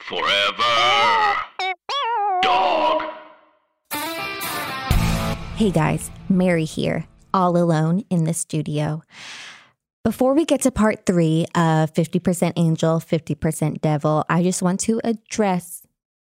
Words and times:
Forever. 0.00 0.62
Dog. 2.42 3.02
Hey 5.56 5.70
guys, 5.70 6.10
Mary 6.28 6.64
here, 6.64 7.06
all 7.34 7.56
alone 7.56 8.04
in 8.08 8.24
the 8.24 8.32
studio. 8.32 9.02
Before 10.04 10.32
we 10.32 10.44
get 10.44 10.62
to 10.62 10.70
part 10.70 11.04
three 11.04 11.46
of 11.54 11.92
50% 11.92 12.52
angel, 12.56 13.00
50% 13.00 13.80
devil, 13.80 14.24
I 14.30 14.42
just 14.42 14.62
want 14.62 14.80
to 14.80 15.00
address 15.04 15.86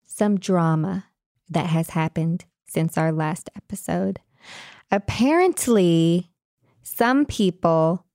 some 0.07 0.39
drama 0.39 1.05
that 1.49 1.67
has 1.67 1.91
happened 1.91 2.47
since 2.67 2.99
our 2.99 3.13
last 3.13 3.51
episode. 3.55 4.19
Apparently, 4.91 6.31
some 6.83 7.27
people 7.27 8.07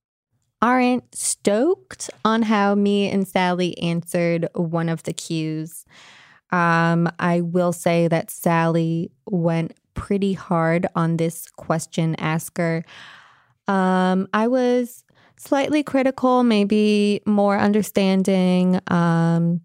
aren't 0.64 1.14
stoked 1.14 2.10
on 2.24 2.42
how 2.42 2.74
me 2.74 3.10
and 3.10 3.28
Sally 3.28 3.78
answered 3.80 4.48
one 4.56 4.88
of 4.88 5.04
the 5.04 5.12
cues. 5.12 5.86
Um, 6.52 7.10
I 7.20 7.42
will 7.42 7.74
say 7.74 8.08
that 8.08 8.32
Sally 8.32 9.12
went 9.26 9.74
pretty 9.94 10.32
hard 10.32 10.88
on 10.96 11.18
this 11.18 11.50
question 11.50 12.16
asker. 12.16 12.86
Um, 13.68 14.30
I 14.34 14.48
was 14.48 15.04
slightly 15.36 15.84
critical, 15.84 16.44
maybe 16.44 17.22
more 17.26 17.58
understanding. 17.58 18.80
Um, 18.88 19.60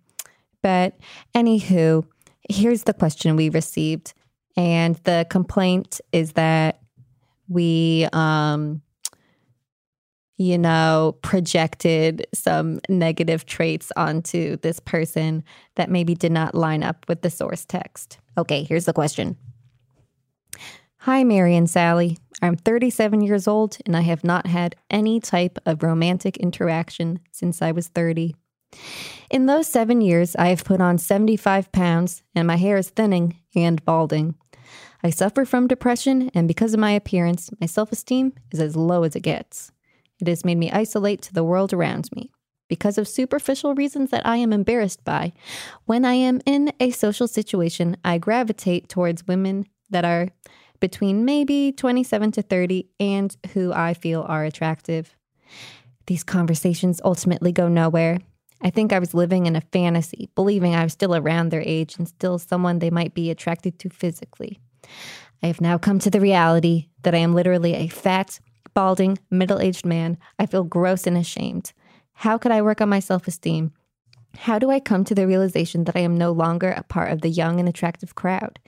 but 0.64 0.98
anywho, 1.32 2.04
here's 2.48 2.82
the 2.82 2.92
question 2.92 3.36
we 3.36 3.50
received. 3.50 4.14
And 4.56 4.96
the 5.04 5.26
complaint 5.30 6.00
is 6.10 6.32
that 6.32 6.80
we 7.48 8.08
um, 8.12 8.82
you 10.38 10.56
know, 10.56 11.16
projected 11.22 12.26
some 12.32 12.80
negative 12.88 13.44
traits 13.44 13.92
onto 13.96 14.56
this 14.58 14.78
person 14.80 15.42
that 15.74 15.90
maybe 15.90 16.14
did 16.14 16.32
not 16.32 16.54
line 16.54 16.84
up 16.84 17.04
with 17.08 17.22
the 17.22 17.30
source 17.30 17.64
text. 17.64 18.18
Okay, 18.38 18.62
here's 18.62 18.86
the 18.86 18.92
question 18.92 19.36
Hi, 20.98 21.24
Mary 21.24 21.56
and 21.56 21.68
Sally. 21.68 22.18
I'm 22.40 22.56
37 22.56 23.20
years 23.20 23.48
old 23.48 23.78
and 23.84 23.96
I 23.96 24.02
have 24.02 24.22
not 24.22 24.46
had 24.46 24.76
any 24.90 25.18
type 25.18 25.58
of 25.66 25.82
romantic 25.82 26.36
interaction 26.36 27.18
since 27.32 27.60
I 27.60 27.72
was 27.72 27.88
30. 27.88 28.36
In 29.30 29.46
those 29.46 29.66
seven 29.66 30.00
years, 30.00 30.36
I 30.36 30.48
have 30.48 30.64
put 30.64 30.80
on 30.80 30.98
75 30.98 31.72
pounds 31.72 32.22
and 32.34 32.46
my 32.46 32.56
hair 32.56 32.76
is 32.76 32.90
thinning 32.90 33.38
and 33.56 33.84
balding. 33.84 34.36
I 35.02 35.10
suffer 35.10 35.44
from 35.44 35.68
depression, 35.68 36.28
and 36.34 36.48
because 36.48 36.74
of 36.74 36.80
my 36.80 36.90
appearance, 36.90 37.50
my 37.60 37.68
self 37.68 37.92
esteem 37.92 38.32
is 38.50 38.60
as 38.60 38.74
low 38.74 39.04
as 39.04 39.14
it 39.14 39.20
gets. 39.20 39.70
It 40.20 40.28
has 40.28 40.44
made 40.44 40.58
me 40.58 40.70
isolate 40.70 41.22
to 41.22 41.34
the 41.34 41.44
world 41.44 41.72
around 41.72 42.10
me. 42.14 42.30
Because 42.68 42.98
of 42.98 43.08
superficial 43.08 43.74
reasons 43.74 44.10
that 44.10 44.26
I 44.26 44.36
am 44.36 44.52
embarrassed 44.52 45.02
by, 45.04 45.32
when 45.86 46.04
I 46.04 46.14
am 46.14 46.40
in 46.44 46.72
a 46.78 46.90
social 46.90 47.26
situation, 47.26 47.96
I 48.04 48.18
gravitate 48.18 48.88
towards 48.88 49.26
women 49.26 49.66
that 49.90 50.04
are 50.04 50.28
between 50.80 51.24
maybe 51.24 51.72
27 51.72 52.32
to 52.32 52.42
30 52.42 52.88
and 53.00 53.36
who 53.54 53.72
I 53.72 53.94
feel 53.94 54.22
are 54.28 54.44
attractive. 54.44 55.16
These 56.06 56.24
conversations 56.24 57.00
ultimately 57.04 57.52
go 57.52 57.68
nowhere. 57.68 58.18
I 58.62 58.70
think 58.70 58.92
I 58.92 58.98
was 58.98 59.14
living 59.14 59.46
in 59.46 59.56
a 59.56 59.60
fantasy, 59.60 60.28
believing 60.34 60.74
I 60.74 60.82
was 60.82 60.92
still 60.92 61.14
around 61.14 61.50
their 61.50 61.62
age 61.62 61.96
and 61.96 62.08
still 62.08 62.38
someone 62.38 62.78
they 62.78 62.90
might 62.90 63.14
be 63.14 63.30
attracted 63.30 63.78
to 63.80 63.88
physically. 63.88 64.58
I 65.42 65.46
have 65.46 65.60
now 65.60 65.78
come 65.78 66.00
to 66.00 66.10
the 66.10 66.20
reality 66.20 66.88
that 67.02 67.14
I 67.14 67.18
am 67.18 67.34
literally 67.34 67.74
a 67.74 67.88
fat, 67.88 68.40
balding, 68.74 69.18
middle 69.30 69.60
aged 69.60 69.86
man, 69.86 70.18
I 70.38 70.46
feel 70.46 70.64
gross 70.64 71.06
and 71.06 71.16
ashamed. 71.16 71.72
How 72.12 72.38
could 72.38 72.52
I 72.52 72.62
work 72.62 72.80
on 72.80 72.88
my 72.88 73.00
self 73.00 73.28
esteem? 73.28 73.72
How 74.36 74.58
do 74.58 74.70
I 74.70 74.80
come 74.80 75.04
to 75.04 75.14
the 75.14 75.26
realization 75.26 75.84
that 75.84 75.96
I 75.96 76.00
am 76.00 76.16
no 76.16 76.32
longer 76.32 76.70
a 76.70 76.82
part 76.82 77.10
of 77.12 77.22
the 77.22 77.28
young 77.28 77.58
and 77.58 77.68
attractive 77.68 78.14
crowd? 78.14 78.58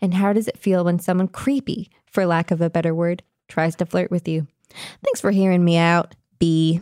And 0.00 0.14
how 0.14 0.32
does 0.32 0.48
it 0.48 0.58
feel 0.58 0.84
when 0.84 0.98
someone 0.98 1.28
creepy, 1.28 1.90
for 2.06 2.24
lack 2.24 2.50
of 2.50 2.60
a 2.60 2.70
better 2.70 2.94
word, 2.94 3.22
tries 3.48 3.76
to 3.76 3.86
flirt 3.86 4.10
with 4.10 4.28
you? 4.28 4.46
Thanks 5.04 5.20
for 5.20 5.30
hearing 5.30 5.64
me 5.64 5.76
out, 5.76 6.14
B. 6.38 6.80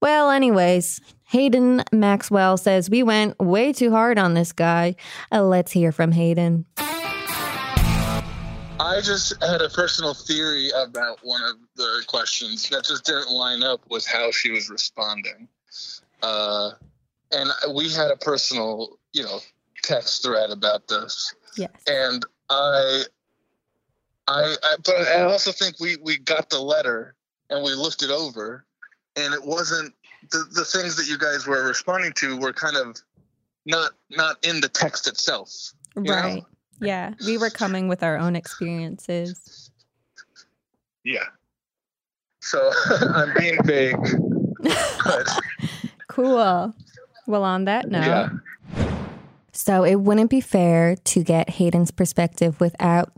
Well, 0.00 0.30
anyways, 0.30 1.00
Hayden 1.28 1.84
Maxwell 1.92 2.56
says 2.56 2.90
we 2.90 3.02
went 3.02 3.38
way 3.38 3.72
too 3.72 3.90
hard 3.90 4.18
on 4.18 4.34
this 4.34 4.52
guy. 4.52 4.96
Uh, 5.30 5.42
let's 5.42 5.72
hear 5.72 5.92
from 5.92 6.12
Hayden. 6.12 6.64
I 8.90 9.00
just 9.00 9.40
had 9.40 9.62
a 9.62 9.68
personal 9.68 10.14
theory 10.14 10.70
about 10.70 11.20
one 11.22 11.42
of 11.42 11.56
the 11.76 12.02
questions 12.08 12.68
that 12.70 12.84
just 12.84 13.04
didn't 13.04 13.30
line 13.30 13.62
up 13.62 13.80
with 13.88 14.04
how 14.04 14.32
she 14.32 14.50
was 14.50 14.68
responding. 14.68 15.46
Uh, 16.24 16.72
and 17.30 17.50
we 17.72 17.88
had 17.88 18.10
a 18.10 18.16
personal, 18.16 18.98
you 19.12 19.22
know, 19.22 19.38
text 19.84 20.24
thread 20.24 20.50
about 20.50 20.88
this. 20.88 21.32
Yes. 21.56 21.70
And 21.86 22.26
I, 22.48 23.02
I, 24.26 24.56
I, 24.60 24.76
but 24.84 24.96
I 24.96 25.22
also 25.22 25.52
think 25.52 25.78
we 25.78 25.96
we 26.02 26.18
got 26.18 26.50
the 26.50 26.60
letter 26.60 27.14
and 27.48 27.62
we 27.64 27.74
looked 27.74 28.02
it 28.02 28.10
over, 28.10 28.66
and 29.14 29.32
it 29.32 29.44
wasn't 29.44 29.94
the 30.32 30.44
the 30.52 30.64
things 30.64 30.96
that 30.96 31.06
you 31.06 31.16
guys 31.16 31.46
were 31.46 31.64
responding 31.64 32.12
to 32.14 32.36
were 32.38 32.52
kind 32.52 32.76
of 32.76 33.00
not 33.66 33.92
not 34.10 34.44
in 34.44 34.60
the 34.60 34.68
text 34.68 35.06
itself. 35.06 35.74
you 35.94 36.02
know? 36.02 36.46
Right. 36.80 36.88
Yeah. 36.88 37.14
We 37.26 37.38
were 37.38 37.50
coming 37.50 37.88
with 37.88 38.02
our 38.02 38.18
own 38.18 38.36
experiences. 38.36 39.70
Yeah. 41.04 41.24
So 42.40 42.70
I'm 43.14 43.32
being 43.38 43.62
vague. 43.64 43.96
But 45.04 45.28
Cool. 46.08 46.74
Well, 47.26 47.44
on 47.44 47.66
that 47.66 47.88
note, 47.88 48.04
yeah. 48.06 48.28
So 49.52 49.84
it 49.84 49.96
wouldn't 49.96 50.30
be 50.30 50.40
fair 50.40 50.96
to 50.96 51.22
get 51.22 51.50
Hayden's 51.50 51.90
perspective 51.90 52.58
without, 52.60 53.12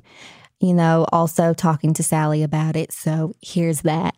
you 0.60 0.74
know, 0.74 1.06
also 1.12 1.54
talking 1.54 1.94
to 1.94 2.02
Sally 2.02 2.42
about 2.42 2.76
it. 2.76 2.92
So 2.92 3.34
here's 3.40 3.82
that. 3.82 4.14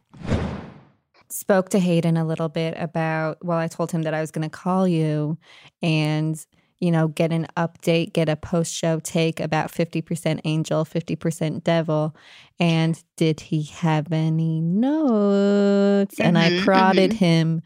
Spoke 1.28 1.68
to 1.70 1.78
Hayden 1.78 2.16
a 2.16 2.24
little 2.24 2.48
bit 2.48 2.74
about, 2.78 3.44
well, 3.44 3.58
I 3.58 3.68
told 3.68 3.92
him 3.92 4.02
that 4.02 4.14
I 4.14 4.20
was 4.20 4.30
going 4.30 4.48
to 4.48 4.56
call 4.56 4.88
you 4.88 5.38
and, 5.82 6.44
you 6.80 6.90
know, 6.90 7.08
get 7.08 7.32
an 7.32 7.46
update, 7.56 8.12
get 8.12 8.28
a 8.28 8.36
post 8.36 8.74
show 8.74 9.00
take 9.00 9.40
about 9.40 9.70
50% 9.72 10.40
angel, 10.44 10.84
50% 10.84 11.64
devil. 11.64 12.14
And 12.58 13.02
did 13.16 13.40
he 13.40 13.62
have 13.64 14.12
any 14.12 14.60
notes? 14.60 16.20
and 16.20 16.38
I 16.38 16.50
Mhm, 16.50 16.56
prodded 16.64 17.12
him 17.14 17.62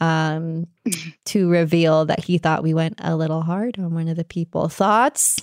um, 0.00 0.66
to 1.26 1.48
reveal 1.48 2.04
that 2.06 2.24
he 2.24 2.38
thought 2.38 2.62
we 2.62 2.74
went 2.74 2.94
a 2.98 3.16
little 3.16 3.42
hard 3.42 3.78
on 3.78 3.94
one 3.94 4.08
of 4.08 4.16
the 4.16 4.24
people. 4.24 4.68
Thoughts? 4.68 5.38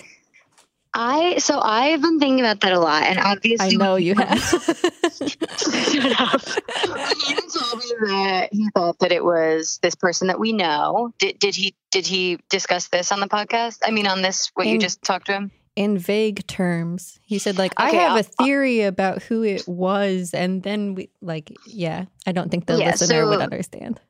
I 0.92 1.38
so 1.38 1.60
I've 1.60 2.02
been 2.02 2.18
thinking 2.18 2.40
about 2.40 2.60
that 2.60 2.72
a 2.72 2.80
lot, 2.80 3.04
and 3.04 3.18
obviously, 3.18 3.76
I 3.76 3.78
know 3.78 3.96
you 3.96 4.14
have. 4.16 4.38
Shut 4.40 6.20
up. 6.20 6.40
He 7.26 7.34
told 7.58 7.78
me 7.78 7.84
that 8.08 8.48
he 8.52 8.68
thought 8.74 8.98
that 9.00 9.12
it 9.12 9.24
was 9.24 9.78
this 9.82 9.94
person 9.94 10.28
that 10.28 10.38
we 10.40 10.52
know. 10.52 11.12
Did 11.18 11.38
did 11.38 11.54
he 11.54 11.74
did 11.90 12.06
he 12.06 12.38
discuss 12.48 12.88
this 12.88 13.12
on 13.12 13.20
the 13.20 13.28
podcast? 13.28 13.78
I 13.84 13.90
mean, 13.90 14.06
on 14.06 14.22
this 14.22 14.50
what 14.54 14.66
you 14.66 14.78
just 14.78 15.02
talked 15.02 15.26
to 15.26 15.32
him? 15.32 15.50
In 15.76 15.96
vague 15.98 16.46
terms, 16.46 17.18
he 17.22 17.38
said, 17.38 17.56
like, 17.56 17.72
I 17.76 17.90
have 17.90 18.12
I'll- 18.12 18.18
a 18.18 18.22
theory 18.24 18.82
about 18.82 19.22
who 19.22 19.44
it 19.44 19.66
was. 19.68 20.34
And 20.34 20.62
then 20.62 20.94
we, 20.94 21.10
like, 21.22 21.52
yeah, 21.64 22.06
I 22.26 22.32
don't 22.32 22.50
think 22.50 22.66
the 22.66 22.76
Yeah, 22.76 22.90
listener 22.90 23.26
would 23.26 23.40
understand. 23.40 24.00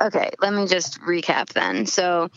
Okay, 0.00 0.30
let 0.40 0.52
me 0.52 0.66
just 0.66 1.00
recap 1.00 1.48
then. 1.50 1.86
So 1.86 2.28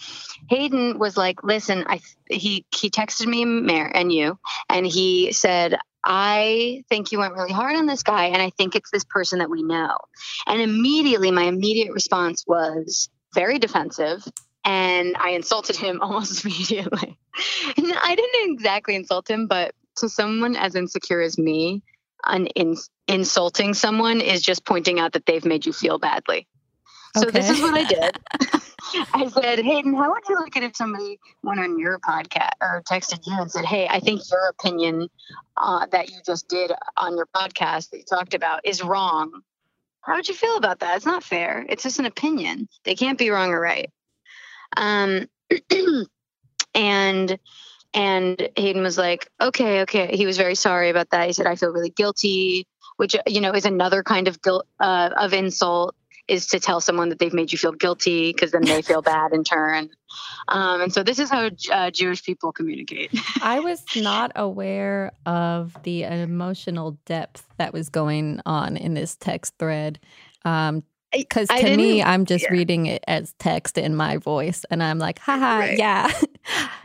Hayden 0.50 1.00
was 1.00 1.18
like, 1.18 1.44
"Listen, 1.44 1.86
I 1.88 2.02
he 2.30 2.66
he 2.74 2.90
texted 2.90 3.28
me 3.28 3.46
mayor 3.46 3.92
and 3.94 4.12
you, 4.12 4.40
and 4.70 4.86
he 4.86 5.32
said." 5.32 5.78
I 6.02 6.86
think 6.88 7.12
you 7.12 7.20
went 7.20 7.34
really 7.34 7.52
hard 7.52 7.76
on 7.76 7.86
this 7.86 8.04
guy, 8.04 8.28
and 8.28 8.42
I 8.42 8.52
think 8.52 8.74
it's 8.74 8.90
this 8.90 9.04
person 9.04 9.40
that 9.40 9.50
we 9.50 9.64
know. 9.64 9.98
And 10.48 10.62
immediately, 10.62 11.30
my 11.30 11.44
immediate 11.44 11.92
response 11.92 12.46
was 12.48 13.10
very 13.36 13.60
defensive, 13.60 14.26
and 14.64 15.16
I 15.18 15.32
insulted 15.32 15.76
him 15.76 16.00
almost 16.02 16.46
immediately. 16.46 17.18
And 17.76 17.94
I 18.02 18.16
didn't 18.16 18.54
exactly 18.54 18.96
insult 18.96 19.30
him, 19.30 19.48
but 19.48 19.74
to 19.98 20.10
someone 20.10 20.56
as 20.56 20.76
insecure 20.76 21.22
as 21.22 21.38
me, 21.38 21.84
an 22.26 22.48
in- 22.48 22.78
insulting 23.08 23.74
someone 23.74 24.22
is 24.22 24.42
just 24.42 24.66
pointing 24.66 25.00
out 25.00 25.14
that 25.14 25.26
they've 25.26 25.46
made 25.46 25.66
you 25.66 25.74
feel 25.74 26.00
badly. 26.00 26.48
So 27.18 27.26
this 27.32 27.50
is 27.50 27.62
what 27.62 27.74
I 27.74 27.84
did. 27.84 28.20
I 29.14 29.28
said, 29.28 29.60
Hayden, 29.60 29.94
how 29.94 30.12
would 30.12 30.24
you 30.28 30.36
like 30.40 30.56
it 30.56 30.64
if 30.64 30.76
somebody 30.76 31.20
went 31.44 31.60
on 31.60 31.80
your 31.80 32.00
podcast 32.00 32.52
or 32.62 32.82
texted 32.90 33.26
you 33.26 33.40
and 33.40 33.52
said, 33.52 33.66
Hey, 33.66 33.88
I 33.88 34.00
think 34.00 34.22
your 34.32 34.50
opinion 34.50 35.10
uh, 35.58 35.86
that 35.92 36.10
you 36.10 36.18
just 36.26 36.48
did 36.48 36.72
on 36.98 37.16
your 37.16 37.28
podcast 37.28 37.92
that 37.92 37.98
you 37.98 38.04
talked 38.10 38.34
about 38.34 38.62
is 38.64 38.84
wrong. 38.84 39.42
How 40.02 40.16
would 40.16 40.28
you 40.28 40.36
feel 40.36 40.58
about 40.58 40.80
that? 40.80 40.98
It's 40.98 41.06
not 41.06 41.24
fair. 41.24 41.66
It's 41.68 41.84
just 41.84 42.00
an 42.00 42.06
opinion. 42.06 42.68
They 42.84 42.96
can't 42.96 43.18
be 43.18 43.30
wrong 43.30 43.52
or 43.52 43.60
right. 43.60 43.92
Um, 44.76 45.28
and 46.74 47.40
and 47.94 48.50
Hayden 48.56 48.84
was 48.84 48.98
like, 48.98 49.28
okay, 49.42 49.82
okay. 49.82 50.16
He 50.16 50.26
was 50.26 50.38
very 50.38 50.56
sorry 50.56 50.90
about 50.90 51.10
that. 51.10 51.28
He 51.28 51.34
said, 51.34 51.48
I 51.48 51.56
feel 51.56 51.72
really 51.72 51.90
guilty, 51.90 52.68
which 52.98 53.16
you 53.28 53.42
know 53.42 53.52
is 53.52 53.66
another 53.66 54.04
kind 54.04 54.28
of 54.28 54.42
guilt 54.42 54.68
uh, 54.80 55.10
of 55.18 55.34
insult 55.34 55.96
is 56.30 56.48
to 56.48 56.60
tell 56.60 56.80
someone 56.80 57.10
that 57.10 57.20
they've 57.20 57.34
made 57.34 57.52
you 57.52 57.58
feel 57.58 57.72
guilty 57.72 58.32
because 58.32 58.52
then 58.52 58.64
they 58.64 58.82
feel 58.82 59.02
bad 59.02 59.34
in 59.34 59.44
turn. 59.44 59.90
Um, 60.48 60.82
and 60.82 60.94
so 60.94 61.04
this 61.04 61.20
is 61.20 61.30
how 61.30 61.50
uh, 61.72 61.92
Jewish 61.92 62.24
people 62.24 62.52
communicate. 62.52 63.12
I 63.42 63.60
was 63.60 63.84
not 63.96 64.32
aware 64.36 65.12
of 65.26 65.76
the 65.84 66.04
emotional 66.04 66.98
depth 67.06 67.46
that 67.58 67.74
was 67.74 67.90
going 67.90 68.42
on 68.46 68.78
in 68.78 68.94
this 68.94 69.16
text 69.16 69.54
thread. 69.60 70.00
Um, 70.46 70.84
because 71.12 71.48
to 71.48 71.76
me, 71.76 72.04
I'm 72.04 72.26
just 72.26 72.44
yeah. 72.46 72.52
reading 72.52 72.86
it 72.86 73.04
as 73.08 73.34
text 73.40 73.80
in 73.80 73.96
my 73.96 74.18
voice, 74.18 74.64
and 74.70 74.84
I'm 74.84 75.00
like, 75.00 75.18
haha, 75.18 75.58
Right. 75.60 75.78
yeah. 75.78 76.12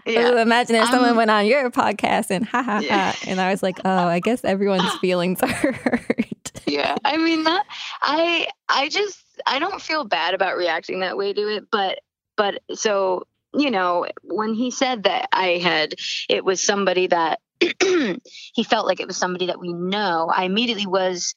Yeah. 0.07 0.33
Ooh, 0.33 0.37
Imagine 0.39 0.77
if 0.77 0.89
someone 0.91 1.11
Um, 1.11 1.17
went 1.17 1.31
on 1.31 1.47
your 1.47 1.71
podcast 1.71 2.31
and 2.31 2.45
ha 2.45 2.63
ha 2.63 2.81
Yeah. 2.81 3.13
ha, 3.13 3.19
and 3.27 3.41
I 3.41 3.51
was 3.51 3.63
like, 3.63 3.79
oh, 3.87 4.07
I 4.09 4.21
guess 4.21 4.45
everyone's 4.45 4.93
feelings 5.01 5.41
are 5.43 5.49
hurt. 5.49 6.53
yeah 6.67 6.97
i 7.05 7.17
mean 7.19 7.45
that 7.45 7.65
i 8.01 8.47
i 8.69 8.89
just 8.89 9.23
i 9.47 9.59
don't 9.59 9.81
feel 9.81 10.05
bad 10.05 10.35
about 10.35 10.57
reacting 10.57 11.01
that 11.01 11.17
way 11.17 11.33
to 11.33 11.49
it 11.49 11.65
but 11.71 12.01
but 12.37 12.61
so 12.75 13.25
you 13.55 13.71
know 13.71 14.07
when 14.23 14.55
he 14.55 14.71
said 14.71 15.05
that 15.05 15.29
i 15.33 15.59
had 15.59 15.95
it 16.29 16.45
was 16.45 16.63
somebody 16.63 17.07
that 17.07 17.41
he 17.81 18.65
felt 18.65 18.87
like 18.87 19.01
it 19.01 19.07
was 19.07 19.17
somebody 19.17 19.47
that 19.47 19.61
we 19.61 19.73
know 19.73 20.31
i 20.35 20.45
immediately 20.45 20.87
was 20.87 21.35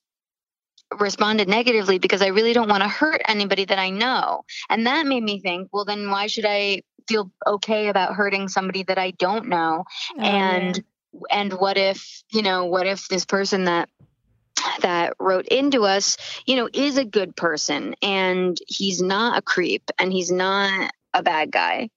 responded 1.00 1.48
negatively 1.48 2.00
because 2.00 2.22
i 2.22 2.28
really 2.28 2.54
don't 2.54 2.70
want 2.70 2.84
to 2.84 2.90
hurt 2.90 3.22
anybody 3.28 3.66
that 3.66 3.80
i 3.80 3.90
know. 3.90 4.44
And 4.70 4.88
that 4.88 5.06
made 5.06 5.24
me 5.24 5.40
think 5.40 5.70
well 5.74 5.86
then 5.86 6.10
why 6.10 6.28
should 6.28 6.46
i 6.48 6.82
feel 7.08 7.32
okay 7.46 7.88
about 7.88 8.16
hurting 8.16 8.48
somebody 8.48 8.84
that 8.84 8.98
i 8.98 9.12
don't 9.12 9.48
know? 9.48 9.84
Oh, 10.18 10.22
and 10.22 10.82
and 11.30 11.54
what 11.54 11.78
if 11.78 12.24
you 12.32 12.42
know 12.42 12.66
what 12.66 12.88
if 12.88 13.08
this 13.08 13.26
person 13.26 13.66
that 13.66 13.90
that 14.82 15.14
wrote 15.20 15.48
into 15.48 15.84
us 15.84 16.18
you 16.46 16.56
know 16.56 16.70
is 16.74 16.98
a 16.98 17.06
good 17.06 17.36
person 17.36 17.96
and 18.02 18.58
he's 18.68 19.02
not 19.02 19.38
a 19.38 19.42
creep 19.42 19.90
and 20.00 20.12
he's 20.12 20.32
not 20.32 20.92
a 21.14 21.24
bad 21.24 21.52
guy. 21.52 21.90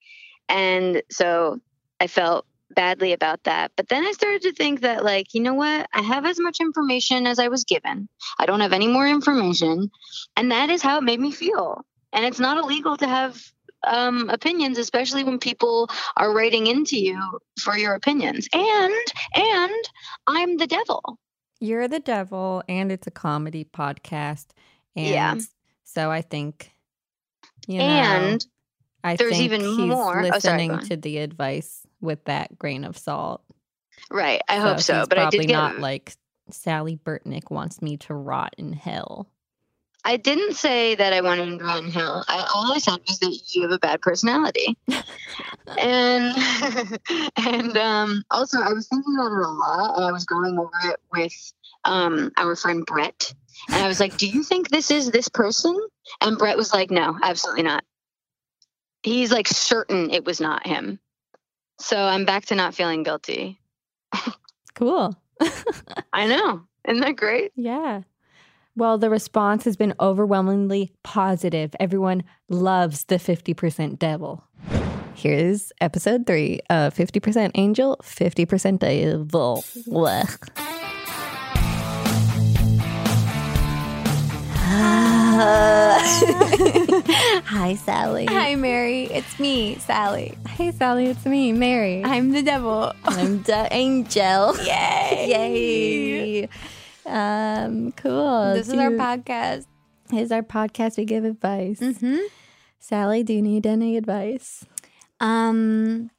And 0.49 1.03
so 1.11 1.61
i 2.01 2.07
felt 2.07 2.47
badly 2.71 3.13
about 3.13 3.43
that. 3.45 3.73
But 3.77 3.89
then 3.89 4.05
i 4.05 4.13
started 4.13 4.43
to 4.43 4.53
think 4.53 4.81
that 4.81 5.05
like 5.05 5.35
you 5.35 5.43
know 5.43 5.55
what? 5.55 5.89
I 5.93 6.03
have 6.03 6.27
as 6.27 6.41
much 6.41 6.61
information 6.61 7.27
as 7.27 7.39
i 7.39 7.49
was 7.49 7.65
given. 7.65 8.09
I 8.39 8.47
don't 8.47 8.61
have 8.61 8.73
any 8.73 8.89
more 8.89 9.07
information. 9.07 9.91
And 10.37 10.53
that 10.53 10.71
is 10.71 10.83
how 10.83 10.99
it 10.99 11.05
made 11.05 11.21
me 11.21 11.33
feel. 11.33 11.85
And 12.13 12.25
it's 12.25 12.41
not 12.41 12.59
illegal 12.59 12.97
to 12.97 13.07
have 13.07 13.41
um, 13.87 14.29
opinions 14.29 14.77
especially 14.77 15.25
when 15.25 15.39
people 15.39 15.89
are 16.17 16.35
writing 16.35 16.67
into 16.67 16.99
you 16.99 17.19
for 17.59 17.79
your 17.79 17.95
opinions. 17.95 18.49
And 18.53 18.95
and 19.35 19.85
i'm 20.27 20.57
the 20.57 20.67
devil 20.67 21.19
You're 21.61 21.89
the 21.89 22.01
devil, 22.01 22.63
and 22.69 22.91
it's 22.91 23.07
a 23.07 23.11
comedy 23.11 23.65
podcast. 23.65 24.47
And 24.97 25.07
Yeah. 25.07 25.37
so 25.85 26.11
I 26.11 26.23
think, 26.23 26.73
you 27.69 27.79
know, 27.79 27.85
and 27.85 28.47
I 29.05 29.17
there's 29.17 29.33
think 29.33 29.45
even 29.45 29.61
he's 29.61 29.77
more- 29.79 30.21
oh, 30.21 30.39
sorry, 30.39 30.67
listening 30.67 30.79
to 30.89 30.97
the 30.97 31.19
advice 31.19 31.87
with 32.01 32.25
that 32.25 32.59
grain 32.59 32.85
of 32.85 32.97
salt. 32.99 33.43
right 34.11 34.41
i 34.49 34.57
hope 34.57 34.81
so 34.81 35.05
but 35.07 35.19
i 35.19 35.29
did 35.29 35.47
get 35.47 35.53
not 35.53 35.79
like 35.79 36.15
Sally 36.51 36.97
Burtnick 36.97 37.51
wants 37.51 37.81
me 37.83 37.99
to 37.99 38.15
rot 38.15 38.55
in 38.59 38.73
hell. 38.73 39.29
I 40.05 40.17
didn't 40.17 40.55
say 40.55 40.95
that 40.95 41.13
I 41.13 41.21
wanted 41.21 41.59
to 41.59 41.65
run 41.65 41.85
in 41.85 41.91
hell. 41.91 42.25
I, 42.27 42.49
all 42.55 42.73
I 42.73 42.79
said 42.79 43.01
was 43.07 43.19
that 43.19 43.39
you 43.53 43.63
have 43.63 43.71
a 43.71 43.79
bad 43.79 44.01
personality. 44.01 44.77
and 45.79 46.35
and 47.37 47.77
um, 47.77 48.25
also, 48.31 48.61
I 48.61 48.73
was 48.73 48.89
thinking 48.89 49.15
about 49.15 49.33
it 49.33 49.47
a 49.47 49.51
lot, 49.51 49.97
and 49.97 50.05
I 50.07 50.13
was 50.13 50.25
going 50.25 50.59
over 50.59 50.71
it 50.85 51.01
with 51.13 51.53
um, 51.85 52.33
our 52.37 52.57
friend 52.57 52.85
Brett. 52.87 53.35
And 53.69 53.77
I 53.85 53.89
was 53.89 54.01
like, 54.01 54.17
"Do 54.17 54.27
you 54.27 54.43
think 54.43 54.71
this 54.71 54.91
is 54.91 55.11
this 55.11 55.29
person?" 55.29 55.79
And 56.21 56.39
Brett 56.39 56.57
was 56.57 56.73
like, 56.73 56.91
"No, 56.91 57.19
absolutely 57.23 57.65
not." 57.65 57.85
He's 59.03 59.31
like 59.33 59.49
certain 59.49 60.11
it 60.11 60.25
was 60.25 60.41
not 60.41 60.67
him. 60.67 60.99
So 61.79 61.97
I'm 61.97 62.25
back 62.25 62.47
to 62.47 62.55
not 62.55 62.75
feeling 62.75 63.03
guilty. 63.03 63.61
Cool. 64.75 65.15
I 66.13 66.27
know. 66.27 66.63
Isn't 66.89 67.01
that 67.01 67.17
great? 67.17 67.53
Yeah. 67.55 68.03
Well, 68.81 68.97
the 68.97 69.11
response 69.11 69.65
has 69.65 69.77
been 69.77 69.93
overwhelmingly 70.01 70.95
positive. 71.03 71.77
Everyone 71.79 72.23
loves 72.49 73.05
the 73.05 73.17
50% 73.17 73.99
devil. 73.99 74.43
Here's 75.15 75.71
episode 75.83 76.27
three 76.27 76.61
of 76.71 76.95
50% 76.95 77.51
angel, 77.57 78.01
50% 78.03 78.79
devil. 78.79 79.63
Hi, 87.45 87.75
Sally. 87.75 88.25
Hi, 88.31 88.55
Mary. 88.55 89.03
It's 89.11 89.39
me, 89.39 89.77
Sally. 89.81 90.39
Hey, 90.49 90.73
Sally, 90.73 91.09
it's 91.09 91.27
me, 91.27 91.53
Mary. 91.53 92.03
I'm 92.03 92.33
the 92.33 92.43
devil. 92.43 92.95
I'm 93.05 93.43
the 93.43 93.69
angel. 93.71 94.57
Yay! 94.65 95.27
Yay. 95.29 96.49
Um, 97.11 97.93
cool. 97.93 98.55
This 98.55 98.69
is 98.69 98.75
our 98.75 98.91
podcast. 98.91 99.67
Here's 100.11 100.31
our 100.31 100.43
podcast. 100.43 100.97
We 100.97 101.05
give 101.05 101.25
advice. 101.25 101.81
Mm-hmm. 101.81 102.19
Sally, 102.79 103.23
do 103.23 103.33
you 103.35 103.43
need 103.43 103.67
any 103.67 103.97
advice? 103.97 104.65
Um, 105.19 106.11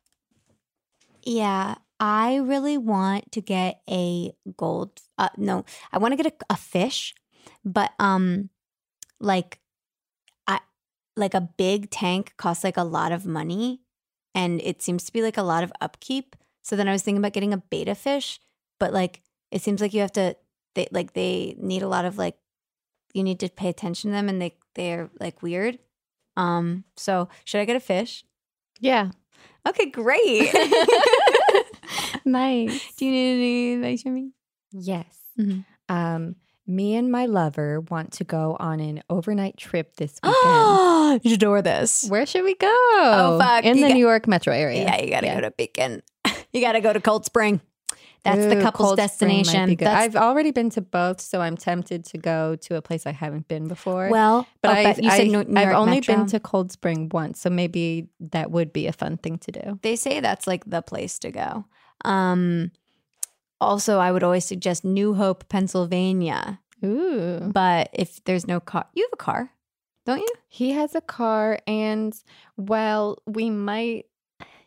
yeah, 1.24 1.75
I 2.00 2.36
really 2.36 2.77
want 2.77 3.31
to 3.31 3.41
get 3.41 3.81
a 3.89 4.33
gold. 4.57 5.01
Uh, 5.17 5.29
no, 5.38 5.65
I 5.91 5.98
want 5.98 6.12
to 6.12 6.21
get 6.21 6.33
a, 6.33 6.53
a 6.53 6.57
fish, 6.57 7.15
but 7.63 7.91
um, 7.98 8.50
like, 9.19 9.60
I 10.45 10.60
like 11.15 11.33
a 11.33 11.41
big 11.41 11.89
tank 11.89 12.33
costs 12.38 12.63
like 12.63 12.77
a 12.77 12.83
lot 12.83 13.12
of 13.12 13.25
money, 13.25 13.81
and 14.36 14.62
it 14.62 14.81
seems 14.81 15.05
to 15.05 15.13
be 15.13 15.21
like 15.21 15.38
a 15.38 15.43
lot 15.43 15.63
of 15.63 15.71
upkeep. 15.81 16.36
So 16.63 16.75
then 16.75 16.88
I 16.88 16.91
was 16.91 17.01
thinking 17.01 17.19
about 17.19 17.33
getting 17.33 17.53
a 17.53 17.57
betta 17.57 17.95
fish, 17.95 18.39
but 18.79 18.93
like 18.93 19.21
it 19.51 19.62
seems 19.62 19.81
like 19.81 19.93
you 19.93 20.01
have 20.01 20.13
to, 20.13 20.36
they 20.75 20.88
like 20.92 21.13
they 21.13 21.56
need 21.58 21.82
a 21.84 21.88
lot 21.88 22.06
of 22.06 22.18
like, 22.18 22.36
you 23.13 23.24
need 23.24 23.40
to 23.42 23.50
pay 23.50 23.70
attention 23.70 24.10
to 24.12 24.16
them, 24.16 24.30
and 24.30 24.42
they 24.42 24.56
they're 24.75 25.10
like 25.20 25.42
weird. 25.42 25.80
Um, 26.38 26.86
so 26.96 27.28
should 27.46 27.60
I 27.62 27.66
get 27.66 27.75
a 27.75 27.80
fish? 27.82 28.24
Yeah. 28.80 29.12
Okay, 29.68 29.90
great. 29.90 30.54
Nice. 32.25 32.94
Do 32.96 33.06
you 33.06 33.12
need 33.12 33.34
any 33.34 33.74
advice 33.75 34.04
from 34.04 34.13
me? 34.13 34.32
Yes. 34.72 35.18
Mhm. 35.40 35.66
Um, 35.90 36.36
me 36.68 36.96
and 36.96 37.12
my 37.12 37.25
lover 37.25 37.82
want 37.82 38.13
to 38.13 38.24
go 38.24 38.56
on 38.60 38.80
an 38.80 39.01
overnight 39.10 39.58
trip 39.58 39.96
this 39.96 40.20
weekend. 40.24 41.22
you 41.25 41.34
adore 41.34 41.62
this. 41.62 42.06
Where 42.08 42.25
should 42.25 42.44
we 42.44 42.54
go? 42.56 42.68
Oh, 42.70 43.38
fuck, 43.42 43.66
In 43.66 43.78
you 43.78 43.84
the 43.84 43.90
got- 43.90 43.94
New 43.96 44.00
York 44.00 44.28
metro 44.28 44.54
area. 44.54 44.84
Yeah, 44.84 45.01
you 45.01 45.10
gotta 45.10 45.28
go 45.28 45.42
to 45.42 45.51
Beacon. 45.51 46.01
You 46.54 46.60
gotta 46.60 46.82
go 46.82 46.92
to 46.92 47.00
Cold 47.00 47.24
Spring. 47.25 47.62
That's 48.24 48.46
the 48.46 48.62
couple's 48.62 48.96
Cold 48.96 49.12
Spring 49.12 49.30
might 49.30 49.66
be 49.66 49.75
destination. 49.75 49.88
I've 49.88 50.16
already 50.16 50.51
been 50.51 50.70
to 50.72 50.82
both, 50.82 51.20
so 51.20 51.42
I'm 51.42 51.58
tempted 51.58 52.06
to 52.06 52.18
go 52.20 52.56
to 52.58 52.75
a 52.75 52.82
place 52.82 53.08
I 53.08 53.12
haven't 53.12 53.48
been 53.48 53.68
before. 53.68 54.10
well, 54.10 54.48
but 54.62 54.70
oh, 54.70 54.90
I've, 54.90 55.01
you 55.01 55.10
said 55.10 55.22
I've, 55.22 55.28
New, 55.28 55.44
New 55.44 55.60
I've 55.60 55.70
York 55.70 55.75
only 55.75 55.98
Metro. 55.98 56.16
been 56.16 56.25
to 56.28 56.40
Cold 56.40 56.72
Spring 56.72 57.10
once, 57.12 57.40
so 57.40 57.50
maybe 57.50 58.10
that 58.20 58.51
would 58.51 58.72
be 58.72 58.86
a 58.86 58.94
fun 58.94 59.18
thing 59.18 59.40
to 59.40 59.51
do. 59.51 59.80
They 59.82 59.96
say 59.96 60.20
that's 60.20 60.46
like 60.46 60.66
the 60.70 60.82
place 60.84 61.18
to 61.20 61.32
go. 61.32 61.66
Um, 62.06 62.72
also, 63.60 63.98
I 63.98 64.12
would 64.12 64.24
always 64.24 64.46
suggest 64.46 64.86
New 64.86 65.16
Hope, 65.16 65.50
Pennsylvania. 65.50 66.60
Ooh. 66.86 67.40
But 67.51 67.90
if 67.94 68.24
there's 68.25 68.48
no 68.48 68.60
car, 68.60 68.86
you 68.94 69.04
have 69.04 69.13
a 69.13 69.18
car. 69.18 69.51
don't 70.06 70.20
you? 70.20 70.34
He 70.48 70.72
has 70.72 70.96
a 70.96 71.01
car, 71.01 71.60
and 71.66 72.13
well, 72.58 73.18
we 73.25 73.50
might. 73.50 74.06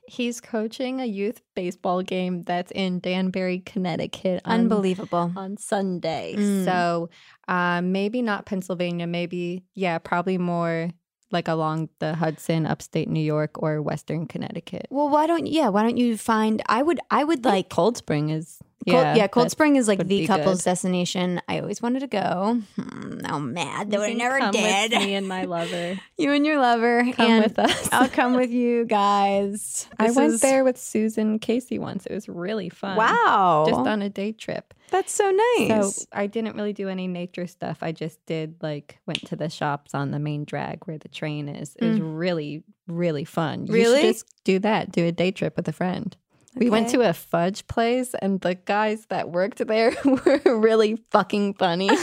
He's 0.06 0.40
coaching 0.40 1.00
a 1.00 1.06
youth 1.06 1.40
baseball 1.54 2.02
game 2.02 2.42
that's 2.44 2.70
in 2.72 3.00
Danbury, 3.00 3.60
Connecticut. 3.60 4.42
on- 4.44 4.60
Unbelievable. 4.60 5.32
on 5.36 5.56
Sunday. 5.56 6.34
Mm. 6.36 6.64
So 6.64 7.10
uh, 7.48 7.80
maybe 7.82 8.20
not 8.22 8.46
Pennsylvania. 8.46 9.06
Maybe 9.06 9.64
yeah, 9.74 9.98
probably 9.98 10.38
more 10.38 10.90
like 11.30 11.48
along 11.48 11.88
the 11.98 12.14
Hudson, 12.14 12.64
upstate 12.66 13.08
New 13.08 13.22
York, 13.24 13.60
or 13.62 13.82
Western 13.82 14.26
Connecticut. 14.26 14.86
Well, 14.90 15.08
why 15.08 15.26
don't 15.26 15.46
yeah? 15.46 15.68
Why 15.68 15.82
don't 15.82 15.96
you 15.96 16.16
find? 16.16 16.62
I 16.66 16.82
would. 16.82 17.00
I 17.10 17.24
would 17.24 17.44
like. 17.44 17.70
Cold 17.70 17.96
Spring 17.96 18.30
is 18.30 18.58
Cold, 18.88 19.02
yeah, 19.02 19.14
yeah, 19.14 19.26
Cold 19.28 19.50
Spring 19.50 19.76
is 19.76 19.88
like 19.88 20.06
the 20.06 20.26
couple's 20.26 20.58
good. 20.58 20.70
destination. 20.70 21.40
I 21.48 21.60
always 21.60 21.80
wanted 21.80 22.00
to 22.00 22.06
go. 22.06 22.60
Hmm, 22.76 23.18
now 23.18 23.36
I'm 23.36 23.52
mad 23.52 23.90
that 23.90 23.96
You 23.98 24.02
I 24.04 24.08
can 24.10 24.18
never 24.18 24.38
come 24.38 24.50
did. 24.52 24.92
With 24.92 25.00
me 25.02 25.14
and 25.14 25.26
my 25.28 25.44
lover. 25.44 25.98
you 26.18 26.32
and 26.32 26.44
your 26.44 26.58
lover. 26.60 27.04
Come 27.14 27.30
and 27.30 27.44
with 27.44 27.58
us. 27.58 27.88
I'll 27.92 28.08
come 28.08 28.34
with 28.34 28.50
you 28.50 28.84
guys. 28.84 29.88
I 29.98 30.08
This 30.08 30.16
went 30.16 30.32
is- 30.34 30.40
there 30.40 30.64
with 30.64 30.78
Susan 30.78 31.38
Casey 31.38 31.78
once. 31.78 32.06
It 32.06 32.14
was 32.14 32.28
really 32.28 32.68
fun. 32.68 32.96
Wow, 32.96 33.64
Just 33.68 33.80
on 33.86 34.02
a 34.02 34.08
day 34.10 34.32
trip. 34.32 34.74
that's 34.90 35.12
so 35.12 35.30
nice. 35.58 35.96
So 35.96 36.04
I 36.12 36.26
didn't 36.26 36.54
really 36.56 36.72
do 36.72 36.88
any 36.88 37.06
nature 37.08 37.46
stuff. 37.46 37.78
I 37.82 37.92
just 37.92 38.24
did 38.26 38.56
like 38.62 38.98
went 39.06 39.24
to 39.28 39.36
the 39.36 39.48
shops 39.48 39.94
on 39.94 40.10
the 40.10 40.18
main 40.18 40.44
drag 40.44 40.84
where 40.86 40.98
the 40.98 41.08
train 41.08 41.48
is. 41.48 41.74
It 41.76 41.84
was 41.86 42.00
really, 42.00 42.62
really 42.86 43.24
fun. 43.24 43.60
You 43.62 43.66
should 43.66 43.72
Really? 43.74 44.02
just 44.02 44.26
do 44.44 44.58
that. 44.60 44.92
Do 44.92 45.06
a 45.06 45.12
day 45.12 45.30
trip 45.30 45.56
with 45.56 45.66
a 45.68 45.72
friend. 45.72 46.16
We 46.56 46.70
went 46.70 46.88
to 46.90 47.00
a 47.08 47.12
fudge 47.12 47.66
place 47.66 48.14
and 48.14 48.40
the 48.40 48.54
guys 48.54 49.06
that 49.06 49.30
worked 49.30 49.66
there 49.66 49.94
were 50.04 50.40
really 50.58 51.02
fucking 51.10 51.54
funny. 51.54 51.88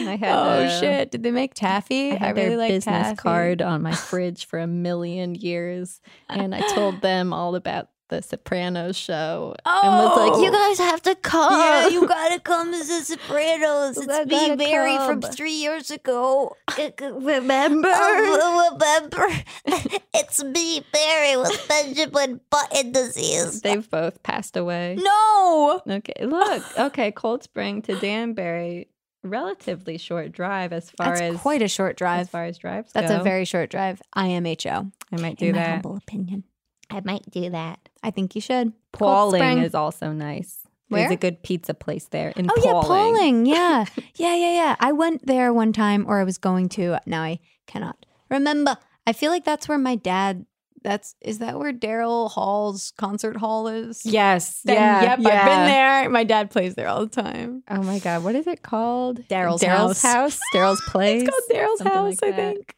I 0.00 0.16
had 0.18 0.32
oh 0.32 0.62
a- 0.64 0.80
shit! 0.80 1.10
Did 1.10 1.22
they 1.22 1.30
make 1.32 1.54
taffy? 1.54 2.12
I 2.12 2.16
had 2.16 2.36
really 2.36 2.50
their 2.50 2.56
like 2.58 2.70
business 2.70 3.08
taffy. 3.08 3.16
card 3.16 3.62
on 3.62 3.82
my 3.82 3.92
fridge 3.94 4.46
for 4.46 4.58
a 4.58 4.66
million 4.66 5.34
years, 5.34 6.00
and 6.28 6.54
I 6.54 6.60
told 6.74 7.00
them 7.02 7.32
all 7.32 7.56
about 7.56 7.88
the 8.08 8.22
Sopranos 8.22 8.96
show, 8.96 9.54
and 9.64 9.92
was 9.94 10.16
like, 10.16 10.32
Oh. 10.34 10.42
"You 10.42 10.50
guys 10.50 10.78
have 10.78 11.02
to 11.02 11.14
come." 11.14 11.52
Yeah, 11.52 11.88
you 11.88 12.06
gotta 12.16 12.40
come 12.40 12.72
to 12.72 12.78
the 12.78 13.00
Sopranos. 13.04 13.98
It's 13.98 14.30
me, 14.30 14.56
Mary, 14.56 14.96
from 14.98 15.20
three 15.20 15.52
years 15.52 15.90
ago. 15.90 16.56
Uh, 16.78 17.12
remember? 17.12 17.88
Oh, 17.92 18.70
remember, 18.78 19.26
it's 20.14 20.42
me, 20.44 20.82
Mary, 20.94 21.36
with 21.36 21.66
Benjamin 21.68 22.40
Button 22.50 22.92
disease. 22.92 23.62
They've 23.62 23.88
both 23.90 24.22
passed 24.22 24.56
away. 24.56 24.96
No, 25.00 25.80
Okay, 25.88 26.24
look. 26.24 26.62
Okay, 26.78 27.10
Cold 27.10 27.42
Spring 27.42 27.82
to 27.82 27.96
Danbury, 27.98 28.88
relatively 29.24 29.98
short 29.98 30.30
drive 30.32 30.72
as 30.72 30.90
far 30.90 31.08
that's 31.08 31.20
as 31.20 31.36
quite 31.40 31.62
a 31.62 31.68
short 31.68 31.96
drive 31.96 32.20
as 32.20 32.28
far 32.28 32.44
as 32.44 32.58
drives 32.58 32.92
That's 32.92 33.10
go. 33.10 33.20
a 33.20 33.22
very 33.24 33.44
short 33.44 33.70
drive. 33.70 34.00
IMHO, 34.16 34.92
I 35.12 35.16
might 35.20 35.38
do 35.38 35.46
in 35.46 35.52
my 35.56 35.58
that. 35.62 35.70
humble 35.70 35.96
opinion. 35.96 36.44
I 36.90 37.00
might 37.04 37.30
do 37.30 37.50
that. 37.50 37.88
I 38.02 38.10
think 38.10 38.34
you 38.34 38.40
should. 38.40 38.72
Cold 38.92 39.34
Pawling 39.34 39.58
is 39.62 39.74
also 39.74 40.12
nice. 40.12 40.58
There's 40.90 41.10
a 41.10 41.16
good 41.16 41.42
pizza 41.42 41.74
place 41.74 42.06
there 42.06 42.32
in 42.34 42.48
Oh 42.50 42.54
Pawling. 42.82 43.44
yeah, 43.46 43.84
Pawling. 43.84 44.04
Yeah, 44.16 44.34
yeah, 44.34 44.34
yeah, 44.36 44.52
yeah. 44.52 44.76
I 44.80 44.92
went 44.92 45.26
there 45.26 45.52
one 45.52 45.72
time, 45.74 46.06
or 46.08 46.18
I 46.18 46.24
was 46.24 46.38
going 46.38 46.70
to. 46.70 46.98
Now 47.04 47.22
I 47.22 47.40
cannot 47.66 48.06
remember. 48.30 48.78
I 49.06 49.12
feel 49.12 49.30
like 49.30 49.44
that's 49.44 49.68
where 49.68 49.76
my 49.78 49.96
dad. 49.96 50.46
That's 50.82 51.16
is 51.20 51.40
that 51.40 51.58
where 51.58 51.72
Daryl 51.72 52.30
Hall's 52.30 52.92
concert 52.96 53.36
hall 53.36 53.66
is? 53.68 54.00
Yes. 54.06 54.62
Then, 54.64 54.76
yeah. 54.76 55.02
Yep. 55.02 55.10
I've 55.10 55.16
been 55.18 55.66
there. 55.66 56.08
My 56.08 56.22
dad 56.24 56.50
plays 56.50 56.76
there 56.76 56.86
all 56.88 57.00
the 57.04 57.22
time. 57.22 57.64
Oh 57.68 57.82
my 57.82 57.98
god, 57.98 58.22
what 58.24 58.34
is 58.36 58.46
it 58.46 58.62
called? 58.62 59.20
Daryl's 59.28 59.60
Daryl's 59.60 60.00
house. 60.00 60.38
house. 60.38 60.40
Daryl's 60.54 60.80
place. 60.88 61.22
It's 61.26 61.30
called 61.30 61.50
Daryl's 61.52 61.78
Something 61.78 61.92
house, 61.94 62.22
like 62.22 62.32
I 62.32 62.36
think. 62.36 62.74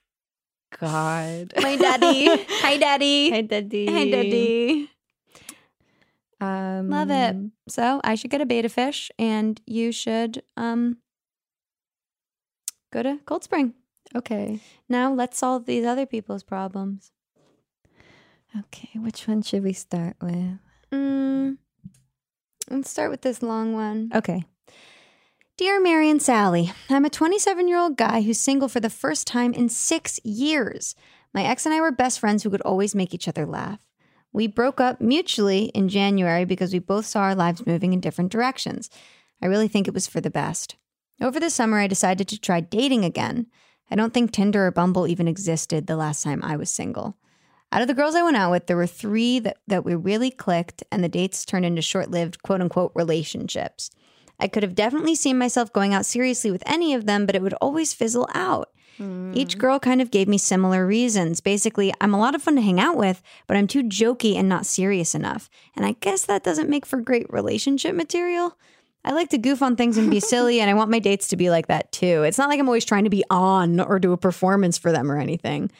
God. 0.80 1.52
My 1.62 1.76
daddy. 1.76 2.26
Hi, 2.48 2.76
daddy. 2.78 3.30
Hi, 3.30 3.40
daddy. 3.42 3.86
Hi, 3.86 4.10
daddy. 4.10 4.90
Um, 6.40 6.88
Love 6.88 7.10
it. 7.10 7.36
So 7.68 8.00
I 8.02 8.14
should 8.14 8.30
get 8.30 8.40
a 8.40 8.46
betta 8.46 8.70
fish, 8.70 9.10
and 9.18 9.60
you 9.66 9.92
should 9.92 10.42
um 10.56 10.96
go 12.92 13.02
to 13.02 13.18
Cold 13.26 13.44
Spring. 13.44 13.74
Okay. 14.16 14.60
Now 14.88 15.12
let's 15.12 15.38
solve 15.38 15.66
these 15.66 15.84
other 15.84 16.06
people's 16.06 16.42
problems. 16.42 17.12
Okay. 18.58 18.90
Which 18.98 19.28
one 19.28 19.42
should 19.42 19.62
we 19.62 19.74
start 19.74 20.16
with? 20.22 20.58
Mm, 20.92 21.58
let's 22.70 22.90
start 22.90 23.10
with 23.10 23.20
this 23.20 23.42
long 23.42 23.74
one. 23.74 24.10
Okay. 24.14 24.44
Dear 25.60 25.78
Mary 25.78 26.08
and 26.08 26.22
Sally, 26.22 26.72
I'm 26.88 27.04
a 27.04 27.10
27 27.10 27.68
year 27.68 27.76
old 27.76 27.98
guy 27.98 28.22
who's 28.22 28.40
single 28.40 28.66
for 28.66 28.80
the 28.80 28.88
first 28.88 29.26
time 29.26 29.52
in 29.52 29.68
six 29.68 30.18
years. 30.24 30.94
My 31.34 31.42
ex 31.44 31.66
and 31.66 31.74
I 31.74 31.82
were 31.82 31.90
best 31.90 32.18
friends 32.18 32.42
who 32.42 32.48
could 32.48 32.62
always 32.62 32.94
make 32.94 33.12
each 33.12 33.28
other 33.28 33.44
laugh. 33.44 33.78
We 34.32 34.46
broke 34.46 34.80
up 34.80 35.02
mutually 35.02 35.64
in 35.74 35.90
January 35.90 36.46
because 36.46 36.72
we 36.72 36.78
both 36.78 37.04
saw 37.04 37.20
our 37.20 37.34
lives 37.34 37.66
moving 37.66 37.92
in 37.92 38.00
different 38.00 38.32
directions. 38.32 38.88
I 39.42 39.48
really 39.48 39.68
think 39.68 39.86
it 39.86 39.92
was 39.92 40.06
for 40.06 40.22
the 40.22 40.30
best. 40.30 40.76
Over 41.20 41.38
the 41.38 41.50
summer, 41.50 41.78
I 41.78 41.88
decided 41.88 42.26
to 42.28 42.40
try 42.40 42.60
dating 42.60 43.04
again. 43.04 43.46
I 43.90 43.96
don't 43.96 44.14
think 44.14 44.32
Tinder 44.32 44.66
or 44.66 44.70
Bumble 44.70 45.06
even 45.06 45.28
existed 45.28 45.86
the 45.86 45.94
last 45.94 46.24
time 46.24 46.40
I 46.42 46.56
was 46.56 46.70
single. 46.70 47.18
Out 47.70 47.82
of 47.82 47.86
the 47.86 47.92
girls 47.92 48.14
I 48.14 48.22
went 48.22 48.38
out 48.38 48.50
with, 48.50 48.66
there 48.66 48.78
were 48.78 48.86
three 48.86 49.38
that, 49.40 49.58
that 49.66 49.84
we 49.84 49.94
really 49.94 50.30
clicked, 50.30 50.84
and 50.90 51.04
the 51.04 51.08
dates 51.10 51.44
turned 51.44 51.66
into 51.66 51.82
short 51.82 52.10
lived 52.10 52.42
quote 52.42 52.62
unquote 52.62 52.92
relationships. 52.94 53.90
I 54.40 54.48
could 54.48 54.62
have 54.62 54.74
definitely 54.74 55.14
seen 55.14 55.38
myself 55.38 55.72
going 55.72 55.94
out 55.94 56.06
seriously 56.06 56.50
with 56.50 56.62
any 56.66 56.94
of 56.94 57.06
them, 57.06 57.26
but 57.26 57.36
it 57.36 57.42
would 57.42 57.54
always 57.54 57.92
fizzle 57.92 58.28
out. 58.34 58.70
Each 59.32 59.56
mm. 59.56 59.58
girl 59.58 59.78
kind 59.78 60.02
of 60.02 60.10
gave 60.10 60.28
me 60.28 60.36
similar 60.36 60.86
reasons. 60.86 61.40
Basically, 61.40 61.90
I'm 62.02 62.12
a 62.12 62.18
lot 62.18 62.34
of 62.34 62.42
fun 62.42 62.56
to 62.56 62.60
hang 62.60 62.78
out 62.78 62.98
with, 62.98 63.22
but 63.46 63.56
I'm 63.56 63.66
too 63.66 63.82
jokey 63.82 64.36
and 64.36 64.46
not 64.46 64.66
serious 64.66 65.14
enough. 65.14 65.48
And 65.74 65.86
I 65.86 65.92
guess 66.00 66.26
that 66.26 66.44
doesn't 66.44 66.68
make 66.68 66.84
for 66.84 67.00
great 67.00 67.32
relationship 67.32 67.94
material. 67.94 68.58
I 69.02 69.12
like 69.12 69.30
to 69.30 69.38
goof 69.38 69.62
on 69.62 69.74
things 69.76 69.96
and 69.96 70.10
be 70.10 70.20
silly, 70.20 70.60
and 70.60 70.68
I 70.68 70.74
want 70.74 70.90
my 70.90 70.98
dates 70.98 71.28
to 71.28 71.36
be 71.36 71.48
like 71.48 71.68
that 71.68 71.92
too. 71.92 72.24
It's 72.24 72.36
not 72.36 72.50
like 72.50 72.60
I'm 72.60 72.68
always 72.68 72.84
trying 72.84 73.04
to 73.04 73.10
be 73.10 73.24
on 73.30 73.80
or 73.80 73.98
do 73.98 74.12
a 74.12 74.18
performance 74.18 74.76
for 74.76 74.92
them 74.92 75.10
or 75.10 75.16
anything. 75.16 75.70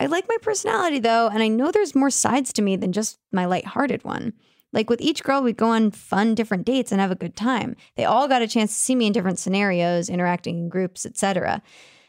I 0.00 0.06
like 0.06 0.26
my 0.26 0.38
personality 0.40 0.98
though, 0.98 1.28
and 1.28 1.42
I 1.42 1.48
know 1.48 1.70
there's 1.70 1.94
more 1.94 2.10
sides 2.10 2.54
to 2.54 2.62
me 2.62 2.76
than 2.76 2.92
just 2.92 3.18
my 3.32 3.44
lighthearted 3.44 4.02
one. 4.02 4.32
Like 4.72 4.88
with 4.88 5.00
each 5.00 5.22
girl, 5.22 5.42
we'd 5.42 5.56
go 5.56 5.68
on 5.68 5.90
fun 5.90 6.34
different 6.34 6.64
dates 6.64 6.92
and 6.92 7.00
have 7.00 7.10
a 7.10 7.16
good 7.16 7.36
time. 7.36 7.76
They 7.96 8.04
all 8.04 8.28
got 8.28 8.42
a 8.42 8.48
chance 8.48 8.72
to 8.72 8.80
see 8.80 8.94
me 8.94 9.06
in 9.06 9.12
different 9.12 9.38
scenarios, 9.38 10.08
interacting 10.08 10.58
in 10.58 10.68
groups, 10.68 11.04
etc. 11.04 11.62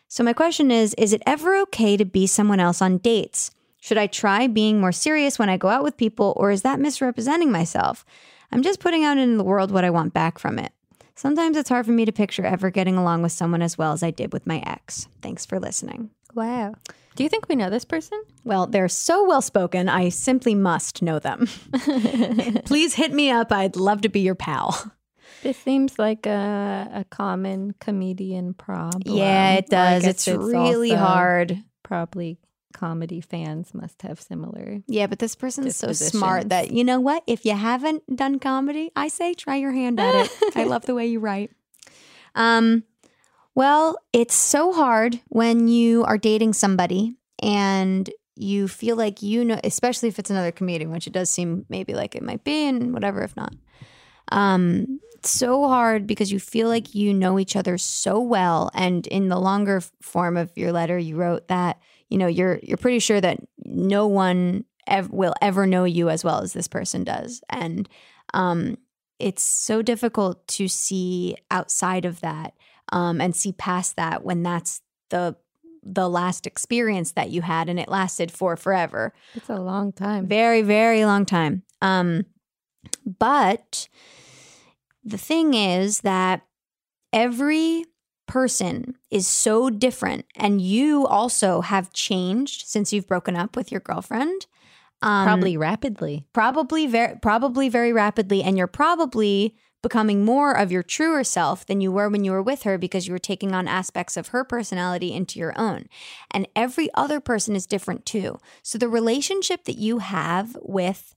So 0.08 0.24
my 0.24 0.34
question 0.34 0.72
is, 0.72 0.94
is 0.98 1.12
it 1.12 1.24
ever 1.26 1.58
okay 1.64 1.98
to 1.98 2.06
be 2.06 2.28
someone 2.28 2.60
else 2.60 2.82
on 2.82 3.00
dates? 3.00 3.52
Should 3.82 3.98
I 3.98 4.08
try 4.08 4.48
being 4.48 4.80
more 4.80 4.94
serious 4.94 5.38
when 5.38 5.50
I 5.50 5.58
go 5.58 5.68
out 5.68 5.84
with 5.84 5.98
people, 5.98 6.34
or 6.38 6.52
is 6.52 6.62
that 6.62 6.80
misrepresenting 6.80 7.52
myself? 7.52 8.06
I'm 8.52 8.62
just 8.62 8.80
putting 8.80 9.04
out 9.04 9.18
into 9.18 9.36
the 9.36 9.44
world 9.44 9.72
what 9.72 9.84
I 9.84 9.90
want 9.90 10.14
back 10.14 10.40
from 10.40 10.58
it. 10.58 10.72
Sometimes 11.16 11.58
it's 11.58 11.70
hard 11.70 11.86
for 11.86 11.92
me 11.92 12.06
to 12.06 12.12
picture 12.12 12.46
ever 12.46 12.70
getting 12.70 12.96
along 12.96 13.24
with 13.24 13.32
someone 13.32 13.62
as 13.62 13.78
well 13.78 13.92
as 13.92 14.02
I 14.02 14.12
did 14.12 14.32
with 14.32 14.48
my 14.48 14.64
ex. 14.66 15.08
Thanks 15.22 15.46
for 15.46 15.60
listening. 15.60 16.12
Wow. 16.34 16.76
Do 17.16 17.24
you 17.24 17.30
think 17.30 17.48
we 17.48 17.56
know 17.56 17.70
this 17.70 17.86
person? 17.86 18.22
Well, 18.44 18.66
they're 18.66 18.88
so 18.88 19.28
well 19.28 19.42
spoken, 19.42 19.88
I 19.88 20.10
simply 20.10 20.56
must 20.56 21.02
know 21.02 21.20
them. 21.20 21.48
Please 22.66 22.96
hit 22.96 23.14
me 23.14 23.30
up. 23.30 23.52
I'd 23.52 23.76
love 23.76 24.02
to 24.02 24.10
be 24.10 24.22
your 24.22 24.36
pal. 24.36 24.92
This 25.44 25.58
seems 25.58 26.00
like 26.00 26.26
a, 26.26 26.90
a 26.94 27.06
common 27.06 27.76
comedian 27.80 28.54
problem. 28.54 29.18
Yeah, 29.18 29.56
it 29.56 29.68
does. 29.68 30.04
guess 30.04 30.28
It's, 30.28 30.38
really 30.38 30.92
hard. 30.92 31.62
Probably 31.84 32.40
comedy 32.74 33.22
fans 33.22 33.74
must 33.74 34.02
have 34.02 34.20
similar. 34.20 34.82
Yeah, 34.88 35.08
but 35.08 35.20
this 35.20 35.36
person's 35.36 35.76
so 35.76 35.92
smart 35.92 36.50
that, 36.50 36.72
you 36.72 36.84
know 36.84 37.00
what? 37.00 37.24
If 37.28 37.46
you 37.46 37.54
haven't 37.54 38.04
done 38.16 38.40
comedy, 38.40 38.92
I 38.96 39.10
say 39.10 39.34
try 39.34 39.58
your 39.58 39.72
hand 39.72 40.00
at 40.00 40.26
it. 40.26 40.32
I 40.56 40.64
love 40.64 40.86
the 40.86 40.96
way 40.96 41.08
you 41.08 41.20
write. 41.20 41.52
Um, 42.36 42.84
well, 43.56 43.98
it's 44.14 44.36
so 44.36 44.74
hard 44.74 45.20
when 45.30 45.68
you 45.68 46.04
are 46.04 46.18
dating 46.18 46.54
somebody 46.54 47.16
and 47.42 48.10
you 48.36 48.68
feel 48.68 48.96
like 48.96 49.22
you 49.22 49.46
know, 49.46 49.60
especially 49.64 50.10
if 50.10 50.18
it's 50.18 50.30
another 50.30 50.52
comedian, 50.52 50.92
which 50.92 51.08
it 51.08 51.14
does 51.14 51.30
seem 51.30 51.66
maybe 51.70 51.94
like 51.94 52.16
it 52.16 52.24
might 52.24 52.44
be, 52.44 52.68
and 52.68 52.94
whatever 52.94 53.22
if 53.22 53.36
not. 53.36 53.54
Um, 54.32 55.00
so 55.24 55.68
hard 55.68 56.08
because 56.08 56.32
you 56.32 56.40
feel 56.40 56.68
like 56.68 56.96
you 56.96 57.14
know 57.14 57.40
each 57.40 57.56
other 57.56 57.78
so 57.78 58.20
well, 58.20 58.72
and 58.74 59.06
in 59.08 59.30
the 59.30 59.40
longer 59.40 59.82
form 60.02 60.36
of 60.38 60.52
your 60.56 60.72
letter, 60.72 60.98
you 60.98 61.16
wrote 61.16 61.48
that 61.48 61.80
you 62.10 62.18
know 62.18 62.28
you're 62.28 62.60
you're 62.64 62.78
pretty 62.78 63.00
sure 63.00 63.22
that 63.22 63.40
no 63.64 64.08
one 64.08 64.66
ev- 64.88 65.12
will 65.12 65.36
ever 65.42 65.68
know 65.68 65.84
you 65.84 66.10
as 66.10 66.24
well 66.24 66.42
as 66.42 66.54
this 66.54 66.68
person 66.68 67.04
does, 67.04 67.44
and 67.50 67.88
um, 68.34 68.78
it's 69.20 69.44
so 69.44 69.84
difficult 69.84 70.48
to 70.48 70.68
see 70.68 71.36
outside 71.52 72.06
of 72.06 72.20
that 72.22 72.54
um, 72.94 73.20
and 73.20 73.36
see 73.36 73.52
past 73.54 73.96
that 73.98 74.24
when 74.24 74.42
that's 74.44 74.82
the 75.10 75.36
the 75.86 76.08
last 76.10 76.48
experience 76.48 77.12
that 77.12 77.30
you 77.30 77.42
had 77.42 77.68
and 77.68 77.78
it 77.78 77.90
lasted 77.90 78.32
for 78.32 78.56
forever 78.56 79.14
It's 79.36 79.50
a 79.50 79.58
long 79.60 79.92
time. 79.92 80.28
very 80.28 80.62
very 80.62 81.04
long 81.04 81.26
time 81.26 81.64
um 81.82 82.24
but 83.06 83.90
the 85.04 85.18
thing 85.18 85.54
is 85.54 86.00
that 86.02 86.42
every 87.12 87.86
person 88.28 88.96
is 89.12 89.28
so 89.28 89.70
different 89.70 90.26
and 90.38 90.62
you 90.62 91.06
also 91.06 91.62
have 91.62 91.92
changed 91.92 92.66
since 92.68 92.94
you've 92.94 93.08
broken 93.08 93.36
up 93.36 93.56
with 93.58 93.70
your 93.72 93.82
girlfriend. 93.82 94.48
Um, 95.02 95.26
Probably 95.26 95.58
rapidly. 95.58 96.26
probably 96.32 96.88
very 96.88 97.18
probably 97.22 97.68
very 97.68 97.92
rapidly 97.92 98.42
and 98.42 98.58
you're 98.58 98.68
probably 98.68 99.58
becoming 99.84 100.26
more 100.26 100.54
of 100.54 100.72
your 100.72 100.82
truer 100.82 101.24
self 101.24 101.66
than 101.68 101.80
you 101.82 101.92
were 101.92 102.10
when 102.10 102.24
you 102.24 102.32
were 102.32 102.42
with 102.42 102.64
her 102.64 102.80
because 102.80 103.06
you 103.06 103.14
were 103.14 103.20
taking 103.20 103.54
on 103.54 103.68
aspects 103.68 104.18
of 104.18 104.30
her 104.30 104.44
personality 104.44 105.14
into 105.14 105.38
your 105.38 105.54
own. 105.56 105.86
And 106.32 106.48
every 106.56 106.90
other 106.96 107.20
person 107.20 107.56
is 107.56 107.68
different 107.68 108.04
too. 108.08 108.40
So 108.64 108.80
the 108.80 108.90
relationship 108.90 109.66
that 109.66 109.78
you 109.78 110.00
have 110.00 110.58
with 110.64 111.14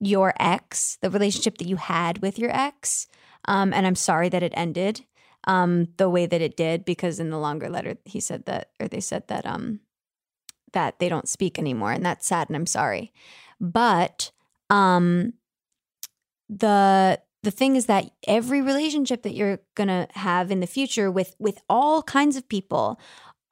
your 0.00 0.34
ex 0.38 0.98
the 1.00 1.10
relationship 1.10 1.58
that 1.58 1.68
you 1.68 1.76
had 1.76 2.18
with 2.18 2.38
your 2.38 2.54
ex 2.54 3.06
um, 3.46 3.72
and 3.72 3.86
i'm 3.86 3.94
sorry 3.94 4.28
that 4.28 4.42
it 4.42 4.52
ended 4.54 5.04
um, 5.44 5.88
the 5.96 6.10
way 6.10 6.26
that 6.26 6.42
it 6.42 6.56
did 6.56 6.84
because 6.84 7.20
in 7.20 7.30
the 7.30 7.38
longer 7.38 7.70
letter 7.70 7.96
he 8.04 8.20
said 8.20 8.44
that 8.46 8.70
or 8.80 8.88
they 8.88 9.00
said 9.00 9.26
that 9.28 9.46
um, 9.46 9.80
that 10.72 10.98
they 10.98 11.08
don't 11.08 11.28
speak 11.28 11.58
anymore 11.58 11.92
and 11.92 12.04
that's 12.04 12.26
sad 12.26 12.48
and 12.48 12.56
i'm 12.56 12.66
sorry. 12.66 13.12
But 13.60 14.32
um 14.68 15.32
the 16.48 17.20
the 17.46 17.52
thing 17.52 17.76
is 17.76 17.86
that 17.86 18.10
every 18.26 18.60
relationship 18.60 19.22
that 19.22 19.32
you're 19.32 19.60
going 19.76 19.86
to 19.86 20.08
have 20.14 20.50
in 20.50 20.58
the 20.58 20.66
future 20.66 21.12
with 21.12 21.36
with 21.38 21.60
all 21.68 22.02
kinds 22.02 22.34
of 22.34 22.48
people 22.48 22.98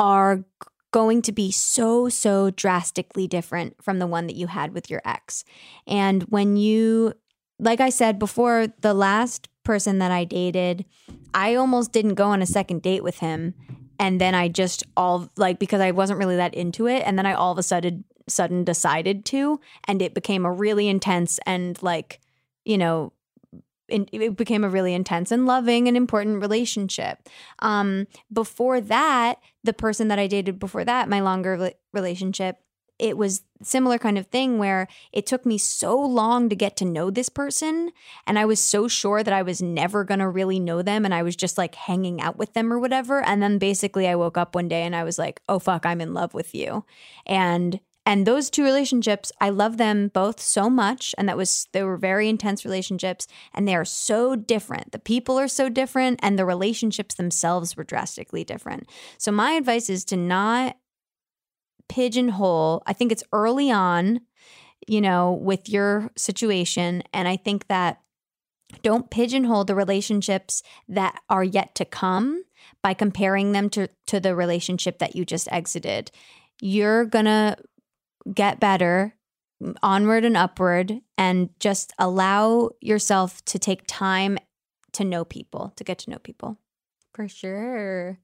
are 0.01 0.45
going 0.91 1.23
to 1.23 1.31
be 1.31 1.53
so 1.53 2.09
so 2.09 2.51
drastically 2.51 3.29
different 3.29 3.81
from 3.81 4.01
the 4.01 4.07
one 4.09 4.27
that 4.27 4.35
you 4.35 4.49
had 4.49 4.75
with 4.75 4.91
your 4.91 5.01
ex. 5.05 5.45
And 5.87 6.25
when 6.25 6.57
you 6.57 7.15
like 7.61 7.81
i 7.81 7.89
said 7.89 8.19
before 8.19 8.67
the 8.81 8.95
last 8.95 9.49
person 9.63 10.01
that 10.01 10.11
i 10.11 10.25
dated 10.25 10.85
i 11.33 11.55
almost 11.55 11.93
didn't 11.93 12.15
go 12.15 12.27
on 12.27 12.43
a 12.43 12.47
second 12.47 12.83
date 12.83 13.05
with 13.05 13.21
him. 13.21 13.55
And 14.01 14.21
then 14.21 14.35
i 14.35 14.49
just 14.49 14.83
all 14.97 15.31
like 15.37 15.61
because 15.61 15.81
i 15.81 15.93
wasn't 15.93 16.19
really 16.19 16.37
that 16.37 16.53
into 16.53 16.89
it. 16.89 17.05
And 17.07 17.17
then 17.17 17.27
i 17.27 17.33
all 17.33 17.53
of 17.53 17.59
a 17.59 17.63
sudden 17.63 18.03
sudden 18.27 18.65
decided 18.65 19.25
to 19.27 19.61
and 19.87 20.03
it 20.03 20.15
became 20.15 20.45
a 20.45 20.51
really 20.51 20.89
intense 20.89 21.39
and 21.47 21.81
like 21.81 22.19
you 22.65 22.77
know 22.77 23.13
it 23.89 24.37
became 24.37 24.65
a 24.65 24.69
really 24.69 24.95
intense 24.95 25.31
and 25.31 25.47
loving 25.47 25.89
and 25.89 25.97
important 25.97 26.41
relationship. 26.41 27.29
Um, 27.59 28.07
before 28.33 28.81
that, 28.81 29.41
the 29.63 29.73
person 29.73 30.09
that 30.09 30.19
I 30.19 30.27
dated 30.27 30.59
before 30.59 30.85
that, 30.85 31.09
my 31.09 31.21
longer 31.21 31.57
rela- 31.57 31.75
relationship, 31.93 32.59
it 32.99 33.19
was 33.19 33.43
similar 33.63 33.99
kind 33.99 34.19
of 34.19 34.27
thing 34.29 34.59
where 34.59 34.87
it 35.13 35.27
took 35.27 35.45
me 35.45 35.59
so 35.59 35.99
long 35.99 36.49
to 36.49 36.57
get 36.57 36.77
to 36.77 36.85
know 36.85 37.11
this 37.11 37.29
person 37.29 37.91
and 38.27 38.39
I 38.39 38.45
was 38.45 38.61
so 38.61 38.87
sure 38.89 39.23
that 39.23 39.35
I 39.35 39.43
was 39.43 39.61
never 39.61 40.05
going 40.05 40.21
to 40.21 40.29
really 40.29 40.61
know 40.61 40.81
them 40.83 41.05
and 41.05 41.13
I 41.13 41.23
was 41.23 41.35
just 41.35 41.59
like 41.59 41.75
hanging 41.75 42.21
out 42.21 42.37
with 42.37 42.53
them 42.53 42.73
or 42.73 42.79
whatever 42.79 43.23
and 43.25 43.43
then 43.43 43.59
basically 43.59 44.07
I 44.07 44.15
woke 44.15 44.39
up 44.39 44.55
one 44.55 44.69
day 44.69 44.83
and 44.83 44.95
I 44.95 45.03
was 45.03 45.19
like, 45.19 45.41
"Oh 45.49 45.59
fuck, 45.59 45.87
I'm 45.87 46.01
in 46.01 46.15
love 46.15 46.35
with 46.35 46.55
you." 46.55 46.85
And 47.27 47.81
and 48.07 48.27
those 48.27 48.51
two 48.51 48.65
relationships, 48.65 49.33
I 49.41 49.49
love 49.49 49.79
them 49.79 50.09
both 50.09 50.41
so 50.41 50.69
much. 50.69 51.15
And 51.17 51.29
that 51.29 51.39
was, 51.39 51.69
they 51.73 51.83
were 51.83 51.97
very 51.97 52.29
intense 52.29 52.65
relationships 52.65 53.27
and 53.55 53.67
they 53.67 53.75
are 53.75 53.85
so 53.85 54.37
different. 54.37 54.93
The 54.93 54.99
people 54.99 55.39
are 55.39 55.49
so 55.49 55.69
different 55.71 56.21
and 56.23 56.39
the 56.39 56.45
relationships 56.45 57.15
themselves 57.15 57.77
were 57.77 57.85
drastically 57.85 58.45
different. 58.45 58.89
So, 59.17 59.33
my 59.33 59.53
advice 59.53 59.89
is 59.89 60.05
to 60.07 60.17
not 60.17 60.77
pigeonhole. 61.89 62.83
I 62.87 62.93
think 62.93 63.11
it's 63.11 63.25
early 63.33 63.71
on, 63.71 64.21
you 64.87 65.01
know, 65.01 65.33
with 65.33 65.69
your 65.69 66.11
situation. 66.17 67.03
And 67.13 67.27
I 67.27 67.37
think 67.37 67.69
that 67.69 68.01
don't 68.83 69.11
pigeonhole 69.11 69.65
the 69.65 69.75
relationships 69.75 70.63
that 70.89 71.21
are 71.31 71.45
yet 71.45 71.75
to 71.77 71.85
come 71.85 72.43
by 72.83 72.93
comparing 72.93 73.53
them 73.53 73.71
to, 73.71 73.89
to 74.09 74.21
the 74.21 74.35
relationship 74.35 74.99
that 74.99 75.15
you 75.15 75.25
just 75.25 75.49
exited. 75.51 76.11
You're 76.61 77.05
going 77.05 77.27
to 77.27 77.57
get 78.33 78.61
better 78.61 79.15
onward 79.83 80.25
and 80.25 80.37
upward 80.37 81.01
and 81.17 81.49
just 81.59 81.93
allow 81.99 82.71
yourself 82.81 83.45
to 83.47 83.59
take 83.59 83.83
time 83.87 84.39
to 84.93 85.05
know 85.05 85.25
people, 85.25 85.73
to 85.77 85.85
get 85.85 85.99
to 85.99 86.11
know 86.11 86.19
people. 86.19 86.59
For 87.13 87.29
sure. 87.29 88.19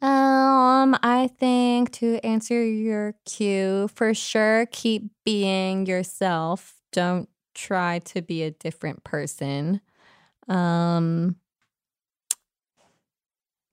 Um, 0.00 0.96
I 1.02 1.30
think 1.38 1.92
to 1.92 2.18
answer 2.24 2.62
your 2.64 3.14
cue, 3.24 3.88
for 3.94 4.14
sure, 4.14 4.66
keep 4.72 5.04
being 5.24 5.86
yourself. 5.86 6.74
Don't 6.92 7.28
try 7.54 8.00
to 8.00 8.20
be 8.20 8.42
a 8.42 8.50
different 8.50 9.04
person. 9.04 9.80
Um, 10.48 11.36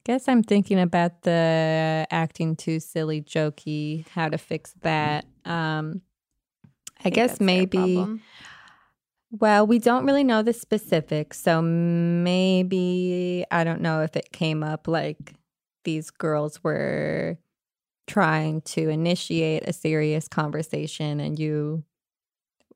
guess 0.03 0.27
I'm 0.27 0.43
thinking 0.43 0.79
about 0.79 1.23
the 1.23 2.07
acting 2.09 2.55
too 2.55 2.79
silly, 2.79 3.21
jokey, 3.21 4.07
how 4.09 4.29
to 4.29 4.38
fix 4.38 4.73
that. 4.81 5.25
Um, 5.45 6.01
I, 6.99 7.03
think 7.03 7.15
guess 7.15 7.39
maybe. 7.39 8.19
Well, 9.31 9.67
we 9.67 9.77
don't 9.77 10.05
really 10.05 10.23
know 10.23 10.41
the 10.41 10.53
specifics, 10.53 11.39
so 11.39 11.62
maybe 11.62 13.45
I 13.51 13.63
don't 13.63 13.81
know 13.81 14.01
if 14.01 14.15
it 14.15 14.31
came 14.31 14.63
up 14.63 14.88
like 14.88 15.35
these 15.83 16.09
girls 16.09 16.63
were 16.63 17.38
trying 18.07 18.62
to 18.62 18.89
initiate 18.89 19.63
a 19.67 19.73
serious 19.73 20.27
conversation 20.27 21.19
and 21.19 21.38
you 21.38 21.83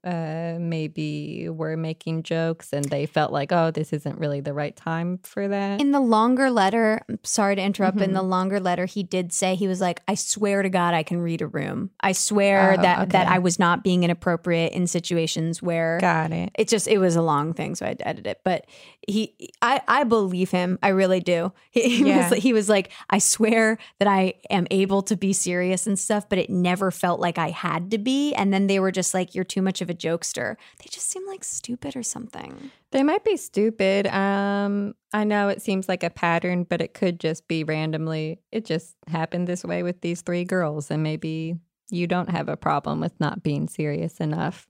uh 0.04 0.58
maybe 0.60 1.48
were 1.50 1.78
making 1.78 2.24
jokes 2.24 2.74
and 2.74 2.84
they 2.86 3.06
felt 3.06 3.32
like 3.32 3.52
oh 3.52 3.72
this 3.72 3.94
isn't 3.94 4.20
really 4.20 4.42
the 4.42 4.54
right 4.54 4.76
time 4.76 5.20
for 5.24 5.48
that. 5.48 5.80
In 5.80 5.92
the 5.92 6.00
longer 6.00 6.50
letter, 6.50 7.02
sorry 7.24 7.56
to 7.56 7.62
interrupt, 7.62 7.98
but 7.98 8.04
in 8.04 8.14
the 8.14 8.22
longer 8.24 8.60
letter, 8.60 8.86
he 8.86 9.04
did 9.04 9.32
say 9.32 9.56
he 9.56 9.68
was 9.68 9.80
like, 9.80 10.02
"I 10.08 10.16
swear 10.16 10.62
to 10.62 10.70
God, 10.70 10.94
I 10.94 11.04
can 11.04 11.20
read 11.22 11.42
a 11.42 11.48
room. 11.48 11.90
I 12.02 12.12
swear 12.12 12.74
Oh, 12.74 12.82
that 12.82 13.10
that. 13.12 13.28
I 13.28 13.40
was 13.40 13.60
not 13.60 13.84
being 13.84 14.04
inappropriate 14.04 14.74
in 14.74 14.88
situations 14.88 15.62
where 15.62 16.00
Got 16.02 16.32
it. 16.32 16.52
it 16.58 16.68
just 16.68 16.88
it 16.88 16.98
was 16.98 17.16
a 17.16 17.22
long 17.22 17.54
thing, 17.54 17.76
so 17.76 17.86
I 17.86 17.90
had 17.90 18.00
to 18.00 18.08
edit 18.08 18.28
it. 18.28 18.42
But 18.44 18.66
he, 19.06 19.52
I, 19.62 19.82
I 19.86 20.04
believe 20.06 20.50
him. 20.52 20.80
I 20.82 20.90
really 20.90 21.20
do. 21.20 21.52
He, 21.72 21.90
he 21.98 22.08
Yeah. 22.10 22.30
was 22.30 22.38
he 22.44 22.54
was 22.54 22.70
like, 22.70 22.92
I 23.10 23.18
swear 23.20 23.78
that 24.00 24.08
I 24.08 24.36
am 24.50 24.68
able 24.72 25.02
to 25.04 25.16
be 25.18 25.34
serious 25.34 25.88
and 25.88 25.98
stuff, 25.98 26.30
but 26.30 26.38
it 26.38 26.50
never 26.50 26.92
felt 26.92 27.20
like 27.20 27.38
I 27.38 27.50
had 27.50 27.92
to 27.92 27.98
be. 27.98 28.34
And 28.36 28.54
then 28.54 28.68
they 28.68 28.80
were 28.80 28.92
just 28.92 29.14
like, 29.14 29.34
"You're 29.36 29.44
too 29.44 29.62
much 29.62 29.82
of 29.82 29.90
a 29.90 29.93
jokester." 29.94 30.56
They 30.80 30.90
just 30.90 31.10
seem 31.10 31.26
like 31.28 31.44
stupid 31.44 31.96
or 31.96 32.04
something. 32.04 32.72
They 32.92 33.04
might 33.04 33.24
be 33.24 33.38
stupid. 33.38 34.08
Um, 34.08 34.96
I 35.14 35.24
know 35.24 35.50
it 35.50 35.62
seems 35.62 35.90
like 35.90 36.04
a 36.04 36.10
pattern, 36.10 36.64
but 36.64 36.82
it 36.82 36.94
could 36.94 37.20
just 37.20 37.48
be 37.48 37.64
randomly. 37.64 38.40
It 38.52 38.66
just 38.66 38.96
happened 39.08 39.48
this 39.48 39.64
way 39.64 39.84
with 39.84 40.02
these 40.02 40.22
three 40.22 40.46
girls, 40.46 40.92
and 40.92 41.04
maybe 41.04 41.56
you 41.90 42.08
don't 42.08 42.30
have 42.30 42.50
a 42.50 42.58
problem 42.58 43.00
with 43.00 43.20
not 43.20 43.44
being 43.44 43.68
serious 43.68 44.20
enough. 44.20 44.68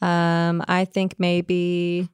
Um, 0.00 0.62
I 0.68 0.84
think 0.84 1.16
maybe 1.18 2.08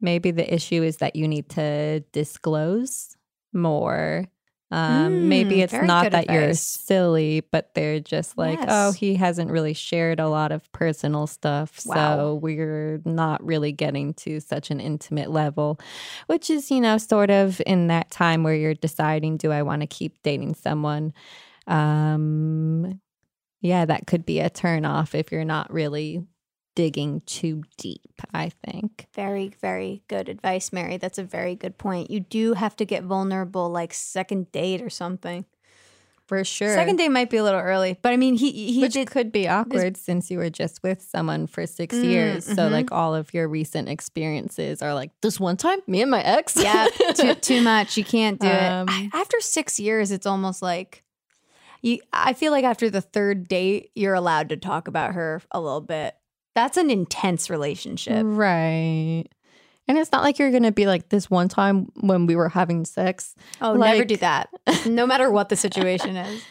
maybe 0.00 0.30
the 0.32 0.52
issue 0.52 0.82
is 0.82 0.96
that 0.98 1.16
you 1.16 1.28
need 1.28 1.48
to 1.50 2.00
disclose 2.12 3.16
more. 3.52 4.26
Um, 4.72 5.28
maybe 5.28 5.56
Mm, 5.56 5.64
it's 5.64 5.72
not 5.74 6.10
that 6.12 6.30
you're 6.30 6.54
silly, 6.54 7.40
but 7.50 7.74
they're 7.74 8.00
just 8.00 8.38
like, 8.38 8.58
oh, 8.66 8.92
he 8.92 9.16
hasn't 9.16 9.50
really 9.50 9.74
shared 9.74 10.18
a 10.18 10.30
lot 10.30 10.50
of 10.50 10.72
personal 10.72 11.26
stuff. 11.26 11.82
Wow. 11.84 11.94
So 11.94 12.34
we're 12.36 13.02
not 13.04 13.44
really 13.44 13.72
getting 13.72 14.14
to 14.14 14.40
such 14.40 14.70
an 14.70 14.80
intimate 14.80 15.30
level, 15.30 15.78
which 16.26 16.48
is, 16.48 16.70
you 16.70 16.80
know, 16.80 16.96
sort 16.96 17.30
of 17.30 17.60
in 17.66 17.88
that 17.88 18.10
time 18.10 18.44
where 18.44 18.54
you're 18.54 18.72
deciding, 18.72 19.36
do 19.36 19.52
I 19.52 19.60
want 19.60 19.82
to 19.82 19.86
keep 19.86 20.22
dating 20.22 20.54
someone? 20.54 21.12
Um, 21.66 22.98
yeah, 23.60 23.84
that 23.84 24.06
could 24.06 24.24
be 24.24 24.40
a 24.40 24.48
turn 24.48 24.86
off 24.86 25.14
if 25.14 25.30
you're 25.30 25.44
not 25.44 25.70
really 25.70 26.24
digging 26.74 27.20
too 27.26 27.62
deep, 27.76 28.22
I 28.32 28.50
think. 28.64 29.06
Very, 29.14 29.52
very 29.60 30.02
good 30.08 30.28
advice, 30.28 30.72
Mary. 30.72 30.96
That's 30.96 31.18
a 31.18 31.24
very 31.24 31.54
good 31.54 31.78
point. 31.78 32.10
You 32.10 32.20
do 32.20 32.54
have 32.54 32.76
to 32.76 32.84
get 32.84 33.02
vulnerable, 33.04 33.68
like 33.70 33.92
second 33.94 34.50
date 34.52 34.80
or 34.82 34.90
something. 34.90 35.44
For 36.26 36.44
sure. 36.44 36.74
Second 36.74 36.96
date 36.96 37.10
might 37.10 37.28
be 37.28 37.36
a 37.36 37.42
little 37.42 37.60
early, 37.60 37.98
but 38.00 38.12
I 38.12 38.16
mean, 38.16 38.36
he 38.36 38.52
he 38.72 38.80
Which 38.80 38.94
did. 38.94 39.10
could 39.10 39.32
be 39.32 39.48
awkward 39.48 39.96
since 39.98 40.30
you 40.30 40.38
were 40.38 40.48
just 40.48 40.82
with 40.82 41.02
someone 41.02 41.46
for 41.46 41.66
six 41.66 41.94
Mm, 41.96 42.04
years. 42.04 42.44
So, 42.46 42.52
mhm. 42.68 42.70
like, 42.70 42.92
all 42.92 43.14
of 43.14 43.34
your 43.34 43.48
recent 43.48 43.88
experiences 43.90 44.80
are 44.80 44.94
like, 44.94 45.10
this 45.20 45.38
one 45.38 45.58
time, 45.58 45.80
me 45.86 46.00
and 46.00 46.10
my 46.10 46.22
ex. 46.22 46.56
Yeah, 46.56 46.86
too 47.14 47.34
too 47.34 47.60
much. 47.72 47.98
You 47.98 48.04
can't 48.04 48.40
do 48.40 48.46
Um, 48.48 48.86
it. 48.88 49.10
After 49.12 49.40
six 49.40 49.78
years, 49.78 50.10
it's 50.10 50.24
almost 50.24 50.62
like 50.62 51.02
you. 51.82 51.98
I 52.14 52.32
feel 52.32 52.52
like 52.52 52.64
after 52.64 52.88
the 52.88 53.02
third 53.02 53.46
date, 53.48 53.90
you're 53.94 54.14
allowed 54.14 54.48
to 54.50 54.56
talk 54.56 54.88
about 54.88 55.14
her 55.14 55.42
a 55.50 55.60
little 55.60 55.80
bit. 55.82 56.14
That's 56.54 56.76
an 56.76 56.90
intense 56.90 57.48
relationship. 57.50 58.22
Right. 58.24 59.24
And 59.88 59.98
it's 59.98 60.12
not 60.12 60.22
like 60.22 60.38
you're 60.38 60.50
going 60.50 60.62
to 60.62 60.72
be 60.72 60.86
like 60.86 61.08
this 61.08 61.28
one 61.30 61.48
time 61.48 61.90
when 62.00 62.26
we 62.26 62.36
were 62.36 62.48
having 62.48 62.84
sex. 62.84 63.34
Oh, 63.60 63.74
never 63.74 64.04
do 64.04 64.16
that. 64.18 64.48
No 64.86 65.06
matter 65.06 65.30
what 65.30 65.48
the 65.48 65.56
situation 65.56 66.16
is. 66.16 66.42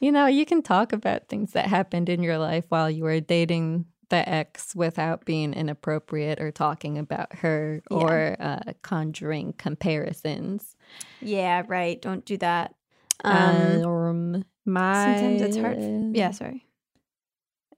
You 0.00 0.12
know, 0.12 0.26
you 0.26 0.46
can 0.46 0.62
talk 0.62 0.92
about 0.92 1.28
things 1.28 1.52
that 1.52 1.66
happened 1.66 2.08
in 2.08 2.22
your 2.22 2.38
life 2.38 2.64
while 2.68 2.88
you 2.90 3.02
were 3.02 3.18
dating 3.20 3.86
the 4.10 4.26
ex 4.28 4.74
without 4.76 5.24
being 5.24 5.52
inappropriate 5.52 6.40
or 6.40 6.50
talking 6.52 6.96
about 6.98 7.34
her 7.36 7.82
Yeah. 7.90 7.96
or 7.96 8.36
uh, 8.38 8.72
conjuring 8.82 9.54
comparisons. 9.58 10.76
Yeah, 11.20 11.62
right. 11.66 12.00
Don't 12.00 12.24
do 12.24 12.36
that. 12.38 12.74
Um, 13.24 13.84
Um, 13.84 14.44
my 14.64 15.16
sometimes 15.16 15.42
it's 15.42 15.56
hard. 15.56 16.16
Yeah, 16.16 16.30
sorry. 16.30 16.64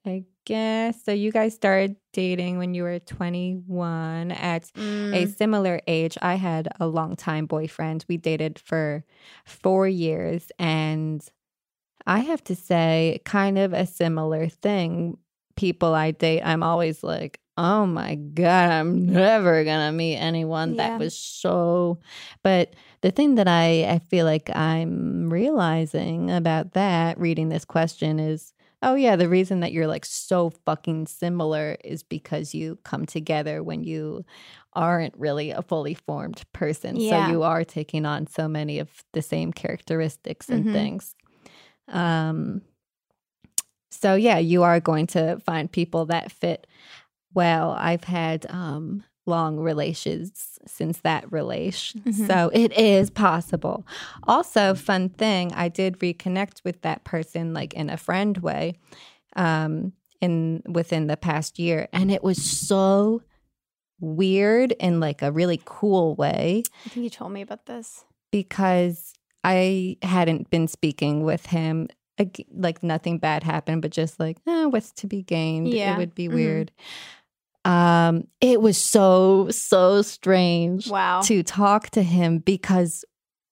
I 0.06 0.24
guess 0.46 1.04
so. 1.04 1.12
You 1.12 1.30
guys 1.30 1.54
started 1.54 1.96
dating 2.12 2.58
when 2.58 2.74
you 2.74 2.82
were 2.84 2.98
21 3.00 4.32
at 4.32 4.70
a 4.74 4.78
Mm, 5.26 5.36
similar 5.36 5.80
age. 5.86 6.16
I 6.22 6.34
had 6.34 6.68
a 6.80 6.86
long 6.86 7.16
time 7.16 7.46
boyfriend. 7.46 8.04
We 8.08 8.16
dated 8.16 8.58
for 8.58 9.04
four 9.44 9.86
years, 9.86 10.50
and 10.58 11.22
I 12.06 12.20
have 12.20 12.42
to 12.44 12.56
say, 12.56 13.20
kind 13.24 13.58
of 13.58 13.72
a 13.72 13.86
similar 13.86 14.48
thing. 14.48 15.18
People 15.56 15.94
I 15.94 16.12
date, 16.12 16.40
I'm 16.42 16.62
always 16.62 17.04
like, 17.04 17.38
oh 17.58 17.84
my 17.84 18.14
God, 18.14 18.70
I'm 18.70 19.06
never 19.06 19.62
gonna 19.64 19.92
meet 19.92 20.16
anyone 20.16 20.70
Yeah. 20.76 20.88
that 20.88 20.98
was 20.98 21.14
so. 21.14 21.98
But 22.42 22.74
the 23.02 23.10
thing 23.10 23.34
that 23.34 23.48
I, 23.48 23.84
I 23.84 23.98
feel 24.08 24.24
like 24.24 24.48
I'm 24.56 25.30
realizing 25.30 26.30
about 26.30 26.72
that, 26.72 27.20
reading 27.20 27.50
this 27.50 27.66
question, 27.66 28.18
is 28.18 28.54
oh, 28.82 28.94
yeah, 28.94 29.16
the 29.16 29.28
reason 29.28 29.60
that 29.60 29.72
you're 29.72 29.86
like 29.86 30.04
so 30.04 30.50
fucking 30.64 31.06
similar 31.06 31.76
is 31.84 32.02
because 32.02 32.54
you 32.54 32.78
come 32.84 33.06
together 33.06 33.62
when 33.62 33.84
you 33.84 34.24
aren't 34.72 35.14
really 35.18 35.50
a 35.50 35.62
fully 35.62 35.94
formed 35.94 36.42
person. 36.52 36.96
Yeah. 36.96 37.26
So 37.26 37.32
you 37.32 37.42
are 37.42 37.64
taking 37.64 38.06
on 38.06 38.26
so 38.26 38.48
many 38.48 38.78
of 38.78 38.88
the 39.12 39.22
same 39.22 39.52
characteristics 39.52 40.48
and 40.48 40.64
Mhm. 40.66 40.72
things. 40.72 41.14
Um 41.88 42.62
so 43.90 44.14
yeah, 44.14 44.38
you 44.38 44.62
are 44.62 44.80
going 44.80 45.06
to 45.08 45.38
find 45.40 45.70
people 45.70 46.06
that 46.06 46.30
fit 46.32 46.66
well. 47.34 47.72
I've 47.72 48.04
had 48.04 48.46
um 48.50 49.04
long 49.26 49.58
relations 49.58 50.49
since 50.66 50.98
that 50.98 51.30
relation. 51.32 52.00
Mhm. 52.06 52.26
So 52.26 52.50
it 52.52 52.72
is 52.78 53.10
possible. 53.10 53.86
Also, 54.24 54.74
fun 54.74 55.08
thing, 55.08 55.52
I 55.54 55.68
did 55.68 55.98
reconnect 56.00 56.62
with 56.64 56.82
that 56.82 57.04
person 57.04 57.52
like 57.54 57.74
in 57.74 57.90
a 57.90 57.96
friend 57.96 58.38
way 58.38 58.74
um 59.36 59.92
in 60.20 60.62
within 60.68 61.06
the 61.06 61.16
past 61.16 61.58
year 61.58 61.88
and 61.92 62.10
it 62.10 62.22
was 62.22 62.42
so 62.42 63.22
weird 64.00 64.72
in 64.72 65.00
like 65.00 65.22
a 65.22 65.30
really 65.32 65.60
cool 65.64 66.14
way 66.14 66.62
I 66.86 66.88
think 66.88 67.04
you 67.04 67.10
told 67.10 67.32
me 67.32 67.42
about 67.42 67.66
this. 67.66 68.04
because 68.30 69.12
I 69.44 69.96
hadn't 70.02 70.50
been 70.50 70.68
speaking 70.68 71.22
with 71.24 71.46
him. 71.46 71.88
Like 72.52 72.82
nothing 72.82 73.16
bad 73.18 73.42
happened, 73.42 73.80
but 73.80 73.90
just 73.92 74.20
like, 74.20 74.36
eh, 74.46 74.66
what's 74.66 74.92
to 74.92 75.06
be 75.06 75.22
gained? 75.22 75.68
Yeah. 75.72 75.94
It 75.94 75.96
would 75.98 76.14
be 76.14 76.28
Mhm. 76.28 76.34
weird. 76.34 76.72
Um, 77.64 78.26
it 78.40 78.60
was 78.62 78.78
so 78.78 79.48
so 79.50 80.00
strange 80.02 80.88
Wow. 80.88 81.20
to 81.22 81.42
talk 81.42 81.90
to 81.90 82.02
him 82.02 82.38
because 82.38 83.04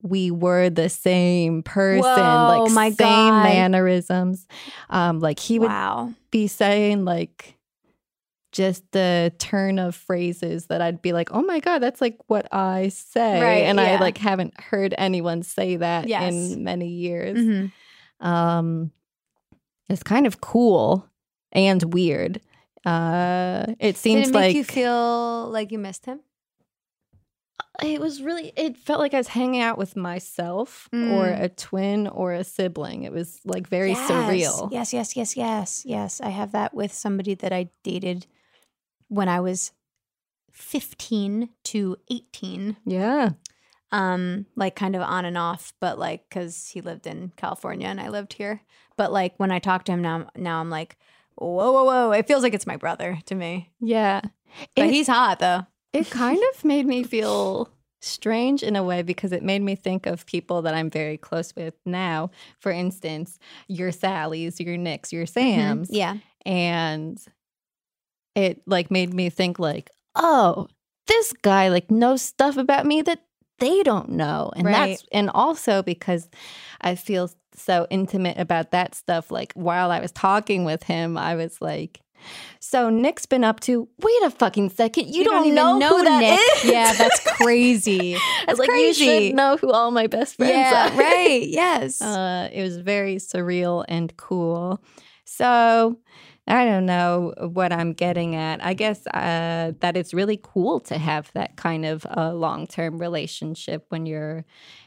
we 0.02 0.30
were 0.30 0.70
the 0.70 0.88
same 0.88 1.62
person, 1.62 2.00
Whoa, 2.02 2.46
like 2.64 2.72
my 2.72 2.90
same 2.90 3.34
God. 3.34 3.42
mannerisms. 3.42 4.46
Um, 4.88 5.20
like 5.20 5.38
he 5.38 5.58
would 5.58 5.68
wow. 5.70 6.12
be 6.30 6.46
saying 6.46 7.04
like 7.04 7.56
just 8.52 8.82
the 8.92 9.30
turn 9.38 9.78
of 9.78 9.94
phrases 9.94 10.66
that 10.68 10.80
I'd 10.80 11.02
be 11.02 11.12
like, 11.12 11.28
"Oh 11.32 11.42
my 11.42 11.60
god, 11.60 11.80
that's 11.80 12.00
like 12.00 12.16
what 12.28 12.48
I 12.50 12.88
say," 12.88 13.42
Right, 13.42 13.64
and 13.64 13.78
I 13.78 14.00
like 14.00 14.16
haven't 14.16 14.58
heard 14.58 14.94
anyone 14.96 15.42
say 15.42 15.76
that 15.76 16.08
Yes. 16.08 16.32
in 16.32 16.64
many 16.64 16.88
years. 16.88 17.36
Mhm. 17.38 17.72
Um, 18.20 18.90
it's 19.90 20.02
kind 20.02 20.26
of 20.26 20.40
cool 20.40 21.06
and 21.52 21.92
weird. 21.92 22.40
Uh, 22.88 23.74
it 23.78 23.96
seems 23.96 24.26
Did 24.26 24.28
it 24.30 24.32
make 24.32 24.40
like 24.48 24.56
you 24.56 24.64
feel 24.64 25.48
like 25.50 25.70
you 25.72 25.78
missed 25.78 26.06
him? 26.06 26.20
it 27.82 28.00
was 28.00 28.22
really. 28.22 28.52
It 28.56 28.76
felt 28.76 28.98
like 28.98 29.14
I 29.14 29.18
was 29.18 29.28
hanging 29.28 29.60
out 29.60 29.78
with 29.78 29.94
myself 29.96 30.88
or 30.92 31.26
Mm. 31.26 31.42
a 31.42 31.48
twin 31.48 32.06
or 32.08 32.32
a 32.32 32.42
sibling. 32.42 33.04
It 33.04 33.12
was 33.12 33.40
like 33.44 33.68
very 33.68 33.90
Yes. 33.92 34.10
surreal. 34.10 34.72
Yes, 34.72 34.92
yes, 34.92 35.14
yes, 35.16 35.36
yes, 35.36 35.82
yes. 35.86 36.20
I 36.20 36.30
have 36.30 36.50
that 36.52 36.74
with 36.74 36.92
somebody 36.92 37.34
that 37.34 37.52
I 37.52 37.70
dated 37.84 38.26
when 39.08 39.28
I 39.28 39.38
was 39.40 39.72
15 40.52 41.50
to 41.64 41.96
18. 42.10 42.76
Yeah. 42.84 43.30
Um, 43.92 44.46
like 44.56 44.74
kind 44.74 44.96
of 44.96 45.02
on 45.02 45.24
and 45.24 45.38
off, 45.38 45.72
but 45.80 45.98
like 45.98 46.28
because 46.28 46.68
he 46.70 46.80
lived 46.80 47.06
in 47.06 47.32
California 47.36 47.86
and 47.86 48.00
I 48.00 48.08
lived 48.08 48.34
here. 48.34 48.62
But 48.96 49.12
like 49.12 49.34
when 49.38 49.50
I 49.52 49.60
talk 49.60 49.84
to 49.84 49.92
him 49.92 50.02
now, 50.02 50.28
now 50.36 50.60
I'm 50.60 50.68
like, 50.68 50.96
whoa, 51.38 51.72
whoa, 51.72 51.84
whoa! 51.84 52.10
It 52.12 52.26
feels 52.26 52.42
like 52.42 52.54
it's 52.54 52.66
my 52.66 52.76
brother 52.76 53.18
to 53.26 53.34
me. 53.34 53.70
Yeah. 53.80 54.20
But 54.76 54.86
It- 54.86 54.92
he's 54.92 55.06
hot 55.08 55.38
though. 55.38 55.66
It 55.92 56.10
kind 56.10 56.40
of 56.54 56.64
made 56.64 56.86
me 56.86 57.02
feel 57.02 57.70
strange 58.02 58.62
in 58.62 58.76
a 58.76 58.82
way 58.84 59.02
because 59.02 59.32
it 59.32 59.42
made 59.42 59.62
me 59.62 59.74
think 59.74 60.06
of 60.06 60.26
people 60.26 60.62
that 60.62 60.74
I'm 60.74 60.90
very 60.90 61.16
close 61.16 61.54
with 61.56 61.74
now. 61.86 62.30
For 62.60 62.70
instance, 62.70 63.38
your 63.68 63.90
Sallys, 63.90 64.60
your 64.64 64.76
Nicks, 64.76 65.12
your 65.12 65.26
Sams. 65.26 65.88
Mm-hmm. 65.88 65.96
Yeah. 65.96 66.16
And 66.44 67.18
it 68.34 68.62
like 68.66 68.90
made 68.90 69.12
me 69.14 69.30
think 69.30 69.58
like, 69.58 69.90
oh, 70.14 70.68
this 71.06 71.32
guy 71.42 71.68
like 71.68 71.90
knows 71.90 72.22
stuff 72.22 72.56
about 72.56 72.86
me 72.86 73.02
that 73.02 73.22
they 73.58 73.82
don't 73.82 74.10
know. 74.10 74.50
And 74.56 74.66
that's 74.66 75.04
and 75.12 75.30
also 75.30 75.82
because 75.82 76.28
I 76.80 76.94
feel 76.94 77.30
so 77.54 77.86
intimate 77.90 78.38
about 78.38 78.70
that 78.70 78.94
stuff. 78.94 79.30
Like 79.30 79.52
while 79.54 79.90
I 79.90 80.00
was 80.00 80.12
talking 80.12 80.64
with 80.64 80.82
him, 80.84 81.16
I 81.16 81.34
was 81.34 81.60
like, 81.60 82.00
so 82.60 82.90
Nick's 82.90 83.26
been 83.26 83.44
up 83.44 83.60
to. 83.60 83.88
Wait 84.00 84.22
a 84.24 84.30
fucking 84.30 84.70
second! 84.70 85.14
You, 85.14 85.24
don't, 85.24 85.46
even 85.46 85.54
know, 85.54 85.78
who 85.78 86.04
that 86.04 86.20
Nick. 86.20 86.64
is? 86.64 86.70
Yeah, 86.70 86.92
that's 86.92 87.20
crazy. 87.36 88.16
That's 88.46 88.58
like, 88.58 88.68
you 88.68 88.74
crazy. 88.74 89.28
should 89.28 89.36
know 89.36 89.56
who 89.56 89.70
all 89.70 89.90
my 89.90 90.06
best 90.06 90.36
friends 90.36 90.52
yeah, 90.52 90.92
are. 90.92 90.96
right. 90.98 91.46
Yes. 91.46 92.02
Uh, 92.02 92.48
it 92.52 92.62
was 92.62 92.78
very 92.78 93.16
surreal 93.16 93.84
and 93.88 94.16
cool. 94.16 94.82
So 95.24 95.98
I 96.48 96.64
don't 96.64 96.86
know 96.86 97.34
what 97.38 97.72
I'm 97.72 97.92
getting 97.92 98.34
at. 98.34 98.64
I 98.64 98.72
guess 98.72 99.06
uh, 99.08 99.72
that 99.80 99.96
it's 99.96 100.14
really 100.14 100.40
cool 100.42 100.80
to 100.80 100.96
have 100.96 101.30
that 101.34 101.56
kind 101.56 101.84
of 101.84 102.06
uh, 102.06 102.32
long 102.32 102.66
term 102.66 102.98
relationship 102.98 103.84
when 103.90 104.06
you're 104.06 104.44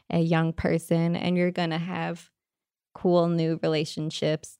a 0.09 0.19
young 0.19 0.53
person 0.53 1.15
and 1.15 1.37
you're 1.37 1.51
going 1.51 1.69
to 1.69 1.77
have 1.77 2.29
cool 2.95 3.27
new 3.27 3.59
relationships. 3.61 4.57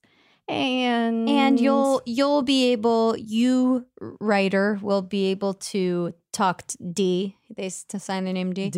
And 0.47 1.29
and 1.29 1.59
you'll 1.59 2.01
you'll 2.05 2.41
be 2.41 2.71
able 2.71 3.15
you 3.17 3.85
writer 3.99 4.79
will 4.81 5.01
be 5.01 5.27
able 5.27 5.53
to 5.55 6.13
talk 6.33 6.67
to 6.67 6.77
D. 6.77 7.37
They 7.55 7.71
to 7.89 7.99
sign 7.99 8.25
the 8.25 8.33
name 8.33 8.53
D. 8.53 8.69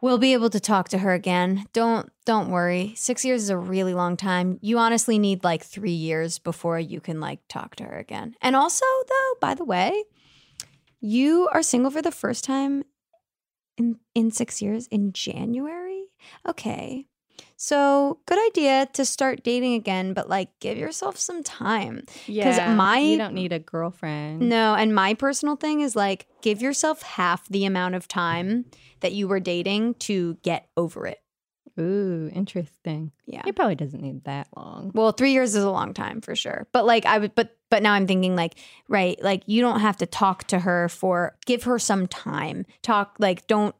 We'll 0.00 0.18
be 0.18 0.32
able 0.32 0.50
to 0.50 0.60
talk 0.60 0.88
to 0.90 0.98
her 0.98 1.12
again. 1.12 1.66
Don't 1.72 2.10
don't 2.24 2.50
worry. 2.50 2.92
6 2.94 3.24
years 3.24 3.42
is 3.42 3.50
a 3.50 3.56
really 3.56 3.94
long 3.94 4.16
time. 4.16 4.58
You 4.60 4.78
honestly 4.78 5.18
need 5.18 5.42
like 5.42 5.64
3 5.64 5.90
years 5.90 6.38
before 6.38 6.78
you 6.78 7.00
can 7.00 7.20
like 7.20 7.40
talk 7.48 7.74
to 7.76 7.84
her 7.84 7.98
again. 7.98 8.34
And 8.40 8.54
also 8.54 8.84
though, 9.08 9.34
by 9.40 9.54
the 9.54 9.64
way, 9.64 10.04
you 11.00 11.48
are 11.52 11.62
single 11.62 11.90
for 11.90 12.02
the 12.02 12.12
first 12.12 12.44
time 12.44 12.84
in 13.76 13.98
in 14.14 14.30
6 14.30 14.62
years 14.62 14.86
in 14.88 15.12
January. 15.12 16.04
Okay. 16.46 17.06
So, 17.60 18.20
good 18.26 18.38
idea 18.46 18.86
to 18.92 19.04
start 19.04 19.42
dating 19.42 19.74
again, 19.74 20.12
but 20.14 20.28
like 20.28 20.48
give 20.60 20.78
yourself 20.78 21.18
some 21.18 21.42
time. 21.42 22.04
yeah, 22.26 22.44
Because 22.48 22.76
my- 22.76 23.00
you 23.00 23.18
don't 23.18 23.34
need 23.34 23.52
a 23.52 23.58
girlfriend. 23.58 24.48
No, 24.48 24.74
and 24.76 24.94
my 24.94 25.14
personal 25.14 25.56
thing 25.56 25.80
is 25.80 25.96
like 25.96 26.28
give 26.40 26.62
yourself 26.62 27.02
half 27.02 27.48
the 27.48 27.64
amount 27.64 27.96
of 27.96 28.06
time 28.06 28.66
that 29.00 29.12
you 29.12 29.26
were 29.26 29.40
dating 29.40 29.94
to 29.94 30.34
get 30.44 30.68
over 30.76 31.04
it. 31.08 31.18
Ooh, 31.80 32.30
interesting. 32.32 33.10
Yeah. 33.26 33.42
It 33.46 33.54
probably 33.56 33.76
doesn't 33.76 34.02
need 34.02 34.24
that 34.24 34.48
long. 34.56 34.90
Well, 34.94 35.12
3 35.12 35.32
years 35.32 35.54
is 35.54 35.62
a 35.64 35.70
long 35.70 35.94
time 35.94 36.20
for 36.20 36.34
sure. 36.36 36.66
But 36.72 36.86
like 36.86 37.06
I 37.06 37.18
would 37.18 37.34
but 37.34 37.56
but 37.70 37.82
now 37.82 37.92
I'm 37.92 38.06
thinking 38.06 38.34
like 38.36 38.54
right, 38.88 39.20
like 39.22 39.42
you 39.46 39.60
don't 39.62 39.80
have 39.80 39.96
to 39.98 40.06
talk 40.06 40.44
to 40.44 40.60
her 40.60 40.88
for 40.88 41.36
give 41.44 41.64
her 41.64 41.78
some 41.78 42.06
time. 42.06 42.66
Talk 42.82 43.16
like 43.18 43.46
don't 43.48 43.74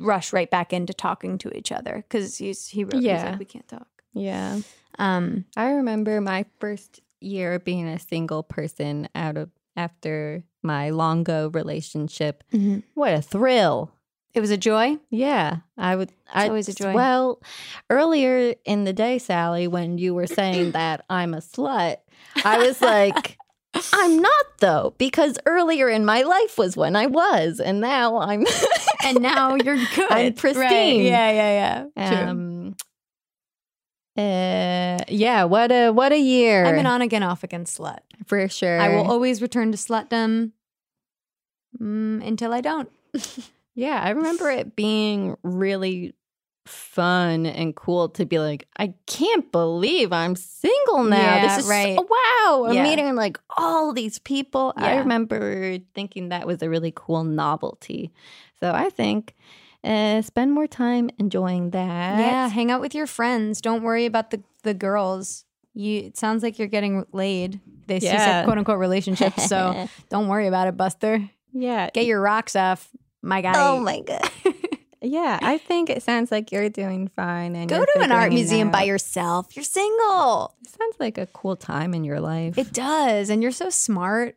rush 0.00 0.32
right 0.32 0.50
back 0.50 0.72
into 0.72 0.92
talking 0.94 1.38
to 1.38 1.56
each 1.56 1.70
other 1.72 2.04
cuz 2.08 2.38
he's 2.38 2.68
he 2.68 2.84
wrote 2.84 3.02
Yeah. 3.02 3.30
like 3.30 3.38
we 3.38 3.44
can't 3.44 3.68
talk. 3.68 3.88
Yeah. 4.14 4.60
Um 4.98 5.44
I 5.56 5.70
remember 5.72 6.20
my 6.20 6.44
first 6.60 7.00
year 7.20 7.58
being 7.58 7.86
a 7.88 7.98
single 7.98 8.42
person 8.42 9.08
out 9.14 9.36
of 9.36 9.50
after 9.76 10.44
my 10.62 10.90
longo 10.90 11.50
relationship. 11.50 12.44
mhm. 12.52 12.82
What 12.94 13.14
a 13.14 13.22
thrill. 13.22 13.92
it 14.34 14.40
was 14.40 14.50
a 14.50 14.56
joy. 14.56 14.96
Yeah, 15.10 15.58
I 15.76 15.94
would. 15.94 16.10
I, 16.32 16.48
always 16.48 16.66
a 16.68 16.74
joy. 16.74 16.94
Well, 16.94 17.42
earlier 17.90 18.54
in 18.64 18.84
the 18.84 18.92
day, 18.94 19.18
Sally, 19.18 19.68
when 19.68 19.98
you 19.98 20.14
were 20.14 20.26
saying 20.26 20.72
that 20.78 21.04
I'm 21.10 21.34
a 21.34 21.38
slut, 21.38 21.96
I 22.44 22.56
was 22.66 22.80
like, 22.80 23.36
I'm 23.92 24.20
not 24.20 24.46
though, 24.58 24.94
because 24.98 25.38
earlier 25.46 25.88
in 25.88 26.04
my 26.04 26.22
life 26.22 26.58
was 26.58 26.76
when 26.76 26.94
I 26.96 27.06
was, 27.06 27.58
and 27.60 27.80
now 27.80 28.18
I'm. 28.18 28.44
and 29.04 29.20
now 29.20 29.54
you're 29.54 29.76
good. 29.94 30.10
I'm 30.10 30.32
pristine. 30.34 30.62
Right. 30.62 31.00
Yeah, 31.02 31.30
yeah, 31.30 31.86
yeah. 31.96 32.08
True. 32.08 32.28
um, 32.28 32.76
Uh, 34.16 34.98
yeah. 35.08 35.44
What 35.44 35.72
a 35.72 35.90
what 35.90 36.12
a 36.12 36.18
year. 36.18 36.66
I'm 36.66 36.78
an 36.78 36.86
on 36.86 37.00
again, 37.02 37.22
off 37.22 37.42
again 37.44 37.64
slut. 37.64 38.00
for 38.26 38.46
sure. 38.48 38.78
I 38.80 38.88
will 38.88 39.10
always 39.10 39.40
return 39.40 39.72
to 39.72 39.78
slutdom 39.78 40.52
mm, 41.80 42.26
until 42.26 42.52
I 42.52 42.60
don't. 42.60 42.90
Yeah, 43.74 43.98
I 44.04 44.10
remember 44.10 44.50
it 44.50 44.76
being 44.76 45.34
really 45.42 46.14
fun 46.64 47.46
and 47.46 47.74
cool 47.74 48.08
to 48.10 48.24
be 48.24 48.38
like, 48.38 48.66
I 48.76 48.94
can't 49.06 49.50
believe 49.52 50.12
I'm 50.12 50.36
single 50.36 51.04
now. 51.04 51.16
Yeah, 51.36 51.46
this 51.56 51.64
is 51.64 51.70
right. 51.70 51.96
so, 51.98 52.02
wow. 52.08 52.64
I'm 52.68 52.74
Yeah. 52.74 52.82
meeting 52.82 53.14
like 53.14 53.38
all 53.56 53.92
these 53.92 54.18
people. 54.20 54.72
I 54.76 54.96
remember 54.98 55.78
thinking 55.94 56.28
that 56.28 56.46
was 56.46 56.62
a 56.62 56.68
really 56.68 56.92
cool 56.94 57.24
novelty. 57.24 58.12
So 58.60 58.72
I 58.72 58.90
think 58.90 59.34
uh, 59.84 60.22
spend 60.22 60.52
more 60.52 60.68
time 60.68 61.10
enjoying 61.18 61.70
that. 61.70 62.18
Yeah, 62.20 62.48
hang 62.48 62.70
out 62.70 62.80
with 62.80 62.94
your 62.94 63.06
friends. 63.08 63.60
Don't 63.60 63.82
worry 63.82 64.06
about 64.06 64.30
the 64.30 64.42
the 64.62 64.74
girls. 64.74 65.44
You 65.74 66.02
it 66.02 66.16
sounds 66.16 66.42
like 66.44 66.58
you're 66.58 66.68
getting 66.68 67.04
laid. 67.12 67.58
They 67.88 67.98
Yeah. 67.98 68.18
said 68.24 68.44
quote 68.44 68.58
unquote 68.58 68.78
relationships. 68.78 69.48
so 69.48 69.88
don't 70.10 70.28
worry 70.28 70.46
about 70.46 70.68
it, 70.68 70.76
Buster. 70.76 71.28
Yeah. 71.52 71.90
Get 71.92 72.06
your 72.06 72.20
rocks 72.20 72.54
off, 72.54 72.88
my 73.22 73.40
guy. 73.40 73.54
Oh 73.56 73.80
my 73.80 74.00
god. 74.00 74.30
yeah, 75.02 75.38
I 75.42 75.58
think 75.58 75.90
it 75.90 76.02
sounds 76.02 76.30
like 76.30 76.52
you're 76.52 76.68
doing 76.68 77.08
fine 77.08 77.56
and 77.56 77.68
Go 77.68 77.84
to 77.84 78.00
an 78.00 78.12
art 78.12 78.32
museum 78.32 78.70
by 78.70 78.84
yourself. 78.84 79.56
You're 79.56 79.64
single. 79.64 80.54
It 80.62 80.68
sounds 80.68 80.96
like 80.98 81.18
a 81.18 81.26
cool 81.26 81.56
time 81.56 81.94
in 81.94 82.04
your 82.04 82.20
life. 82.20 82.56
It 82.56 82.72
does, 82.72 83.28
and 83.28 83.42
you're 83.42 83.52
so 83.52 83.70
smart. 83.70 84.36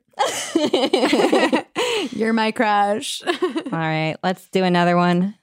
you're 2.11 2.33
my 2.33 2.51
crush. 2.51 3.23
All 3.27 3.69
right, 3.71 4.15
let's 4.23 4.49
do 4.49 4.63
another 4.63 4.97
one. 4.97 5.35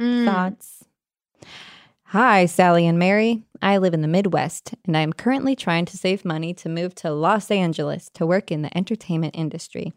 Mm. 0.00 0.24
Thoughts? 0.24 0.84
Hi, 2.06 2.46
Sally 2.46 2.86
and 2.86 2.98
Mary. 2.98 3.42
I 3.60 3.78
live 3.78 3.94
in 3.94 4.02
the 4.02 4.08
Midwest 4.08 4.74
and 4.84 4.96
I 4.96 5.00
am 5.00 5.12
currently 5.12 5.56
trying 5.56 5.84
to 5.86 5.96
save 5.96 6.24
money 6.24 6.54
to 6.54 6.68
move 6.68 6.94
to 6.96 7.10
Los 7.10 7.50
Angeles 7.50 8.10
to 8.14 8.26
work 8.26 8.52
in 8.52 8.62
the 8.62 8.76
entertainment 8.76 9.34
industry. 9.36 9.92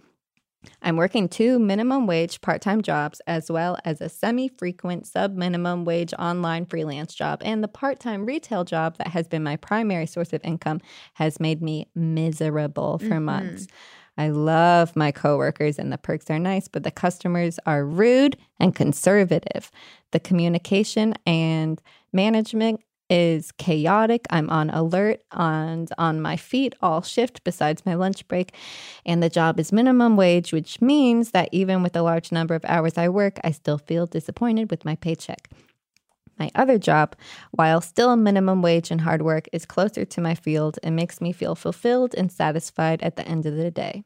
I'm 0.81 0.97
working 0.97 1.29
two 1.29 1.59
minimum 1.59 2.07
wage 2.07 2.41
part 2.41 2.61
time 2.61 2.81
jobs 2.81 3.21
as 3.27 3.51
well 3.51 3.77
as 3.85 4.01
a 4.01 4.09
semi 4.09 4.49
frequent 4.49 5.07
sub 5.07 5.35
minimum 5.35 5.85
wage 5.85 6.13
online 6.17 6.65
freelance 6.65 7.13
job. 7.13 7.41
And 7.43 7.63
the 7.63 7.67
part 7.67 7.99
time 7.99 8.25
retail 8.25 8.63
job 8.63 8.97
that 8.97 9.07
has 9.07 9.27
been 9.27 9.43
my 9.43 9.55
primary 9.55 10.05
source 10.05 10.33
of 10.33 10.41
income 10.43 10.81
has 11.13 11.39
made 11.39 11.61
me 11.61 11.87
miserable 11.95 12.99
for 12.99 13.05
mm-hmm. 13.05 13.25
months. 13.25 13.67
I 14.17 14.29
love 14.29 14.95
my 14.95 15.11
coworkers 15.11 15.77
and 15.77 15.93
the 15.93 15.97
perks 15.97 16.29
are 16.31 16.39
nice, 16.39 16.67
but 16.67 16.83
the 16.83 16.91
customers 16.91 17.59
are 17.65 17.85
rude 17.85 18.35
and 18.59 18.73
conservative. 18.73 19.71
The 20.11 20.19
communication 20.19 21.13
and 21.27 21.79
management 22.11 22.81
is 23.09 23.51
chaotic. 23.53 24.25
I'm 24.29 24.49
on 24.49 24.69
alert 24.69 25.21
and 25.31 25.89
on 25.97 26.21
my 26.21 26.37
feet 26.37 26.75
all 26.81 27.01
shift 27.01 27.43
besides 27.43 27.85
my 27.85 27.95
lunch 27.95 28.27
break. 28.27 28.53
And 29.05 29.21
the 29.21 29.29
job 29.29 29.59
is 29.59 29.71
minimum 29.71 30.17
wage, 30.17 30.51
which 30.51 30.81
means 30.81 31.31
that 31.31 31.49
even 31.51 31.83
with 31.83 31.93
the 31.93 32.03
large 32.03 32.31
number 32.31 32.55
of 32.55 32.65
hours 32.65 32.97
I 32.97 33.09
work, 33.09 33.39
I 33.43 33.51
still 33.51 33.77
feel 33.77 34.05
disappointed 34.05 34.69
with 34.69 34.85
my 34.85 34.95
paycheck. 34.95 35.49
My 36.39 36.51
other 36.53 36.77
job, 36.77 37.15
while 37.51 37.81
still 37.81 38.15
minimum 38.15 38.61
wage 38.61 38.91
and 38.91 39.01
hard 39.01 39.23
work, 39.23 39.47
is 39.51 39.65
closer 39.65 40.05
to 40.05 40.21
my 40.21 40.35
field 40.35 40.77
and 40.83 40.95
makes 40.95 41.19
me 41.19 41.31
feel 41.31 41.55
fulfilled 41.55 42.13
and 42.15 42.31
satisfied 42.31 43.01
at 43.01 43.15
the 43.15 43.27
end 43.27 43.45
of 43.45 43.55
the 43.55 43.71
day. 43.71 44.03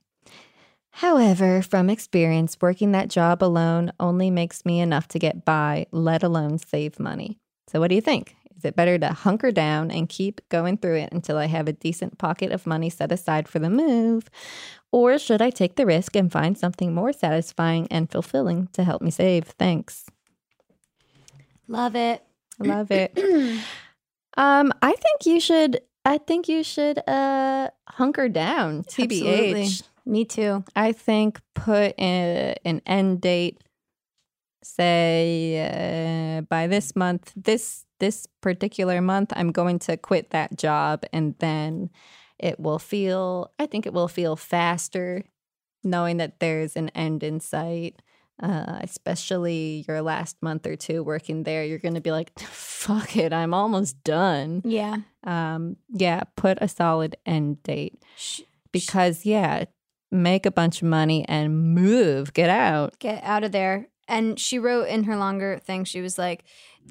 However, 0.96 1.62
from 1.62 1.90
experience, 1.90 2.58
working 2.62 2.92
that 2.92 3.10
job 3.10 3.44
alone 3.44 3.92
only 4.00 4.30
makes 4.30 4.66
me 4.66 4.80
enough 4.80 5.08
to 5.10 5.20
get 5.20 5.46
by, 5.46 5.88
let 5.92 6.24
alone 6.24 6.58
save 6.58 7.00
money. 7.00 7.40
So, 7.68 7.80
what 7.80 7.90
do 7.90 7.96
you 7.96 8.02
think? 8.02 8.36
Is 8.62 8.66
it 8.66 8.76
better 8.76 9.00
to 9.00 9.08
hunker 9.08 9.52
down 9.52 9.90
and 9.90 10.08
keep 10.08 10.48
going 10.50 10.78
through 10.78 10.98
it 10.98 11.10
until 11.12 11.36
I 11.36 11.48
have 11.48 11.68
a 11.68 11.74
decent 11.74 12.20
pocket 12.20 12.52
of 12.52 12.68
money 12.68 12.92
set 12.92 13.12
aside 13.12 13.48
for 13.48 13.58
the 13.58 13.72
move? 13.72 14.30
Or 14.92 15.18
should 15.18 15.42
I 15.42 15.50
take 15.50 15.78
the 15.78 15.86
risk 15.88 16.16
and 16.16 16.32
find 16.32 16.56
something 16.56 16.94
more 16.94 17.12
satisfying 17.12 17.88
and 17.90 18.08
fulfilling 18.12 18.68
to 18.74 18.84
help 18.84 19.02
me 19.02 19.10
save? 19.10 19.46
Thanks. 19.46 20.06
Love 21.68 21.96
it. 21.96 22.24
Love 22.60 22.92
it. 22.92 23.18
um, 24.38 24.72
I 24.84 24.92
think 24.92 25.26
you 25.26 25.40
should. 25.40 25.82
I 26.06 26.20
think 26.20 26.48
you 26.48 26.64
should 26.64 27.00
uh 27.10 27.72
hunker 27.88 28.30
down. 28.30 28.86
Absolutely. 28.88 29.64
TBH. 29.64 29.84
Me 30.06 30.24
too. 30.24 30.64
I 30.76 30.92
think 30.92 31.42
put 31.56 31.96
a, 32.00 32.56
an 32.64 32.84
end 32.86 33.22
date. 33.22 33.58
Say 34.62 36.38
uh, 36.38 36.42
by 36.42 36.68
this 36.68 36.96
month, 36.96 37.34
this 37.36 37.86
this 38.02 38.28
particular 38.42 39.00
month, 39.02 39.32
I'm 39.34 39.54
going 39.54 39.80
to 39.80 39.96
quit 39.96 40.32
that 40.32 40.58
job, 40.58 41.06
and 41.14 41.36
then 41.40 41.90
it 42.38 42.60
will 42.60 42.80
feel. 42.80 43.52
I 43.58 43.66
think 43.68 43.86
it 43.86 43.94
will 43.94 44.10
feel 44.10 44.36
faster, 44.36 45.24
knowing 45.86 46.18
that 46.18 46.42
there's 46.42 46.76
an 46.76 46.90
end 46.90 47.24
in 47.24 47.40
sight. 47.40 48.02
Uh, 48.42 48.80
especially 48.82 49.86
your 49.88 50.02
last 50.02 50.36
month 50.42 50.66
or 50.66 50.76
two 50.76 51.04
working 51.04 51.44
there, 51.44 51.64
you're 51.64 51.78
going 51.78 51.94
to 51.94 52.02
be 52.02 52.12
like, 52.12 52.38
"Fuck 52.40 53.16
it, 53.16 53.32
I'm 53.32 53.54
almost 53.54 54.04
done." 54.04 54.62
Yeah. 54.66 54.98
um 55.24 55.78
yeah 55.94 56.24
put 56.36 56.58
a 56.60 56.68
solid 56.68 57.16
end 57.26 57.62
date 57.62 58.02
because 58.72 59.24
yeah 59.28 59.66
make 60.12 60.48
a 60.48 60.52
bunch 60.52 60.82
of 60.82 60.88
money 60.88 61.24
and 61.30 61.76
move 61.76 62.34
get 62.34 62.50
out 62.50 62.98
Get 62.98 63.24
out 63.24 63.44
of 63.44 63.52
there. 63.52 63.88
And 64.08 64.40
she 64.40 64.58
wrote 64.60 64.88
in 64.90 65.04
her 65.06 65.16
longer 65.16 65.60
thing, 65.64 65.86
she 65.86 66.02
was 66.02 66.18
like, 66.18 66.44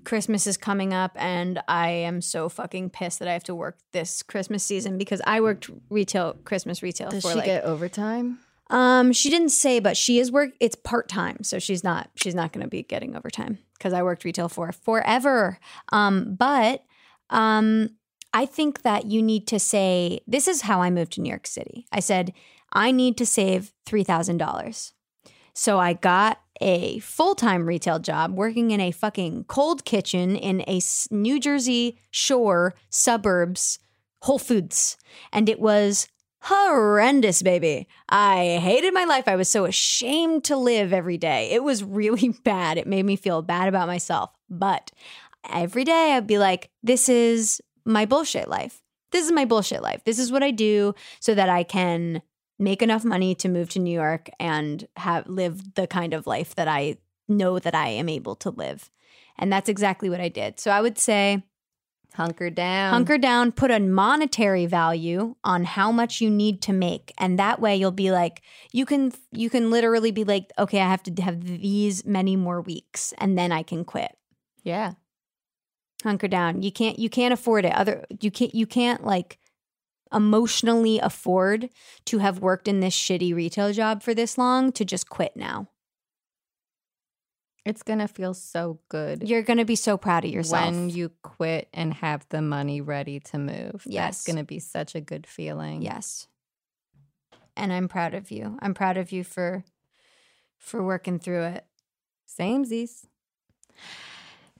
Christmas 0.05 0.47
is 0.47 0.57
coming 0.57 0.93
up 0.93 1.13
and 1.17 1.61
I 1.69 1.89
am 1.89 2.21
so 2.21 2.49
fucking 2.49 2.91
pissed 2.91 3.19
that 3.19 3.29
I 3.29 3.33
have 3.33 3.45
to 3.45 3.55
work 3.55 3.79
this 3.93 4.23
Christmas 4.23 4.65
season 4.65 4.99
because 4.99 5.21
I 5.27 5.41
worked 5.41 5.71
retail 5.89 6.35
Christmas 6.45 6.83
retail 6.83 7.11
for 7.11 7.21
she 7.21 7.35
like 7.35 7.45
get 7.45 7.65
overtime 7.65 8.39
um 8.71 9.13
she 9.13 9.31
didn't 9.31 9.51
say 9.51 9.81
but 9.81 9.97
she 9.97 10.19
is 10.19 10.31
work 10.31 10.51
it's 10.61 10.77
part-time 10.77 11.43
so 11.43 11.59
she's 11.59 11.83
not 11.83 12.11
she's 12.15 12.35
not 12.35 12.53
going 12.53 12.63
to 12.63 12.69
be 12.69 12.83
getting 12.83 13.17
overtime 13.17 13.59
because 13.79 13.93
I 13.93 14.03
worked 14.03 14.25
retail 14.25 14.49
for 14.49 14.73
forever 14.73 15.59
um 15.93 16.35
but 16.35 16.85
um 17.31 17.91
I 18.33 18.47
think 18.47 18.83
that 18.83 19.07
you 19.07 19.23
need 19.23 19.47
to 19.49 19.59
say 19.59 20.21
this 20.27 20.47
is 20.47 20.63
how 20.63 20.83
I 20.83 20.91
moved 20.91 21.13
to 21.15 21.21
New 21.21 21.31
York 21.31 21.47
City. 21.47 21.87
I 21.91 22.01
said 22.01 22.33
I 22.73 22.93
need 22.93 23.17
to 23.19 23.27
save 23.27 23.73
$3,000. 23.87 24.93
So 25.55 25.79
I 25.79 25.95
got 25.95 26.41
a 26.61 26.99
full 27.01 27.35
time 27.35 27.67
retail 27.67 27.99
job 27.99 28.35
working 28.35 28.71
in 28.71 28.81
a 28.81 28.91
fucking 28.91 29.45
cold 29.45 29.85
kitchen 29.85 30.37
in 30.37 30.63
a 30.63 30.81
New 31.11 31.41
Jersey 31.41 31.99
shore 32.11 32.75
suburbs 32.89 33.79
Whole 34.23 34.39
Foods. 34.39 34.97
And 35.33 35.49
it 35.49 35.61
was 35.61 36.07
horrendous, 36.43 37.43
baby. 37.43 37.87
I 38.09 38.59
hated 38.63 38.95
my 38.95 39.05
life. 39.05 39.29
I 39.29 39.37
was 39.37 39.49
so 39.49 39.65
ashamed 39.65 40.45
to 40.45 40.57
live 40.57 40.93
every 40.93 41.19
day. 41.19 41.51
It 41.51 41.63
was 41.63 41.85
really 41.85 42.29
bad. 42.45 42.79
It 42.79 42.87
made 42.87 43.05
me 43.05 43.17
feel 43.17 43.43
bad 43.43 43.69
about 43.69 43.89
myself. 43.89 44.31
But 44.49 44.91
every 45.49 45.85
day 45.85 46.13
I'd 46.13 46.27
be 46.27 46.39
like, 46.39 46.71
this 46.83 47.09
is 47.09 47.61
my 47.85 48.05
bullshit 48.05 48.49
life. 48.49 48.83
This 49.13 49.25
is 49.25 49.33
my 49.33 49.45
bullshit 49.45 49.83
life. 49.83 50.03
This 50.05 50.19
is 50.19 50.31
what 50.31 50.43
I 50.43 50.51
do 50.51 50.95
so 51.19 51.35
that 51.35 51.49
I 51.49 51.65
can 51.65 52.23
make 52.61 52.83
enough 52.83 53.05
money 53.05 53.35
to 53.37 53.49
move 53.49 53.71
to 53.71 53.79
New 53.79 53.93
York 53.93 54.29
and 54.39 54.87
have 54.97 55.27
live 55.27 55.75
the 55.75 55.87
kind 55.87 56.13
of 56.15 56.27
life 56.27 56.55
that 56.55 56.69
I 56.69 56.99
know 57.27 57.59
that 57.59 57.75
I 57.75 57.89
am 57.89 58.09
able 58.09 58.37
to 58.37 58.51
live. 58.51 58.91
And 59.39 59.51
that's 59.51 59.71
exactly 59.71 60.11
what 60.11 60.21
I 60.21 60.29
did. 60.29 60.61
So 60.61 60.71
I 60.71 60.83
would 60.83 60.99
say 60.99 61.43
hunker 62.15 62.51
down 62.51 62.93
hunker 62.93 63.19
down, 63.19 63.53
put 63.53 63.71
a 63.71 63.81
monetary 63.81 64.67
value 64.67 65.37
on 65.43 65.65
how 65.65 65.91
much 65.91 66.21
you 66.21 66.29
need 66.29 66.61
to 66.63 66.73
make. 66.73 67.15
And 67.17 67.39
that 67.39 67.61
way 67.61 67.77
you'll 67.77 67.93
be 67.93 68.11
like 68.13 68.43
you 68.73 68.85
can 68.85 69.13
you 69.33 69.49
can 69.49 69.71
literally 69.71 70.11
be 70.11 70.25
like, 70.25 70.53
okay, 70.59 70.81
I 70.81 70.91
have 70.91 71.03
to 71.05 71.23
have 71.23 71.43
these 71.43 72.05
many 72.05 72.37
more 72.37 72.61
weeks 72.61 73.15
and 73.19 73.39
then 73.39 73.53
I 73.53 73.63
can 73.63 73.85
quit. 73.85 74.17
yeah 74.63 74.93
Hunker 76.03 76.29
down. 76.29 76.63
You 76.63 76.73
can't 76.73 76.99
you 76.99 77.09
can't 77.11 77.33
afford 77.33 77.65
it. 77.65 77.75
Other 77.75 78.05
you 78.21 78.31
can't 78.31 78.55
you 78.55 78.67
can't 78.67 79.05
like 79.05 79.39
emotionally 80.13 80.99
afford 80.99 81.69
to 82.07 82.19
have 82.19 82.41
worked 82.41 82.67
in 82.69 82.81
this 82.81 82.95
shitty 82.95 83.35
retail 83.35 83.73
job 83.73 84.03
for 84.03 84.15
this 84.15 84.37
long 84.39 84.73
to 84.73 84.85
just 84.85 85.09
quit 85.09 85.37
now. 85.37 85.69
it's 87.65 87.83
gonna 87.83 88.09
feel 88.09 88.33
so 88.35 88.81
good 88.89 89.29
You're 89.29 89.43
going 89.43 89.59
to 89.59 89.65
be 89.67 89.77
so 89.77 89.97
proud 89.97 90.25
of 90.25 90.31
yourself. 90.31 90.65
when 90.65 90.89
you 90.91 91.11
quit 91.23 91.69
and 91.75 91.93
have 91.95 92.27
the 92.31 92.41
money 92.43 92.81
ready 92.81 93.21
to 93.21 93.39
move 93.39 93.83
Yes. 93.87 94.17
that's 94.19 94.27
gonna 94.27 94.45
be 94.45 94.59
such 94.59 94.95
a 94.95 95.01
good 95.01 95.27
feeling 95.27 95.83
yes. 95.83 96.27
And 97.57 97.73
I'm 97.73 97.89
proud 97.89 98.15
of 98.15 98.31
you. 98.31 98.57
I'm 98.63 98.73
proud 98.75 98.97
of 98.97 99.13
you 99.13 99.23
for 99.25 99.65
for 100.57 100.83
working 100.83 101.19
through 101.19 101.43
it. 101.45 101.67
Samesies. 102.39 103.05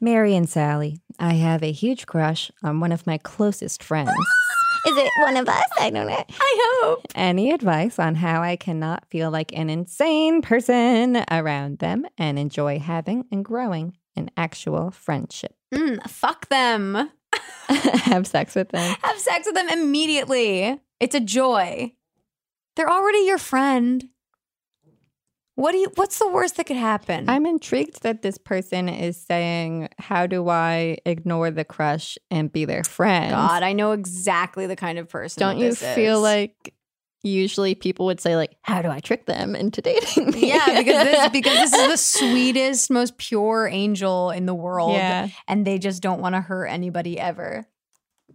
Mary 0.01 0.35
and 0.35 0.49
Sally, 0.49 1.01
I 1.19 1.35
have 1.35 1.63
a 1.63 1.73
huge 1.73 2.05
crush 2.07 2.51
on 2.63 2.81
one 2.81 2.93
of 2.93 3.07
my 3.07 3.17
closest 3.17 3.83
friends. 3.83 4.11
Is 4.87 4.97
it 4.97 5.11
one 5.21 5.37
of 5.37 5.49
us? 5.49 5.65
I 5.79 5.91
don't 5.91 6.07
know. 6.07 6.25
I 6.41 6.81
hope. 6.83 7.07
Any 7.15 7.53
advice 7.53 7.99
on 7.99 8.15
how 8.15 8.43
I 8.43 8.57
cannot 8.57 9.05
feel 9.11 9.31
like 9.31 9.53
an 9.53 9.69
insane 9.69 10.41
person 10.43 11.23
around 11.31 11.79
them 11.79 12.07
and 12.17 12.39
enjoy 12.39 12.79
having 12.79 13.25
and 13.31 13.45
growing 13.45 13.97
an 14.17 14.31
actual 14.37 14.91
friendship? 14.91 15.55
Mm, 15.75 16.09
fuck 16.09 16.49
them. 16.49 17.11
Have 17.69 18.27
sex 18.27 18.55
with 18.55 18.71
them. 18.71 18.97
Have 19.03 19.19
sex 19.19 19.47
with 19.47 19.55
them 19.55 19.69
immediately. 19.69 20.81
It's 20.99 21.15
a 21.15 21.21
joy. 21.21 21.93
They're 22.77 22.91
already 22.91 23.21
your 23.27 23.39
friend. 23.39 24.09
What 25.61 25.73
do 25.73 25.79
you 25.79 25.93
what's 25.97 26.19
the 26.19 26.29
worst 26.29 26.57
that 26.57 26.65
could 26.65 26.79
happen? 26.79 27.29
I'm 27.29 27.45
intrigued 27.45 28.03
that 28.03 28.23
this 28.23 28.39
person 28.39 28.89
is 28.89 29.19
saying, 29.19 29.91
How 29.99 30.27
do 30.27 30.49
I 30.49 30.97
ignore 31.05 31.51
the 31.51 31.67
crush 31.67 32.17
and 32.31 32.51
be 32.51 32.65
their 32.65 32.83
friend? 32.83 33.33
God, 33.33 33.63
I 33.63 33.75
know 33.75 33.93
exactly 33.93 34.67
the 34.67 34.75
kind 34.75 34.99
of 34.99 35.11
person. 35.11 35.39
Don't 35.39 35.59
that 35.59 35.65
you 35.65 35.71
this 35.71 35.95
feel 35.95 36.17
is. 36.17 36.23
like 36.23 36.75
usually 37.23 37.75
people 37.75 38.07
would 38.07 38.23
say, 38.23 38.37
like, 38.37 38.57
how 38.63 38.81
do 38.81 38.89
I 38.89 39.01
trick 39.01 39.27
them 39.27 39.55
into 39.55 39.83
dating 39.83 40.31
me? 40.31 40.49
Yeah, 40.49 40.65
because 40.65 41.05
this 41.05 41.29
because 41.29 41.71
this 41.71 41.75
is 41.75 41.89
the 41.89 41.97
sweetest, 42.19 42.91
most 42.91 43.19
pure 43.19 43.69
angel 43.71 44.31
in 44.31 44.47
the 44.47 44.55
world. 44.55 44.93
Yeah. 44.93 45.29
And 45.47 45.67
they 45.67 45.79
just 45.79 46.03
don't 46.03 46.23
want 46.23 46.37
to 46.37 46.41
hurt 46.41 46.69
anybody 46.69 47.21
ever. 47.21 47.67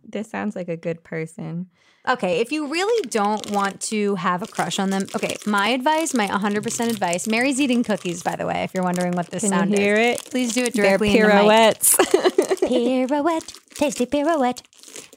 This 0.07 0.29
sounds 0.29 0.55
like 0.55 0.69
a 0.69 0.77
good 0.77 1.03
person. 1.03 1.71
Okay, 2.07 2.39
if 2.39 2.51
you 2.51 2.67
really 2.67 3.07
don't 3.09 3.49
want 3.51 3.81
to 3.81 4.15
have 4.15 4.43
a 4.43 4.47
crush 4.47 4.77
on 4.77 4.91
them, 4.91 5.07
okay, 5.15 5.37
my 5.47 5.69
advice, 5.69 6.13
my 6.13 6.27
100% 6.27 6.89
advice. 6.89 7.27
Mary's 7.27 7.59
eating 7.59 7.83
cookies, 7.83 8.21
by 8.21 8.35
the 8.35 8.45
way, 8.45 8.63
if 8.63 8.73
you're 8.75 8.83
wondering 8.83 9.13
what 9.13 9.27
this 9.31 9.41
Can 9.41 9.49
sound 9.49 9.71
you 9.71 9.77
hear 9.77 9.95
is. 9.95 10.19
it? 10.19 10.25
Please 10.29 10.53
do 10.53 10.63
it 10.63 10.73
They're 10.73 10.97
directly 10.97 11.17
in 11.17 11.27
the 11.27 11.33
mic. 11.33 11.35
pirouettes. 11.35 11.95
pirouette, 12.61 13.53
tasty 13.73 14.05
pirouette. 14.05 14.61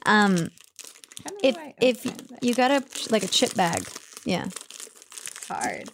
Um, 0.05 0.49
if 1.43 1.55
if 1.79 2.05
you 2.41 2.53
got 2.55 2.71
a 2.71 2.83
like 3.11 3.23
a 3.23 3.27
chip 3.27 3.53
bag, 3.55 3.83
yeah, 4.25 4.45
hard. 5.47 5.89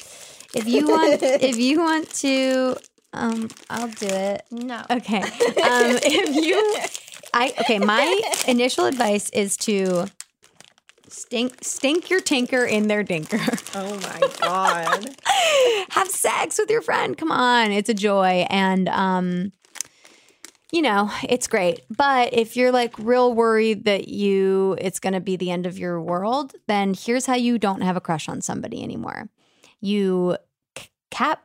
If 0.53 0.67
you 0.67 0.87
want, 0.87 1.21
if 1.23 1.57
you 1.57 1.79
want 1.79 2.09
to, 2.15 2.77
um, 3.13 3.49
I'll 3.69 3.87
do 3.89 4.07
it. 4.07 4.43
No. 4.51 4.83
Okay. 4.89 5.21
Um, 5.21 5.97
if 6.03 6.35
you, 6.35 6.77
I 7.33 7.53
okay. 7.61 7.79
My 7.79 8.21
initial 8.47 8.85
advice 8.85 9.29
is 9.31 9.57
to 9.57 10.05
stink 11.09 11.57
stink 11.61 12.09
your 12.09 12.21
tinker 12.21 12.65
in 12.65 12.87
their 12.87 13.03
dinker. 13.03 13.41
Oh 13.77 13.95
my 13.99 14.19
God. 14.39 15.15
Have 15.89 16.09
sex 16.09 16.57
with 16.57 16.69
your 16.69 16.81
friend. 16.81 17.17
Come 17.17 17.31
on, 17.31 17.71
it's 17.71 17.89
a 17.89 17.93
joy, 17.93 18.45
and 18.49 18.87
um, 18.87 19.51
you 20.71 20.81
know 20.81 21.11
it's 21.27 21.47
great. 21.47 21.81
But 21.89 22.33
if 22.33 22.55
you're 22.55 22.71
like 22.71 22.97
real 22.97 23.33
worried 23.33 23.83
that 23.85 24.07
you 24.07 24.77
it's 24.79 24.99
going 24.99 25.13
to 25.13 25.19
be 25.19 25.35
the 25.35 25.51
end 25.51 25.65
of 25.65 25.77
your 25.77 26.01
world, 26.01 26.53
then 26.67 26.93
here's 26.93 27.25
how 27.25 27.35
you 27.35 27.57
don't 27.57 27.81
have 27.81 27.97
a 27.97 28.01
crush 28.01 28.29
on 28.29 28.41
somebody 28.41 28.81
anymore. 28.81 29.29
You 29.81 30.37
cap 31.11 31.43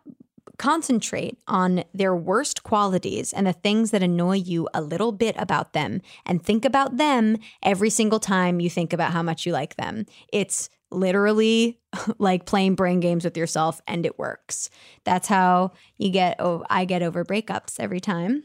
concentrate 0.61 1.39
on 1.49 1.83
their 1.95 2.15
worst 2.15 2.63
qualities 2.63 3.33
and 3.33 3.47
the 3.47 3.53
things 3.55 3.93
that 3.93 4.03
annoy 4.03 4.37
you 4.37 4.69
a 4.75 4.83
little 4.83 5.11
bit 5.11 5.35
about 5.39 5.73
them 5.73 6.03
and 6.27 6.45
think 6.45 6.67
about 6.67 6.99
them 6.99 7.39
every 7.63 7.89
single 7.89 8.21
time 8.21 8.61
you 8.61 8.69
think 8.69 8.93
about 8.93 9.11
how 9.11 9.23
much 9.23 9.47
you 9.47 9.53
like 9.53 9.77
them. 9.77 10.05
It's 10.31 10.69
literally 10.91 11.79
like 12.19 12.45
playing 12.45 12.75
brain 12.75 13.01
games 13.01 13.25
with 13.25 13.39
yourself 13.39 13.81
and 13.87 14.05
it 14.05 14.19
works. 14.19 14.69
That's 15.05 15.29
how 15.29 15.73
you 15.97 16.11
get 16.11 16.37
oh 16.39 16.63
I 16.69 16.85
get 16.85 17.03
over 17.03 17.25
breakups 17.25 17.81
every 17.81 18.01
time. 18.01 18.45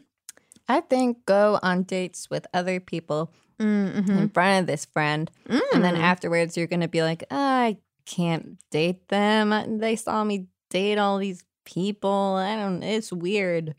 I 0.69 0.79
think 0.79 1.25
go 1.25 1.59
on 1.61 1.83
dates 1.83 2.29
with 2.29 2.47
other 2.53 2.79
people 2.79 3.33
mm-hmm. 3.59 4.17
in 4.17 4.29
front 4.29 4.61
of 4.61 4.67
this 4.67 4.85
friend. 4.85 5.29
And 5.47 5.83
then 5.83 5.95
mm. 5.95 6.01
afterwards, 6.01 6.57
you're 6.57 6.65
going 6.65 6.79
to 6.81 6.87
be 6.87 7.03
like, 7.03 7.23
ah, 7.29 7.59
I 7.65 7.77
can't 8.07 8.57
date 8.71 9.09
them. 9.09 9.77
They 9.77 9.95
saw 9.95 10.23
me 10.23 10.47
date 10.71 10.97
all 10.97 11.19
these 11.19 11.43
people. 11.65 12.35
I 12.35 12.55
don't, 12.55 12.81
it's 12.83 13.11
weird. 13.11 13.75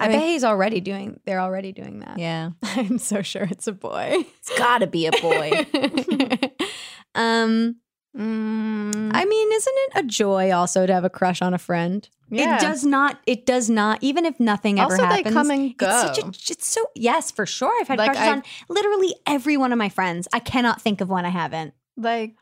I, 0.00 0.08
bet 0.08 0.22
he's 0.22 0.44
already 0.44 0.80
doing 0.80 1.18
they're 1.24 1.40
already 1.40 1.72
doing 1.72 2.00
that. 2.00 2.18
Yeah. 2.18 2.50
I'm 2.62 2.98
so 2.98 3.20
sure 3.22 3.42
it's 3.50 3.66
a 3.66 3.72
boy. 3.72 4.14
It's 4.38 4.56
got 4.58 4.78
to 4.78 4.86
be 4.86 5.06
a 5.06 5.10
boy. 5.12 5.50
um 7.14 7.76
mm, 8.16 9.10
I 9.12 9.24
mean, 9.24 9.52
isn't 9.52 9.74
it 9.76 9.92
a 9.96 10.02
joy 10.04 10.52
also 10.52 10.86
to 10.86 10.92
have 10.92 11.04
a 11.04 11.10
crush 11.10 11.42
on 11.42 11.52
a 11.54 11.58
friend? 11.58 12.08
Yeah. 12.30 12.56
It 12.56 12.60
does 12.60 12.84
not. 12.84 13.18
It 13.26 13.44
does 13.46 13.68
not. 13.70 13.98
Even 14.02 14.24
if 14.24 14.38
nothing 14.38 14.78
ever 14.78 14.92
Also, 14.92 15.02
they 15.02 15.16
happens, 15.16 15.34
come 15.34 15.50
and 15.50 15.74
It's, 15.80 16.00
such 16.00 16.18
a, 16.18 16.28
it's 16.28 16.66
so 16.68 16.84
yes, 16.94 17.30
for 17.30 17.46
sure. 17.46 17.72
I've 17.80 17.88
had 17.88 17.98
Like, 17.98 18.12
crushes 18.12 18.28
I- 18.28 18.32
on 18.32 18.42
literally 18.68 19.14
every 19.26 19.56
one 19.56 19.72
of 19.72 19.78
my 19.78 19.88
friends. 19.88 20.28
I 20.32 20.38
cannot 20.38 20.80
think 20.80 21.00
of 21.00 21.08
one 21.08 21.24
I 21.24 21.30
haven't. 21.30 21.74
like, 21.96 22.36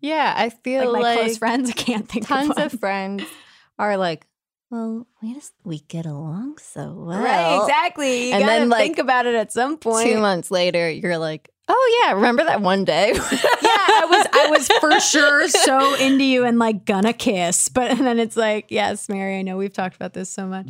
yeah, 0.00 0.32
I 0.36 0.48
feel 0.48 0.90
Like 0.92 1.02
like, 1.02 1.16
my 1.18 1.22
close 1.24 1.38
friends, 1.38 1.70
I 1.70 1.74
can't 1.74 2.08
think 2.08 2.26
tons 2.26 2.50
of 2.52 2.72
of 2.72 2.80
friends 2.80 3.24
are 3.78 3.96
like, 3.96 4.26
well, 4.70 5.06
we 5.22 5.34
just, 5.34 5.52
we 5.64 5.80
get 5.80 6.06
along 6.06 6.58
so 6.58 6.94
well. 6.94 7.22
right, 7.22 7.60
exactly. 7.62 8.28
You 8.28 8.34
And 8.34 8.48
then, 8.48 8.68
like, 8.68 8.82
think 8.82 8.98
about 8.98 9.26
it 9.26 9.34
at 9.34 9.52
some 9.52 9.76
point. 9.76 10.08
Two 10.08 10.18
months 10.18 10.50
later, 10.50 10.90
you're 10.90 11.18
like, 11.18 11.50
oh 11.68 12.02
yeah, 12.04 12.12
remember 12.14 12.44
that 12.44 12.60
one 12.60 12.84
day? 12.84 13.12
yeah, 13.14 13.18
I 13.22 14.06
was 14.08 14.26
I 14.32 14.48
was 14.50 14.68
for 14.80 15.00
sure 15.00 15.48
so 15.48 15.94
into 16.00 16.24
you 16.24 16.44
and 16.44 16.58
like 16.58 16.84
gonna 16.84 17.12
kiss. 17.12 17.68
But 17.68 17.90
and 17.92 18.00
then 18.06 18.18
it's 18.18 18.36
like, 18.36 18.66
yes, 18.70 19.08
Mary, 19.08 19.38
I 19.38 19.42
know 19.42 19.56
we've 19.56 19.72
talked 19.72 19.96
about 19.96 20.12
this 20.12 20.30
so 20.30 20.46
much. 20.46 20.68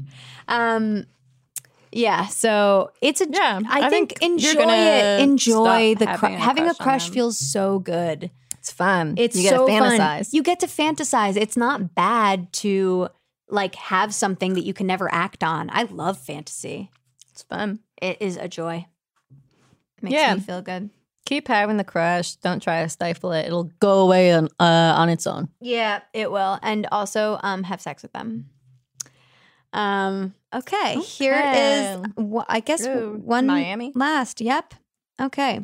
Um 0.48 1.06
yeah, 1.94 2.26
so 2.28 2.90
it's 3.02 3.20
a 3.20 3.26
Yeah, 3.30 3.60
I, 3.68 3.86
I 3.86 3.90
think, 3.90 4.18
think 4.18 4.22
enjoy 4.22 4.62
it. 4.62 5.20
Enjoy 5.20 5.94
the 5.94 6.06
cru- 6.06 6.28
a 6.30 6.38
having 6.38 6.64
a 6.64 6.74
crush 6.74 6.78
crush 6.78 7.10
feels 7.10 7.38
so 7.38 7.78
good. 7.78 8.30
It's 8.62 8.70
fun. 8.70 9.14
It's 9.18 9.34
you 9.34 9.42
get 9.42 9.50
so 9.56 9.66
to 9.66 9.72
fantasize. 9.72 9.98
fun. 9.98 10.24
You 10.30 10.42
get 10.44 10.60
to 10.60 10.68
fantasize. 10.68 11.36
It's 11.36 11.56
not 11.56 11.96
bad 11.96 12.52
to 12.54 13.08
like 13.48 13.74
have 13.74 14.14
something 14.14 14.54
that 14.54 14.64
you 14.64 14.72
can 14.72 14.86
never 14.86 15.12
act 15.12 15.42
on. 15.42 15.68
I 15.72 15.82
love 15.82 16.16
fantasy. 16.16 16.88
it's 17.32 17.42
fun. 17.42 17.80
It 18.00 18.18
is 18.22 18.36
a 18.36 18.46
joy. 18.46 18.86
Makes 20.00 20.14
Yeah. 20.14 20.34
me 20.34 20.40
feel 20.40 20.62
good. 20.62 20.90
Keep 21.26 21.48
having 21.48 21.76
the 21.76 21.82
crush. 21.82 22.36
Don't 22.36 22.62
try 22.62 22.84
to 22.84 22.88
stifle 22.88 23.32
it. 23.32 23.46
It'll 23.46 23.64
go 23.80 23.98
away 24.02 24.32
on 24.32 24.46
uh, 24.60 24.94
on 24.96 25.08
its 25.08 25.26
own. 25.26 25.48
Yeah, 25.60 26.02
it 26.12 26.30
will. 26.30 26.60
And 26.62 26.86
also 26.92 27.40
um 27.42 27.64
have 27.64 27.80
sex 27.80 28.02
with 28.04 28.12
them. 28.12 28.48
Um 29.72 30.34
okay, 30.54 31.00
here 31.00 31.34
is 31.34 31.96
Okay. 31.96 32.22
wh- 32.38 32.44
I 32.48 32.60
guess 32.60 32.86
Ooh, 32.86 33.20
one 33.24 33.46
Miami? 33.48 33.90
last. 33.96 34.40
Yep. 34.40 34.74
Okay. 35.20 35.60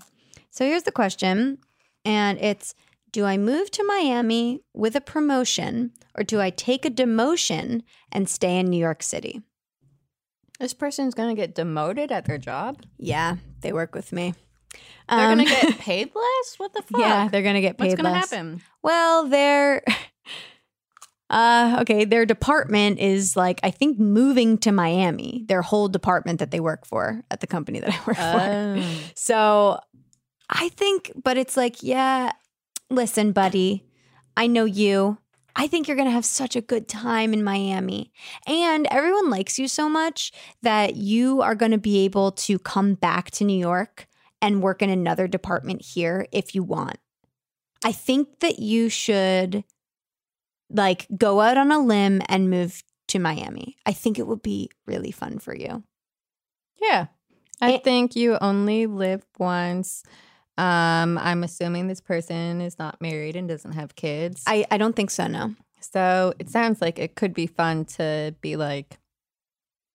So 0.50 0.64
here's 0.64 0.82
the 0.84 0.92
question 0.92 1.58
and 2.04 2.38
it's 2.40 2.74
do 3.12 3.24
I 3.24 3.36
move 3.36 3.70
to 3.72 3.84
Miami 3.84 4.60
with 4.74 4.94
a 4.96 5.00
promotion 5.00 5.92
or 6.16 6.22
do 6.24 6.40
I 6.40 6.50
take 6.50 6.84
a 6.84 6.90
demotion 6.90 7.82
and 8.12 8.28
stay 8.28 8.58
in 8.58 8.66
New 8.66 8.78
York 8.78 9.02
City? 9.02 9.42
This 10.60 10.74
person's 10.74 11.14
gonna 11.14 11.34
get 11.34 11.54
demoted 11.54 12.10
at 12.10 12.24
their 12.24 12.38
job. 12.38 12.82
Yeah, 12.98 13.36
they 13.60 13.72
work 13.72 13.94
with 13.94 14.12
me. 14.12 14.34
They're 15.08 15.18
Um, 15.30 15.38
gonna 15.38 15.44
get 15.48 15.78
paid 15.78 16.10
less. 16.14 16.54
What 16.58 16.74
the 16.74 16.82
fuck? 16.82 17.00
Yeah, 17.00 17.28
they're 17.28 17.42
gonna 17.42 17.60
get 17.60 17.78
paid 17.78 17.90
less. 17.90 17.92
What's 17.92 18.02
gonna 18.02 18.18
happen? 18.18 18.62
Well, 18.82 19.28
their 19.28 19.82
uh 21.30 21.78
okay, 21.82 22.04
their 22.04 22.24
department 22.26 22.98
is 22.98 23.36
like 23.36 23.60
I 23.62 23.70
think 23.70 23.98
moving 23.98 24.58
to 24.58 24.72
Miami. 24.72 25.44
Their 25.46 25.62
whole 25.62 25.88
department 25.88 26.38
that 26.40 26.50
they 26.50 26.60
work 26.60 26.86
for 26.86 27.22
at 27.30 27.40
the 27.40 27.46
company 27.46 27.80
that 27.80 27.90
I 27.90 27.98
work 28.06 28.16
for. 28.16 28.22
Oh. 28.22 29.00
So 29.14 29.78
I 30.50 30.70
think 30.70 31.12
but 31.22 31.36
it's 31.36 31.56
like, 31.56 31.82
yeah, 31.82 32.32
listen, 32.90 33.32
buddy. 33.32 33.84
I 34.36 34.46
know 34.46 34.64
you. 34.64 35.18
I 35.56 35.66
think 35.66 35.88
you're 35.88 35.96
going 35.96 36.08
to 36.08 36.12
have 36.12 36.24
such 36.24 36.54
a 36.54 36.60
good 36.60 36.86
time 36.86 37.32
in 37.32 37.42
Miami. 37.42 38.12
And 38.46 38.86
everyone 38.90 39.28
likes 39.30 39.58
you 39.58 39.66
so 39.66 39.88
much 39.88 40.30
that 40.62 40.94
you 40.94 41.42
are 41.42 41.56
going 41.56 41.72
to 41.72 41.78
be 41.78 42.04
able 42.04 42.30
to 42.32 42.58
come 42.60 42.94
back 42.94 43.30
to 43.32 43.44
New 43.44 43.58
York 43.58 44.06
and 44.40 44.62
work 44.62 44.82
in 44.82 44.90
another 44.90 45.26
department 45.26 45.82
here 45.82 46.26
if 46.30 46.54
you 46.54 46.62
want. 46.62 46.98
I 47.84 47.90
think 47.90 48.38
that 48.40 48.60
you 48.60 48.88
should 48.88 49.64
like 50.70 51.06
go 51.16 51.40
out 51.40 51.56
on 51.56 51.72
a 51.72 51.80
limb 51.82 52.22
and 52.28 52.50
move 52.50 52.84
to 53.08 53.18
Miami. 53.18 53.76
I 53.86 53.92
think 53.92 54.18
it 54.18 54.26
would 54.26 54.42
be 54.42 54.70
really 54.86 55.10
fun 55.10 55.38
for 55.40 55.56
you. 55.56 55.82
Yeah. 56.80 57.06
I 57.60 57.72
It- 57.72 57.84
think 57.84 58.14
you 58.14 58.38
only 58.40 58.86
live 58.86 59.24
once. 59.38 60.04
Um, 60.58 61.16
I'm 61.18 61.44
assuming 61.44 61.86
this 61.86 62.00
person 62.00 62.60
is 62.60 62.78
not 62.78 63.00
married 63.00 63.36
and 63.36 63.48
doesn't 63.48 63.72
have 63.72 63.94
kids. 63.94 64.42
I, 64.46 64.66
I 64.70 64.76
don't 64.76 64.94
think 64.96 65.10
so, 65.10 65.26
no. 65.28 65.54
so 65.80 66.34
it 66.38 66.50
sounds 66.50 66.80
like 66.82 66.98
it 66.98 67.14
could 67.14 67.32
be 67.32 67.46
fun 67.46 67.84
to 67.96 68.34
be 68.40 68.56
like, 68.56 68.98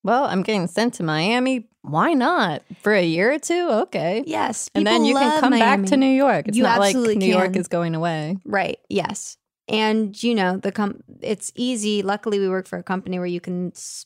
well, 0.03 0.25
I'm 0.25 0.41
getting 0.43 0.67
sent 0.67 0.95
to 0.95 1.03
Miami. 1.03 1.67
Why 1.81 2.13
not? 2.13 2.61
For 2.81 2.93
a 2.93 3.03
year 3.05 3.33
or 3.33 3.39
two? 3.39 3.67
Okay. 3.69 4.23
Yes. 4.25 4.69
and 4.73 4.87
then 4.87 5.03
you 5.05 5.15
can 5.15 5.39
come 5.41 5.51
back 5.51 5.83
to 5.87 5.97
New 5.97 6.05
York. 6.07 6.47
It's 6.47 6.57
You 6.57 6.63
not 6.63 6.79
like 6.79 6.95
New 6.95 7.25
York 7.25 7.55
is 7.57 7.67
going 7.67 7.93
away. 7.95 8.37
Right. 8.45 8.79
Yes. 8.89 9.37
And 9.69 10.21
you 10.23 10.35
know 10.35 10.57
the 10.57 10.71
com- 10.71 11.03
it's 11.21 11.51
easy. 11.55 12.01
Luckily, 12.03 12.39
we 12.39 12.49
work 12.49 12.67
for 12.67 12.77
a 12.77 12.83
company 12.83 13.17
where 13.17 13.27
you 13.27 13.39
can 13.39 13.71
s- 13.71 14.05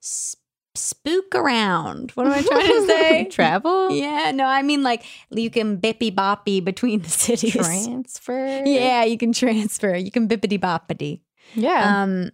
s- 0.00 0.36
spook 0.74 1.34
around. 1.34 2.12
What 2.12 2.26
am 2.26 2.32
I 2.32 2.42
trying 2.46 2.66
to 2.66 2.86
say? 2.86 3.24
Travel? 3.30 3.90
yeah. 3.90 4.30
No, 4.32 4.46
I 4.46 4.62
mean 4.62 4.82
like 4.82 5.04
you 5.30 5.50
can 5.50 5.78
bippy 5.78 6.14
boppy 6.14 6.64
between 6.64 7.02
the 7.02 7.10
cities. 7.10 7.52
Transfer? 7.52 8.62
Yeah, 8.64 9.04
you 9.04 9.18
can 9.18 9.32
transfer. 9.32 9.94
You 9.94 10.10
can 10.10 10.28
bippity 10.28 10.58
boppity. 10.58 11.20
Yeah. 11.54 12.02
Um, 12.02 12.30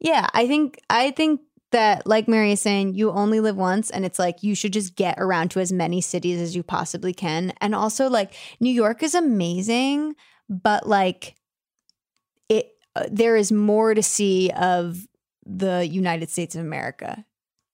yeah, 0.00 0.26
I 0.34 0.46
think 0.46 0.80
I 0.90 1.12
think 1.12 1.40
that, 1.72 2.06
like 2.06 2.28
Mary 2.28 2.52
is 2.52 2.60
saying, 2.60 2.94
you 2.94 3.10
only 3.10 3.40
live 3.40 3.56
once, 3.56 3.90
and 3.90 4.04
it's 4.04 4.18
like 4.18 4.42
you 4.42 4.54
should 4.54 4.72
just 4.72 4.94
get 4.94 5.16
around 5.18 5.50
to 5.52 5.60
as 5.60 5.72
many 5.72 6.00
cities 6.00 6.40
as 6.40 6.54
you 6.54 6.62
possibly 6.62 7.12
can. 7.12 7.52
And 7.60 7.74
also, 7.74 8.08
like 8.08 8.34
New 8.60 8.70
York 8.70 9.02
is 9.02 9.14
amazing, 9.14 10.14
but 10.48 10.86
like 10.86 11.34
it, 12.48 12.70
uh, 12.94 13.04
there 13.10 13.36
is 13.36 13.50
more 13.50 13.94
to 13.94 14.02
see 14.02 14.50
of 14.50 15.06
the 15.44 15.86
United 15.86 16.30
States 16.30 16.54
of 16.54 16.60
America. 16.60 17.24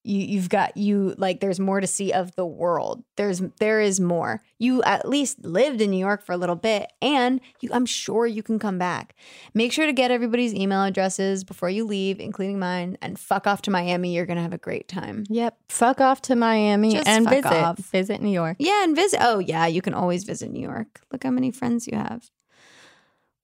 You, 0.08 0.20
you've 0.20 0.48
got 0.48 0.76
you 0.76 1.14
like 1.18 1.40
there's 1.40 1.60
more 1.60 1.80
to 1.80 1.86
see 1.86 2.12
of 2.12 2.34
the 2.34 2.46
world. 2.46 3.04
There's 3.16 3.40
there 3.60 3.78
is 3.80 4.00
more. 4.00 4.42
You 4.58 4.82
at 4.84 5.06
least 5.06 5.44
lived 5.44 5.82
in 5.82 5.90
new 5.90 5.98
york 5.98 6.22
for 6.24 6.32
a 6.32 6.38
little 6.38 6.56
bit 6.56 6.90
and 7.02 7.40
you 7.60 7.68
i'm 7.74 7.84
sure 7.84 8.26
you 8.26 8.42
can 8.42 8.58
come 8.58 8.78
back. 8.78 9.14
Make 9.52 9.70
sure 9.70 9.84
to 9.84 9.92
get 9.92 10.10
everybody's 10.10 10.54
email 10.54 10.82
addresses 10.82 11.44
before 11.44 11.68
you 11.68 11.84
leave 11.84 12.20
including 12.20 12.58
mine 12.58 12.96
and 13.02 13.18
fuck 13.18 13.46
off 13.46 13.60
to 13.62 13.70
miami. 13.70 14.14
You're 14.14 14.24
gonna 14.24 14.40
have 14.40 14.54
a 14.54 14.58
great 14.58 14.88
time. 14.88 15.24
Yep. 15.28 15.58
Fuck 15.68 16.00
off 16.00 16.22
to 16.22 16.34
Miami 16.36 16.92
Just 16.92 17.06
and 17.06 17.26
fuck 17.26 17.34
visit. 17.42 17.52
off. 17.52 17.78
Visit 17.78 18.22
New 18.22 18.30
York. 18.30 18.56
yeah 18.58 18.84
and 18.84 18.96
visit 18.96 19.20
oh 19.22 19.40
yeah 19.40 19.66
you 19.66 19.82
can 19.82 19.92
always 19.92 20.24
visit 20.24 20.50
new 20.50 20.62
york. 20.62 21.00
Look 21.12 21.22
how 21.24 21.30
many 21.30 21.50
friends 21.50 21.86
you 21.86 21.98
have. 21.98 22.30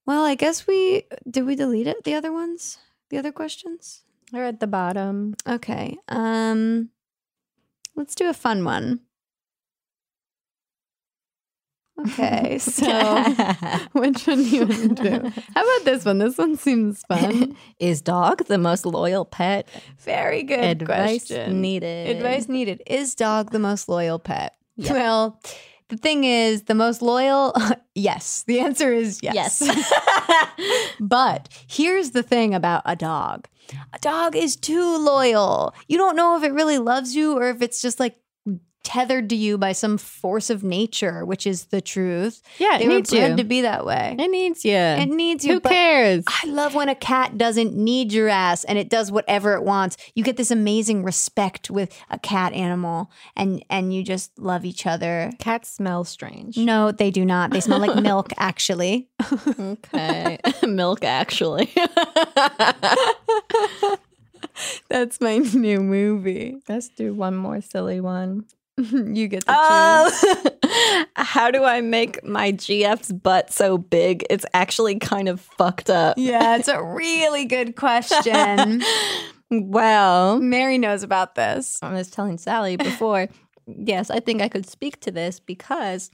Well 0.07 0.25
i 0.25 0.35
guess 0.35 0.67
we 0.67 1.03
did 1.31 1.45
we 1.45 1.57
delete 1.57 1.87
it 1.89 2.05
the 2.05 2.15
other 2.15 2.33
ones? 2.33 2.79
The 3.11 3.19
other 3.19 3.33
questions 3.33 4.04
They're 4.35 4.45
at 4.45 4.61
the 4.61 4.67
bottom. 4.67 5.35
Okay. 5.49 5.97
Um 6.09 6.91
let's 7.95 8.15
do 8.15 8.29
a 8.29 8.35
fun 8.35 8.65
one. 8.65 9.01
Okay, 12.07 12.59
so 12.59 13.23
which 13.93 14.27
one 14.27 14.39
do 14.39 14.49
you 14.49 14.67
want 14.67 14.97
to 14.97 15.03
do? 15.21 15.43
How 15.55 15.63
about 15.63 15.85
this 15.85 16.05
one? 16.05 16.19
This 16.19 16.37
one 16.37 16.57
seems 16.57 17.03
fun. 17.05 17.57
Is 17.79 18.03
dog 18.03 18.45
the 18.47 18.59
most 18.59 18.85
loyal 18.85 19.25
pet? 19.25 19.69
Very 20.01 20.43
good 20.43 20.59
Advice 20.83 21.29
question. 21.29 21.61
needed. 21.61 22.17
Advice 22.17 22.49
needed. 22.49 22.83
Is 22.87 23.15
dog 23.15 23.53
the 23.53 23.61
most 23.61 23.89
loyal 23.89 24.19
pet? 24.19 24.57
Well, 24.77 25.41
the 25.89 25.97
thing 25.97 26.25
is, 26.25 26.65
the 26.65 26.75
most 26.75 27.03
loyal, 27.03 27.55
yes. 27.95 28.45
The 28.47 28.61
answer 28.61 28.93
is 28.93 29.21
yes. 29.23 29.61
Yes. 29.61 29.93
but 31.01 31.49
here's 31.69 32.11
the 32.13 32.23
thing 32.23 32.55
about 32.55 32.83
a 32.85 32.97
dog 32.97 33.49
a 33.93 33.99
dog 34.01 34.37
is 34.37 34.57
too 34.57 34.99
loyal. 34.99 35.75
You 35.89 35.97
don't 35.97 36.17
know 36.17 36.37
if 36.37 36.43
it 36.43 36.53
really 36.53 36.79
loves 36.79 37.17
you 37.17 37.37
or 37.37 37.49
if 37.49 37.63
it's 37.63 37.81
just 37.81 37.99
like 37.99 38.17
tethered 38.85 39.29
to 39.31 39.37
you 39.37 39.59
by 39.59 39.73
some 39.73 39.99
force 39.99 40.51
of 40.51 40.63
nature, 40.63 41.25
which 41.25 41.47
is 41.47 41.65
the 41.67 41.81
truth. 41.81 42.43
Yeah, 42.59 42.79
they 42.79 42.85
it 42.85 42.89
were 42.89 42.95
needs 42.95 43.11
bred 43.11 43.31
you. 43.33 43.37
to 43.39 43.45
be 43.45 43.63
that 43.63 43.85
way. 43.85 44.15
It 44.19 44.31
needs 44.31 44.65
you. 44.65 44.77
It 44.77 45.09
needs 45.09 45.45
you. 45.45 45.55
Who 45.55 45.61
cares? 45.61 46.23
I 46.29 46.47
love 46.47 46.75
when 46.75 46.89
a 46.89 46.95
cat 46.95 47.37
doesn't 47.37 47.75
need 47.75 48.13
your 48.13 48.29
ass 48.29 48.65
and 48.65 48.79
it 48.79 48.89
does 48.89 49.11
whatever 49.11 49.55
it 49.55 49.65
wants. 49.65 49.97
You 50.15 50.23
get 50.23 50.37
this 50.37 50.51
amazing 50.51 51.03
respect 51.03 51.71
with 51.71 51.99
a 52.11 52.19
cat 52.19 52.53
animal 52.53 53.11
and 53.35 53.65
and 53.71 53.93
you 53.95 54.03
just 54.05 54.39
love 54.39 54.65
each 54.65 54.87
other. 54.87 55.33
Cats 55.39 55.71
smell 55.71 56.05
strange. 56.05 56.57
No, 56.57 56.93
they 56.93 57.11
do 57.11 57.25
not. 57.25 57.51
They 57.51 57.61
smell 57.61 57.81
like 57.81 57.97
milk 58.03 58.33
actually. 58.37 59.09
Okay. 59.59 60.39
Milk, 60.67 61.05
actually. 61.05 61.73
That's 64.89 65.21
my 65.21 65.39
new 65.39 65.81
movie. 65.81 66.57
Let's 66.69 66.89
do 66.89 67.15
one 67.15 67.37
more 67.37 67.61
silly 67.61 68.01
one. 68.01 68.45
you 68.93 69.29
get 69.29 69.45
choose. 69.45 69.49
Oh, 69.49 70.51
how 71.17 71.51
do 71.51 71.63
I 71.65 71.81
make 71.81 72.25
my 72.25 72.53
GF's 72.53 73.13
butt 73.13 73.53
so 73.53 73.79
big? 73.79 74.25
It's 74.31 74.45
actually 74.55 74.99
kind 74.99 75.29
of 75.29 75.41
fucked 75.41 75.91
up. 75.91 76.15
Yeah, 76.19 76.57
it's 76.57 76.69
a 76.69 76.83
really 76.83 77.45
good 77.45 77.77
question. 77.77 78.83
Well, 79.51 80.41
Mary 80.41 80.79
knows 80.79 81.03
about 81.05 81.35
this. 81.37 81.79
I 81.83 81.93
was 81.93 82.11
telling 82.11 82.39
Sally 82.39 82.77
before, 82.77 83.29
yes, 83.67 84.11
I 84.11 84.19
think 84.19 84.43
I 84.43 84.49
could 84.49 84.69
speak 84.69 84.99
to 85.01 85.13
this 85.13 85.39
because 85.39 86.11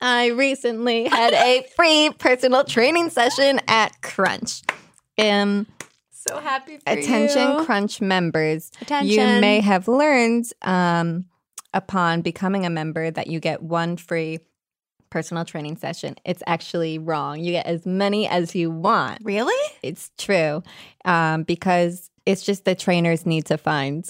I 0.00 0.28
recently 0.28 1.04
had 1.06 1.32
a 1.34 1.64
free 1.76 2.10
personal 2.18 2.64
training 2.64 3.10
session 3.10 3.60
at 3.68 4.00
Crunch. 4.02 4.62
Um, 5.18 5.66
So 6.10 6.40
happy 6.40 6.78
for 6.78 6.90
attention 6.90 7.58
you. 7.58 7.64
Crunch 7.64 8.00
members. 8.00 8.72
Attention. 8.80 9.10
You 9.10 9.40
may 9.40 9.60
have 9.60 9.86
learned 9.86 10.46
um, 10.62 11.26
upon 11.72 12.22
becoming 12.22 12.66
a 12.66 12.70
member 12.70 13.10
that 13.10 13.26
you 13.26 13.40
get 13.40 13.62
one 13.62 13.96
free 13.96 14.40
personal 15.10 15.44
training 15.44 15.76
session. 15.76 16.16
It's 16.24 16.42
actually 16.46 16.98
wrong. 16.98 17.40
You 17.40 17.52
get 17.52 17.66
as 17.66 17.84
many 17.84 18.28
as 18.28 18.54
you 18.54 18.70
want. 18.70 19.18
Really? 19.22 19.72
It's 19.82 20.10
true 20.16 20.62
um, 21.04 21.42
because 21.42 22.10
it's 22.26 22.42
just 22.42 22.64
the 22.64 22.74
trainers 22.74 23.26
need 23.26 23.46
to 23.46 23.58
find 23.58 24.08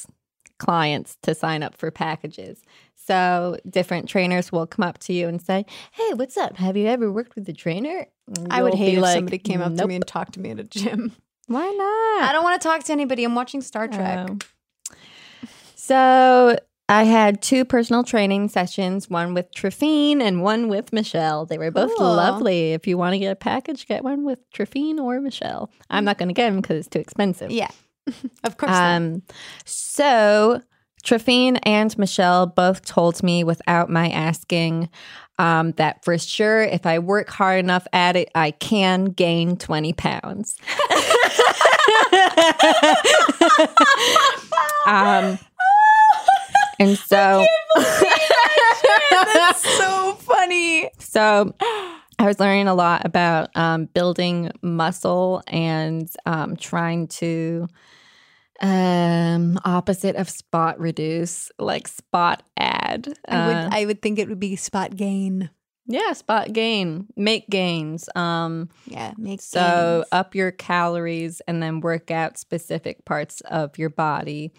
clients 0.59 1.17
to 1.23 1.35
sign 1.35 1.63
up 1.63 1.77
for 1.77 1.91
packages. 1.91 2.63
So 2.95 3.57
different 3.69 4.09
trainers 4.09 4.53
will 4.53 4.67
come 4.67 4.85
up 4.85 4.99
to 4.99 5.13
you 5.13 5.27
and 5.27 5.41
say, 5.41 5.65
"Hey, 5.91 6.13
what's 6.15 6.37
up? 6.37 6.57
Have 6.59 6.77
you 6.77 6.87
ever 6.87 7.11
worked 7.11 7.35
with 7.35 7.49
a 7.49 7.53
trainer?" 7.53 8.07
I 8.51 8.63
would 8.63 8.75
hate 8.75 8.99
if 8.99 9.03
like, 9.03 9.17
somebody 9.17 9.39
came 9.39 9.63
up 9.63 9.75
to 9.75 9.87
me 9.87 9.97
and 9.97 10.07
talked 10.07 10.35
to 10.35 10.41
me 10.41 10.51
at 10.51 10.61
a 10.61 10.65
gym. 10.65 11.13
Why 11.47 11.67
not? 11.67 12.29
I 12.29 12.33
don't 12.33 12.45
want 12.45 12.61
to 12.61 12.69
talk 12.69 12.85
to 12.85 12.93
anybody. 12.93 13.25
I'm 13.25 13.35
watching 13.35 13.63
Star 13.63 13.89
Trek. 13.89 14.29
Oh. 14.31 14.39
So 15.75 16.59
I 16.91 17.05
had 17.05 17.41
two 17.41 17.65
personal 17.65 18.03
training 18.03 18.49
sessions, 18.49 19.09
one 19.09 19.33
with 19.33 19.55
Trifine 19.55 20.21
and 20.21 20.43
one 20.43 20.69
with 20.69 20.93
Michelle. 20.93 21.47
They 21.47 21.57
were 21.57 21.71
both 21.71 21.93
Cool. 21.97 22.15
lovely. 22.15 22.73
If 22.73 22.89
you 22.89 22.99
want 22.99 23.15
to 23.15 23.19
get 23.21 23.31
a 23.31 23.37
package, 23.37 23.87
get 23.87 24.03
one 24.03 24.25
with 24.25 24.41
Trifine 24.51 24.99
or 24.99 25.21
Michelle. 25.21 25.71
I'm 25.89 26.05
not 26.05 26.19
going 26.19 26.31
to 26.31 26.35
get 26.35 26.51
them 26.51 26.61
because 26.61 26.79
it's 26.79 26.89
too 26.89 26.99
expensive. 26.99 27.53
Yeah. 27.53 27.71
of 28.45 28.57
course. 28.57 28.73
Um, 28.73 29.23
so 29.65 30.63
Trifine 31.05 31.59
and 31.59 31.97
Michelle 31.97 32.47
both 32.47 32.85
told 32.85 33.23
me 33.23 33.45
without 33.45 33.89
my 33.89 34.11
asking 34.11 34.89
um, 35.39 35.71
that 35.73 36.05
for 36.05 36.19
sure, 36.19 36.61
if 36.61 36.87
I 36.87 36.99
work 36.99 37.31
hard 37.31 37.61
enough 37.61 37.87
at 37.93 38.17
it, 38.17 38.31
I 38.35 38.51
can 38.51 39.05
gain 39.05 39.57
20 39.57 39.93
pounds. 39.93 40.57
um, 44.87 45.39
and 46.81 46.99
so, 46.99 47.47
That's 49.11 49.63
so 49.79 50.15
funny. 50.15 50.91
so 50.99 51.55
I 52.19 52.27
was 52.27 52.41
learning 52.41 52.67
a 52.69 52.75
lot 52.75 53.05
about 53.07 53.57
um, 53.57 53.85
building 53.87 54.51
muscle 54.63 55.43
and 55.47 56.11
um, 56.27 56.57
trying 56.57 57.07
to 57.09 57.69
um 58.63 59.59
opposite 59.65 60.17
of 60.17 60.29
spot 60.29 60.79
reduce 60.79 61.51
like 61.59 61.89
spot 61.89 62.43
add 62.59 63.07
I 63.27 63.47
would 63.47 63.57
Uh, 63.57 63.69
I 63.73 63.87
would 63.87 64.03
think 64.03 64.19
it 64.19 64.29
would 64.29 64.39
be 64.39 64.55
spot 64.57 64.95
gain. 64.95 65.49
yeah 65.87 66.13
spot 66.13 66.53
gain 66.53 67.07
make 67.17 67.49
gains 67.49 68.11
um 68.15 68.69
Yeah, 68.85 69.15
makes 69.17 69.45
so 69.47 70.01
gains. 70.03 70.09
up 70.13 70.35
your 70.35 70.51
calories 70.51 71.41
and 71.49 71.63
then 71.63 71.81
work 71.81 72.11
out 72.11 72.37
specific 72.37 73.07
parts 73.07 73.41
of 73.43 73.79
your 73.79 73.89
body 73.89 74.53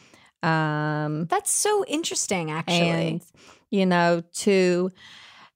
um 0.43 1.25
That's 1.25 1.51
so 1.53 1.83
interesting 1.87 2.51
actually. 2.51 2.79
and 2.81 3.21
you 3.69 3.85
know 3.85 4.23
to 4.33 4.91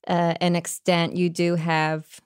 uh, 0.08 0.36
an 0.42 0.56
extent 0.56 1.16
you 1.16 1.30
do 1.30 1.56
have 1.56 2.22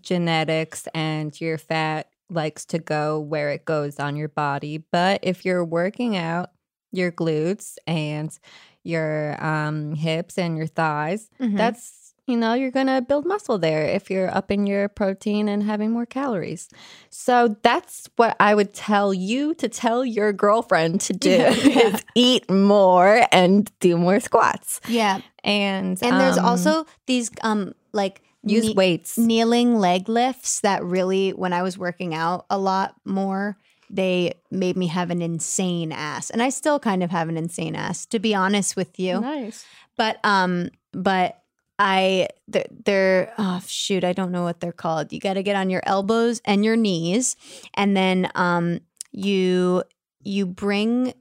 genetics 0.00 0.86
and 0.94 1.38
your 1.40 1.58
fat 1.58 2.08
likes 2.30 2.64
to 2.66 2.78
go 2.78 3.18
where 3.18 3.50
it 3.50 3.64
goes 3.64 3.98
on 3.98 4.16
your 4.16 4.28
body 4.28 4.82
but 4.92 5.20
if 5.22 5.44
you're 5.44 5.64
working 5.64 6.16
out 6.16 6.50
your 6.92 7.10
glutes 7.10 7.76
and 7.86 8.38
your 8.84 9.42
um, 9.44 9.94
hips 9.94 10.36
and 10.38 10.56
your 10.56 10.66
thighs 10.66 11.30
Mhm. 11.40 11.56
that's 11.56 12.07
you 12.28 12.36
know 12.36 12.52
you're 12.54 12.70
gonna 12.70 13.00
build 13.02 13.24
muscle 13.26 13.58
there 13.58 13.84
if 13.86 14.10
you're 14.10 14.32
upping 14.36 14.66
your 14.66 14.88
protein 14.88 15.48
and 15.48 15.62
having 15.62 15.90
more 15.90 16.06
calories. 16.06 16.68
So 17.10 17.56
that's 17.62 18.08
what 18.16 18.36
i 18.38 18.54
would 18.54 18.72
tell 18.74 19.12
you 19.14 19.54
to 19.54 19.68
tell 19.68 20.04
your 20.04 20.32
girlfriend 20.32 21.00
to 21.02 21.12
do 21.12 21.30
Yeah. 21.30 21.50
is 21.54 22.04
eat 22.14 22.50
more 22.50 23.26
and 23.32 23.70
do 23.80 23.96
more 23.96 24.20
squats. 24.20 24.80
Yeah. 24.88 25.20
and 25.42 25.98
And 26.02 26.20
there's 26.20 26.38
um, 26.38 26.44
also 26.44 26.86
these 27.06 27.30
um 27.42 27.72
like 27.92 28.22
use 28.44 28.66
knee- 28.66 28.74
weights. 28.74 29.18
kneeling 29.18 29.78
leg 29.78 30.08
lifts 30.08 30.60
that 30.60 30.84
really 30.84 31.30
when 31.30 31.52
I 31.52 31.62
was 31.62 31.76
working 31.78 32.14
out 32.14 32.44
a 32.50 32.58
lot 32.58 32.94
more 33.04 33.56
they 33.90 34.34
made 34.50 34.76
me 34.76 34.86
have 34.88 35.08
an 35.10 35.22
insane 35.22 35.92
ass. 35.92 36.28
And 36.28 36.42
I 36.42 36.50
still 36.50 36.78
kind 36.78 37.02
of 37.02 37.10
have 37.10 37.30
an 37.30 37.38
insane 37.38 37.74
ass 37.74 38.04
to 38.06 38.18
be 38.18 38.34
honest 38.34 38.76
with 38.76 38.98
you. 39.00 39.18
Nice. 39.20 39.64
But 39.96 40.18
um 40.24 40.68
but 40.92 41.40
I 41.78 42.28
they're, 42.48 42.66
they're 42.84 43.32
oh 43.38 43.60
shoot 43.66 44.04
I 44.04 44.12
don't 44.12 44.32
know 44.32 44.42
what 44.42 44.60
they're 44.60 44.72
called 44.72 45.12
you 45.12 45.20
got 45.20 45.34
to 45.34 45.42
get 45.42 45.56
on 45.56 45.70
your 45.70 45.82
elbows 45.84 46.40
and 46.44 46.64
your 46.64 46.76
knees 46.76 47.36
and 47.74 47.96
then 47.96 48.30
um 48.34 48.80
you 49.12 49.84
you 50.22 50.46
bring 50.46 51.14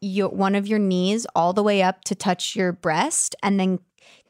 your 0.00 0.28
one 0.28 0.54
of 0.54 0.66
your 0.66 0.78
knees 0.78 1.26
all 1.34 1.52
the 1.52 1.62
way 1.62 1.82
up 1.82 2.04
to 2.04 2.14
touch 2.14 2.54
your 2.56 2.72
breast 2.72 3.34
and 3.42 3.58
then 3.58 3.78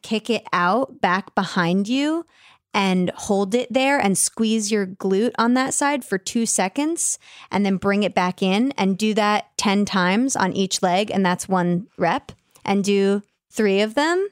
kick 0.02 0.28
it 0.28 0.44
out 0.52 1.00
back 1.00 1.34
behind 1.34 1.88
you 1.88 2.26
and 2.74 3.10
hold 3.10 3.54
it 3.54 3.72
there 3.72 3.98
and 3.98 4.16
squeeze 4.16 4.72
your 4.72 4.86
glute 4.86 5.32
on 5.38 5.54
that 5.54 5.74
side 5.74 6.04
for 6.04 6.18
two 6.18 6.46
seconds 6.46 7.18
and 7.50 7.66
then 7.66 7.76
bring 7.76 8.02
it 8.02 8.14
back 8.14 8.42
in 8.42 8.72
and 8.72 8.96
do 8.96 9.14
that 9.14 9.46
10 9.58 9.84
times 9.84 10.36
on 10.36 10.52
each 10.52 10.82
leg. 10.82 11.10
And 11.10 11.24
that's 11.24 11.48
one 11.48 11.88
rep 11.98 12.32
and 12.64 12.82
do 12.82 13.22
three 13.50 13.80
of 13.80 13.94
them. 13.94 14.28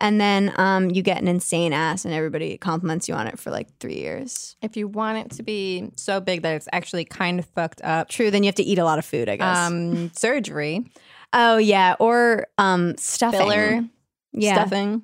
And 0.00 0.18
then 0.20 0.52
um, 0.56 0.90
you 0.90 1.02
get 1.02 1.20
an 1.20 1.28
insane 1.28 1.72
ass 1.74 2.04
and 2.06 2.14
everybody 2.14 2.56
compliments 2.56 3.06
you 3.08 3.14
on 3.14 3.26
it 3.26 3.38
for 3.38 3.50
like 3.50 3.68
three 3.80 3.96
years. 3.98 4.56
If 4.62 4.76
you 4.76 4.88
want 4.88 5.18
it 5.18 5.30
to 5.36 5.42
be 5.42 5.90
so 5.96 6.20
big 6.20 6.40
that 6.42 6.54
it's 6.56 6.68
actually 6.72 7.04
kind 7.04 7.38
of 7.38 7.44
fucked 7.46 7.82
up, 7.82 8.08
True. 8.08 8.30
Then 8.30 8.42
you 8.42 8.48
have 8.48 8.54
to 8.56 8.62
eat 8.62 8.78
a 8.78 8.84
lot 8.84 8.98
of 8.98 9.04
food, 9.04 9.28
I 9.28 9.36
guess. 9.36 9.58
um, 9.58 10.10
surgery, 10.14 10.90
oh, 11.34 11.58
yeah. 11.58 11.96
Or 12.00 12.46
um, 12.56 12.96
stuffing. 12.96 13.38
filler, 13.38 13.80
Yeah. 14.32 14.54
stuffing. 14.64 15.02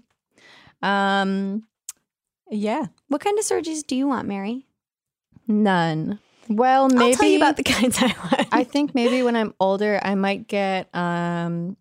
Um, 0.82 1.64
yeah, 2.50 2.86
What 3.08 3.20
kind 3.20 3.38
of 3.38 3.44
surgeries 3.44 3.86
do 3.86 3.96
you 3.96 4.06
want, 4.06 4.28
Mary? 4.28 4.66
none. 5.48 6.18
Well, 6.48 6.88
maybe 6.88 7.04
I'll 7.04 7.12
tell 7.18 7.28
you 7.28 7.36
about 7.38 7.56
the 7.56 7.64
kinds 7.64 7.98
I 8.00 8.06
want. 8.06 8.48
I 8.52 8.62
think 8.64 8.94
maybe 8.94 9.22
when 9.24 9.34
I'm 9.36 9.52
older, 9.58 9.98
I 10.02 10.14
might 10.14 10.46
get 10.46 10.88
um 10.94 11.76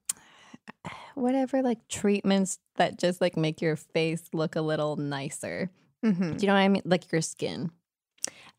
whatever 1.13 1.61
like 1.61 1.88
treatments 1.88 2.57
that 2.78 2.99
just 2.99 3.21
like 3.21 3.38
make 3.38 3.61
your 3.61 3.76
face 3.76 4.23
look 4.34 4.55
a 4.55 4.61
little 4.61 4.95
nicer. 4.97 5.69
Mhm. 6.03 6.38
Do 6.38 6.41
you 6.43 6.47
know 6.47 6.53
what 6.53 6.59
I 6.59 6.67
mean? 6.67 6.82
Like 6.86 7.11
your 7.11 7.21
skin. 7.21 7.71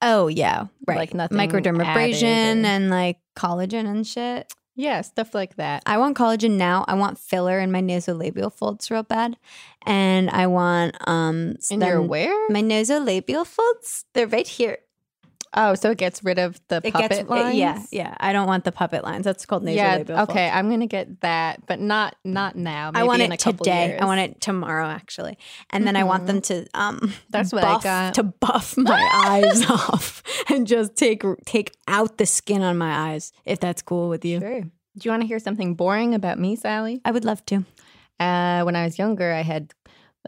Oh 0.02 0.28
yeah, 0.28 0.66
right. 0.86 0.98
Like 0.98 1.14
nothing 1.14 1.38
microdermabrasion 1.38 2.62
or- 2.62 2.66
and 2.66 2.90
like 2.90 3.18
collagen 3.36 3.86
and 3.86 4.06
shit. 4.06 4.52
Yeah, 4.78 5.00
stuff 5.00 5.34
like 5.34 5.56
that. 5.56 5.82
I 5.86 5.96
want 5.96 6.18
collagen 6.18 6.58
now. 6.58 6.84
I 6.86 6.94
want 6.94 7.18
filler 7.18 7.58
in 7.58 7.72
my 7.72 7.80
nasolabial 7.80 8.52
folds 8.52 8.90
real 8.90 9.02
bad, 9.04 9.38
and 9.86 10.28
I 10.28 10.48
want 10.48 10.96
um 11.08 11.56
In 11.70 11.80
your 11.80 12.02
where? 12.02 12.48
my 12.50 12.60
nasolabial 12.62 13.46
folds. 13.46 14.04
They're 14.12 14.26
right 14.26 14.46
here. 14.46 14.78
Oh, 15.58 15.74
so 15.74 15.90
it 15.90 15.98
gets 15.98 16.22
rid 16.22 16.38
of 16.38 16.60
the 16.68 16.82
It 16.84 16.92
puppet 16.92 17.10
gets 17.10 17.28
lines. 17.30 17.56
yeah 17.56 17.82
yeah. 17.90 18.14
I 18.20 18.32
don't 18.34 18.46
want 18.46 18.64
the 18.64 18.72
puppet 18.72 19.02
lines. 19.04 19.24
That's 19.24 19.46
called 19.46 19.64
nasolabial. 19.64 20.08
yeah. 20.08 20.22
Okay, 20.24 20.50
I'm 20.50 20.68
gonna 20.68 20.86
get 20.86 21.20
that, 21.22 21.66
but 21.66 21.80
not 21.80 22.14
not 22.24 22.56
now. 22.56 22.90
I 22.94 23.04
want 23.04 23.22
in 23.22 23.32
it 23.32 23.40
today. 23.40 23.88
Years. 23.88 24.00
I 24.02 24.04
want 24.04 24.20
it 24.20 24.40
tomorrow, 24.40 24.86
actually, 24.86 25.38
and 25.70 25.86
then 25.86 25.96
I 25.96 26.04
want 26.04 26.26
them 26.26 26.40
to 26.42 26.66
um. 26.74 27.12
That's 27.30 27.52
what 27.52 27.64
I 27.64 27.80
got. 27.80 28.14
to 28.14 28.22
buff 28.22 28.76
my 28.76 29.10
eyes 29.26 29.64
off 29.70 30.22
and 30.50 30.66
just 30.66 30.94
take 30.96 31.22
take 31.46 31.72
out 31.88 32.18
the 32.18 32.26
skin 32.26 32.62
on 32.62 32.76
my 32.76 33.12
eyes. 33.12 33.32
If 33.44 33.58
that's 33.60 33.82
cool 33.82 34.08
with 34.08 34.24
you, 34.24 34.40
Sure. 34.40 34.60
Do 34.60 35.02
you 35.04 35.10
want 35.10 35.22
to 35.22 35.26
hear 35.26 35.38
something 35.38 35.74
boring 35.74 36.14
about 36.14 36.38
me, 36.38 36.56
Sally? 36.56 37.00
I 37.04 37.10
would 37.10 37.24
love 37.24 37.44
to. 37.46 37.64
Uh, 38.18 38.62
when 38.62 38.74
I 38.76 38.84
was 38.84 38.98
younger, 38.98 39.30
I 39.32 39.42
had 39.42 39.74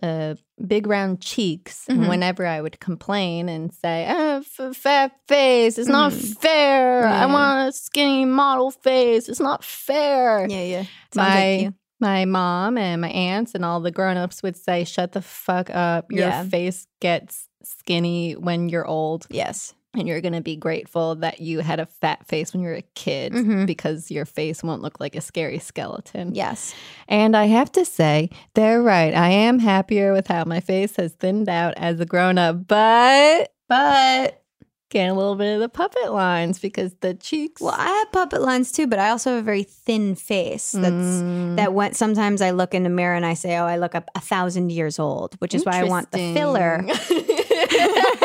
uh, 0.03 0.35
big 0.67 0.87
round 0.87 1.21
cheeks. 1.21 1.87
Mhm. 1.91 2.09
Whenever 2.09 2.47
I 2.47 2.61
would 2.61 2.81
complain 2.81 3.49
and 3.49 3.73
say, 3.73 4.07
oh, 4.09 4.39
f- 4.59 4.77
fat 4.77 5.13
face, 5.29 5.79
it's 5.79 5.89
not 5.89 6.13
Mhm. 6.13 6.39
fair. 6.39 7.07
I 7.07 7.27
want 7.27 7.69
a 7.69 7.73
skinny 7.73 8.25
model 8.25 8.71
face. 8.71 9.29
It's 9.29 9.41
not 9.41 9.65
fair. 9.65 10.47
Yeah, 10.49 10.63
yeah. 10.65 10.83
Sounds 11.13 11.17
my, 11.17 11.57
like 11.65 11.75
my 12.01 12.25
mom 12.25 12.79
and 12.79 13.01
my 13.01 13.09
aunts 13.11 13.55
and 13.55 13.65
all 13.65 13.81
the 13.81 13.91
grown 13.91 14.17
ups 14.17 14.43
would 14.43 14.57
say, 14.57 14.85
shut 14.85 15.13
the 15.13 15.23
fuck 15.23 15.71
up. 15.71 16.11
Your 16.11 16.29
Yeah. 16.29 16.45
face 16.45 16.87
gets 17.01 17.49
skinny 17.65 18.33
when 18.35 18.69
you're 18.69 18.87
old. 18.87 19.27
Yes. 19.31 19.75
And 19.99 20.07
you're 20.07 20.21
going 20.21 20.33
to 20.35 20.41
be 20.41 20.55
grateful 20.57 21.17
that 21.17 21.41
you 21.41 21.59
had 21.59 21.81
a 21.81 21.87
fat 21.87 22.25
face 22.27 22.53
when 22.53 22.63
you 22.63 22.69
were 22.69 22.75
a 22.77 22.83
kid 22.95 23.33
Mhm. 23.33 23.67
because 23.67 24.11
your 24.11 24.25
face 24.25 24.63
won't 24.63 24.81
look 24.81 25.01
like 25.01 25.17
a 25.17 25.21
scary 25.21 25.59
skeleton. 25.59 26.35
Yes. 26.35 26.73
And 27.09 27.37
I 27.37 27.47
have 27.47 27.73
to 27.73 27.85
say, 27.85 28.31
they're 28.55 28.81
right. 28.81 29.13
I 29.13 29.29
am 29.31 29.59
happier 29.59 30.13
with 30.13 30.29
how 30.29 30.45
my 30.45 30.61
face 30.61 30.95
has 30.97 31.13
thinned 31.15 31.49
out 31.49 31.75
as 31.77 31.99
a 31.99 32.07
grown 32.07 32.39
up, 32.39 32.67
but 32.69 33.53
but 33.69 34.43
getting 34.91 35.11
a 35.11 35.15
little 35.15 35.35
bit 35.35 35.53
of 35.55 35.61
the 35.61 35.69
puppet 35.69 36.11
lines 36.13 36.59
because 36.59 36.95
the 37.03 37.13
cheeks. 37.13 37.61
Well, 37.61 37.75
I 37.77 37.87
have 37.89 38.11
puppet 38.13 38.41
lines 38.41 38.73
too, 38.73 38.87
but 38.87 38.99
I 38.99 39.11
also 39.11 39.31
have 39.33 39.41
a 39.41 39.43
very 39.43 39.63
thin 39.65 40.15
face. 40.15 40.73
That's 40.73 40.95
Mm. 40.95 41.57
that. 41.57 41.75
When 41.75 41.93
sometimes 41.93 42.41
I 42.41 42.53
look 42.53 42.73
in 42.73 42.85
the 42.85 42.89
mirror 42.89 43.15
and 43.15 43.27
I 43.27 43.35
say, 43.35 43.59
"Oh, 43.59 43.67
I 43.67 43.77
look 43.77 43.95
up 43.95 44.09
a 44.15 44.21
thousand 44.21 44.71
years 44.73 44.99
old," 44.99 45.35
which 45.41 45.55
is 45.55 45.67
why 45.67 45.81
I 45.81 45.85
want 45.85 46.11
the 46.13 46.33
filler. 46.33 46.87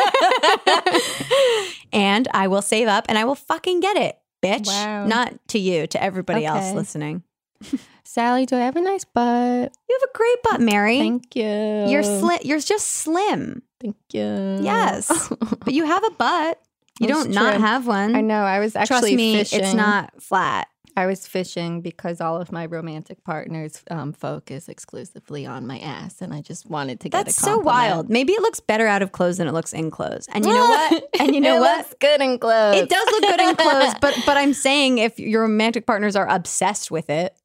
and 1.94 2.28
I 2.34 2.48
will 2.48 2.62
save 2.62 2.88
up 2.88 3.06
and 3.10 3.18
I 3.18 3.26
will 3.26 3.36
fucking 3.36 3.80
get 3.80 3.98
it, 3.98 4.18
bitch. 4.44 4.68
Wow. 4.68 5.06
Not 5.08 5.34
to 5.50 5.60
you, 5.60 5.88
to 5.88 6.02
everybody 6.02 6.46
else 6.46 6.74
listening. 6.74 7.24
Sally, 8.04 8.46
do 8.46 8.56
I 8.56 8.60
have 8.60 8.76
a 8.76 8.82
nice 8.82 9.06
butt? 9.06 9.76
You 9.89 10.00
have 10.00 10.10
a 10.10 10.18
great 10.18 10.44
butt, 10.44 10.62
Mary. 10.62 11.00
Thank 11.00 11.36
you. 11.36 11.88
You're 11.88 12.04
slim. 12.04 12.39
You're 12.44 12.60
just 12.60 12.88
slim, 12.88 13.64
Thank 13.82 13.96
you. 14.12 14.60
Yes. 14.62 15.30
but 15.60 15.74
you 15.74 15.86
have 15.86 16.04
a 16.04 16.12
butt. 16.12 16.60
You 17.00 17.08
don't 17.08 17.32
not 17.32 17.60
have 17.60 17.88
one. 17.88 18.16
I 18.16 18.22
know. 18.22 18.44
I 18.44 18.60
was 18.60 18.76
actually 18.76 19.00
Trust 19.00 19.16
me, 19.16 19.38
fishing. 19.38 19.62
it's 19.62 19.74
not 19.74 20.22
flat. 20.22 20.68
I 20.96 21.08
was 21.08 21.26
fishing 21.28 21.82
because 21.82 22.22
all 22.22 22.39
of 22.39 22.52
my 22.52 22.66
romantic 22.68 23.24
partners 23.24 23.84
um, 23.89 24.14
focus 24.14 24.70
exclusively 24.70 25.46
on 25.46 25.66
my 25.66 25.80
ass, 25.80 26.22
and 26.22 26.34
I 26.34 26.41
just 26.41 26.70
wanted 26.70 27.00
to 27.02 27.10
get 27.10 27.26
That's 27.26 27.36
so 27.36 27.58
wild. 27.58 28.10
Maybe 28.12 28.34
it 28.34 28.41
looks 28.41 28.60
better 28.60 28.86
out 28.86 29.02
of 29.02 29.12
clothes 29.12 29.38
than 29.38 29.48
it 29.48 29.54
looks 29.54 29.74
in 29.74 29.89
clothes. 29.89 30.28
And 30.32 30.46
you 30.46 30.54
know 30.54 30.66
what? 30.68 31.10
And 31.20 31.34
you 31.34 31.41
know 31.41 31.58
It 31.58 31.60
what? 31.62 31.78
looks 31.80 31.96
good 32.00 32.22
in 32.22 32.38
clothes. 32.38 32.76
It 32.82 32.89
does 32.89 33.08
look 33.12 33.22
good 33.24 33.39
in 33.39 33.56
clothes, 33.56 33.94
but 34.02 34.16
but 34.26 34.38
I'm 34.38 34.54
saying 34.54 35.00
if 35.00 35.20
your 35.20 35.41
romantic 35.41 35.88
partners 35.88 36.16
are 36.16 36.28
obsessed 36.30 36.91
with 36.91 37.10
it, 37.10 37.36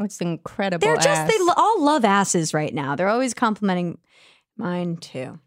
It's 0.00 0.20
incredible. 0.20 0.86
they're 0.86 0.96
just 0.96 1.08
ass. 1.08 1.30
they 1.30 1.38
lo- 1.38 1.54
all 1.56 1.82
love 1.84 2.04
asses 2.04 2.54
right 2.54 2.72
now. 2.72 2.96
They're 2.96 3.08
always 3.08 3.34
complimenting 3.34 3.98
mine 4.56 4.96
too. 4.96 5.38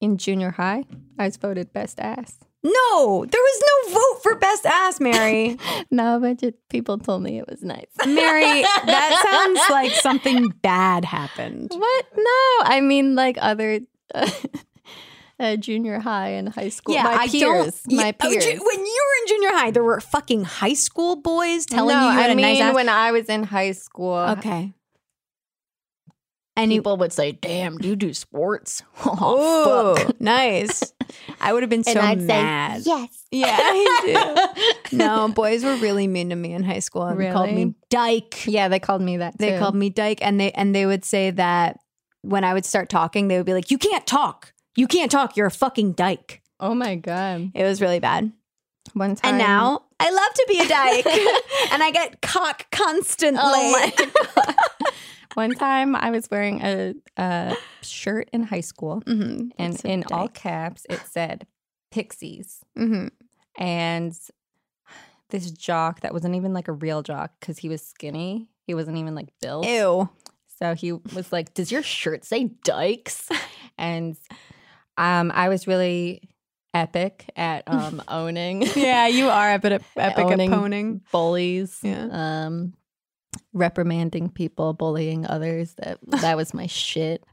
in 0.00 0.18
junior 0.18 0.52
high. 0.52 0.84
I 1.18 1.24
was 1.24 1.36
voted 1.36 1.72
best 1.72 1.98
ass. 1.98 2.38
No, 2.66 3.26
there 3.26 3.40
was 3.42 3.62
no 3.92 3.92
vote 3.94 4.22
for 4.22 4.34
best 4.36 4.64
ass, 4.66 4.98
Mary. 5.00 5.58
No, 5.90 6.18
but 6.18 6.42
people 6.70 6.98
told 6.98 7.22
me 7.22 7.38
it 7.38 7.46
was 7.48 7.62
nice. 7.62 7.86
Mary, 8.06 8.62
that 8.62 9.22
sounds 9.30 9.60
like 9.70 9.92
something 9.92 10.48
bad 10.62 11.04
happened. 11.04 11.70
what? 11.72 12.06
No, 12.16 12.40
I 12.62 12.80
mean 12.82 13.14
like 13.14 13.36
other 13.40 13.80
uh, 14.14 14.30
uh, 15.38 15.56
junior 15.56 16.00
high 16.00 16.30
and 16.30 16.48
high 16.48 16.70
school. 16.70 16.94
my 16.96 17.14
I 17.14 17.28
peers, 17.28 17.82
don't. 17.82 17.96
my 17.96 18.06
Yeah, 18.06 18.12
oh, 18.22 18.30
peers. 18.30 18.44
when 18.46 18.56
you 18.86 19.02
were 19.06 19.22
in 19.22 19.28
junior 19.28 19.50
high, 19.50 19.70
there 19.70 19.84
were 19.84 20.00
fucking 20.00 20.44
high 20.44 20.74
school 20.74 21.16
boys 21.16 21.66
telling 21.66 21.94
no, 21.94 22.06
you 22.06 22.12
you 22.12 22.18
had 22.18 22.30
I 22.30 22.32
a 22.32 22.36
mean 22.36 22.42
nice 22.46 22.60
ass. 22.62 22.74
when 22.74 22.88
I 22.88 23.12
was 23.12 23.26
in 23.26 23.42
high 23.44 23.72
school. 23.72 24.14
okay. 24.38 24.72
And 26.56 26.70
People 26.70 26.96
would 26.98 27.12
say, 27.12 27.32
"Damn, 27.32 27.78
do 27.78 27.88
you 27.88 27.96
do 27.96 28.14
sports?" 28.14 28.82
oh, 29.04 29.96
fuck. 29.96 30.20
nice. 30.20 30.93
I 31.40 31.52
would 31.52 31.62
have 31.62 31.70
been 31.70 31.84
so 31.84 31.90
And 31.92 31.98
I'd 32.00 32.20
mad. 32.22 32.82
say, 32.84 32.90
"Yes." 32.90 33.26
Yeah, 33.30 33.56
I 33.58 34.78
do. 34.90 34.96
no, 34.96 35.28
boys 35.28 35.64
were 35.64 35.76
really 35.76 36.06
mean 36.06 36.30
to 36.30 36.36
me 36.36 36.52
in 36.52 36.62
high 36.62 36.78
school 36.78 37.02
and 37.04 37.32
called 37.32 37.52
me 37.52 37.74
dyke. 37.90 38.46
Yeah, 38.46 38.68
they 38.68 38.78
called 38.78 39.02
me 39.02 39.16
that. 39.18 39.38
They 39.38 39.50
too. 39.52 39.58
called 39.58 39.74
me 39.74 39.90
dyke, 39.90 40.18
and 40.22 40.38
they 40.40 40.50
and 40.52 40.74
they 40.74 40.86
would 40.86 41.04
say 41.04 41.30
that 41.32 41.78
when 42.22 42.44
I 42.44 42.54
would 42.54 42.64
start 42.64 42.88
talking, 42.88 43.28
they 43.28 43.36
would 43.36 43.46
be 43.46 43.54
like, 43.54 43.70
"You 43.70 43.78
can't 43.78 44.06
talk. 44.06 44.52
You 44.76 44.86
can't 44.86 45.10
talk. 45.10 45.36
You're 45.36 45.46
a 45.46 45.50
fucking 45.50 45.92
dyke." 45.92 46.42
Oh 46.60 46.74
my 46.74 46.94
god! 46.94 47.50
It 47.54 47.64
was 47.64 47.80
really 47.80 48.00
bad. 48.00 48.32
One 48.92 49.16
time, 49.16 49.30
And 49.30 49.38
now 49.38 49.82
I 49.98 50.10
love 50.10 50.34
to 50.34 50.46
be 50.48 50.58
a 50.60 50.68
dyke, 50.68 51.06
and 51.72 51.82
I 51.82 51.90
get 51.90 52.20
cock 52.20 52.66
constantly. 52.70 53.40
Oh 53.42 53.72
my 53.72 54.90
one 55.34 55.52
time 55.54 55.94
I 55.96 56.10
was 56.10 56.30
wearing 56.30 56.60
a, 56.62 56.94
a 57.16 57.56
shirt 57.82 58.28
in 58.32 58.42
high 58.44 58.60
school, 58.62 59.02
Mhm. 59.06 59.50
and 59.58 59.80
in 59.84 60.04
all 60.10 60.28
caps 60.28 60.86
it 60.88 61.00
said 61.06 61.46
"Pixies." 61.90 62.60
Mhm. 62.76 63.10
and 63.58 64.16
this 65.30 65.50
jock 65.50 66.00
that 66.00 66.12
wasn't 66.12 66.34
even 66.36 66.52
like 66.52 66.68
a 66.68 66.72
real 66.72 67.02
jock 67.02 67.32
because 67.40 67.58
he 67.58 67.68
was 67.68 67.82
skinny. 67.82 68.48
He 68.66 68.74
wasn't 68.74 68.98
even 68.98 69.14
like 69.14 69.28
built. 69.40 69.66
Ew. 69.66 70.08
So 70.58 70.74
he 70.74 70.92
was 70.92 71.32
like, 71.32 71.54
"Does 71.54 71.72
your 71.72 71.82
shirt 71.82 72.24
say 72.24 72.50
Dykes?" 72.64 73.28
And 73.76 74.16
um, 74.96 75.32
I 75.34 75.48
was 75.48 75.66
really 75.66 76.30
epic 76.72 77.30
at 77.36 77.64
um 77.68 78.02
owning. 78.08 78.62
Yeah, 78.76 79.06
you 79.08 79.28
are 79.28 79.50
epic, 79.50 79.82
epic 79.96 80.24
Owning 80.26 80.52
at 80.52 80.58
poning. 80.58 81.00
bullies. 81.10 81.80
Yeah. 81.82 82.08
Um, 82.12 82.74
reprimanding 83.52 84.30
people, 84.30 84.72
bullying 84.72 85.26
others. 85.26 85.74
That 85.74 85.98
that 86.06 86.36
was 86.36 86.54
my 86.54 86.66
shit. 86.66 87.24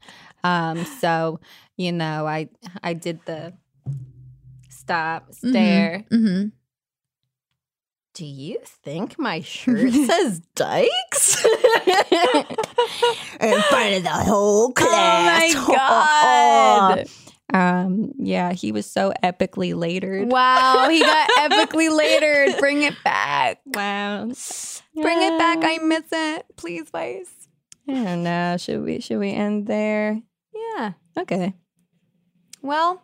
Um, 0.44 0.84
so 0.84 1.40
you 1.76 1.92
know, 1.92 2.26
I 2.26 2.48
I 2.82 2.94
did 2.94 3.20
the 3.26 3.54
stop, 4.68 5.32
stare. 5.32 6.04
Mm-hmm. 6.10 6.48
Do 8.14 8.26
you 8.26 8.58
think 8.62 9.18
my 9.18 9.40
shirt 9.40 9.90
says 10.06 10.40
Dykes? 10.54 11.44
In 13.40 13.60
front 13.62 13.94
of 13.96 14.02
the 14.02 14.10
whole 14.26 14.72
class. 14.72 15.54
Oh 15.56 15.66
my 15.66 16.96
God. 16.96 17.08
Um, 17.52 18.12
yeah, 18.18 18.52
he 18.52 18.72
was 18.72 18.86
so 18.86 19.12
epically 19.22 19.74
latered. 19.74 20.30
Wow, 20.30 20.88
he 20.90 21.00
got 21.04 21.28
epically 21.38 21.94
later. 21.94 22.58
Bring 22.58 22.82
it 22.82 22.94
back. 23.04 23.60
Wow. 23.66 24.24
Bring 24.94 25.22
it 25.22 25.38
back. 25.38 25.58
I 25.62 25.78
miss 25.82 26.04
it. 26.10 26.46
Please, 26.56 26.90
Vice. 26.90 27.48
I 27.88 27.92
don't 27.92 28.22
know. 28.22 28.56
Should 28.58 28.82
we 28.82 29.00
should 29.00 29.18
we 29.18 29.32
end 29.32 29.66
there? 29.66 30.20
Yeah. 30.54 30.92
Okay. 31.18 31.54
Well, 32.62 33.02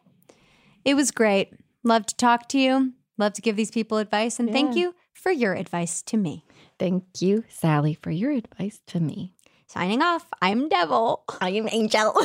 it 0.84 0.94
was 0.94 1.11
great. 1.11 1.53
Love 1.82 2.07
to 2.07 2.16
talk 2.16 2.49
to 2.51 2.59
you. 2.59 2.92
Love 3.16 3.32
to 3.34 3.42
give 3.42 3.57
these 3.57 3.70
people 3.70 3.99
advice. 3.99 4.38
And 4.38 4.53
thank 4.53 4.76
you 4.76 4.94
for 5.12 5.32
your 5.32 5.55
advice 5.55 6.03
to 6.03 6.16
me. 6.16 6.44
Thank 6.78 7.05
you, 7.20 7.44
Sally, 7.49 7.94
for 7.94 8.11
your 8.12 8.30
advice 8.30 8.80
to 8.88 9.01
me. 9.01 9.34
Signing 9.66 10.01
off, 10.01 10.26
I'm 10.40 10.68
Devil. 10.68 11.24
I 11.40 11.51
am 11.51 11.68
Angel. 11.70 12.14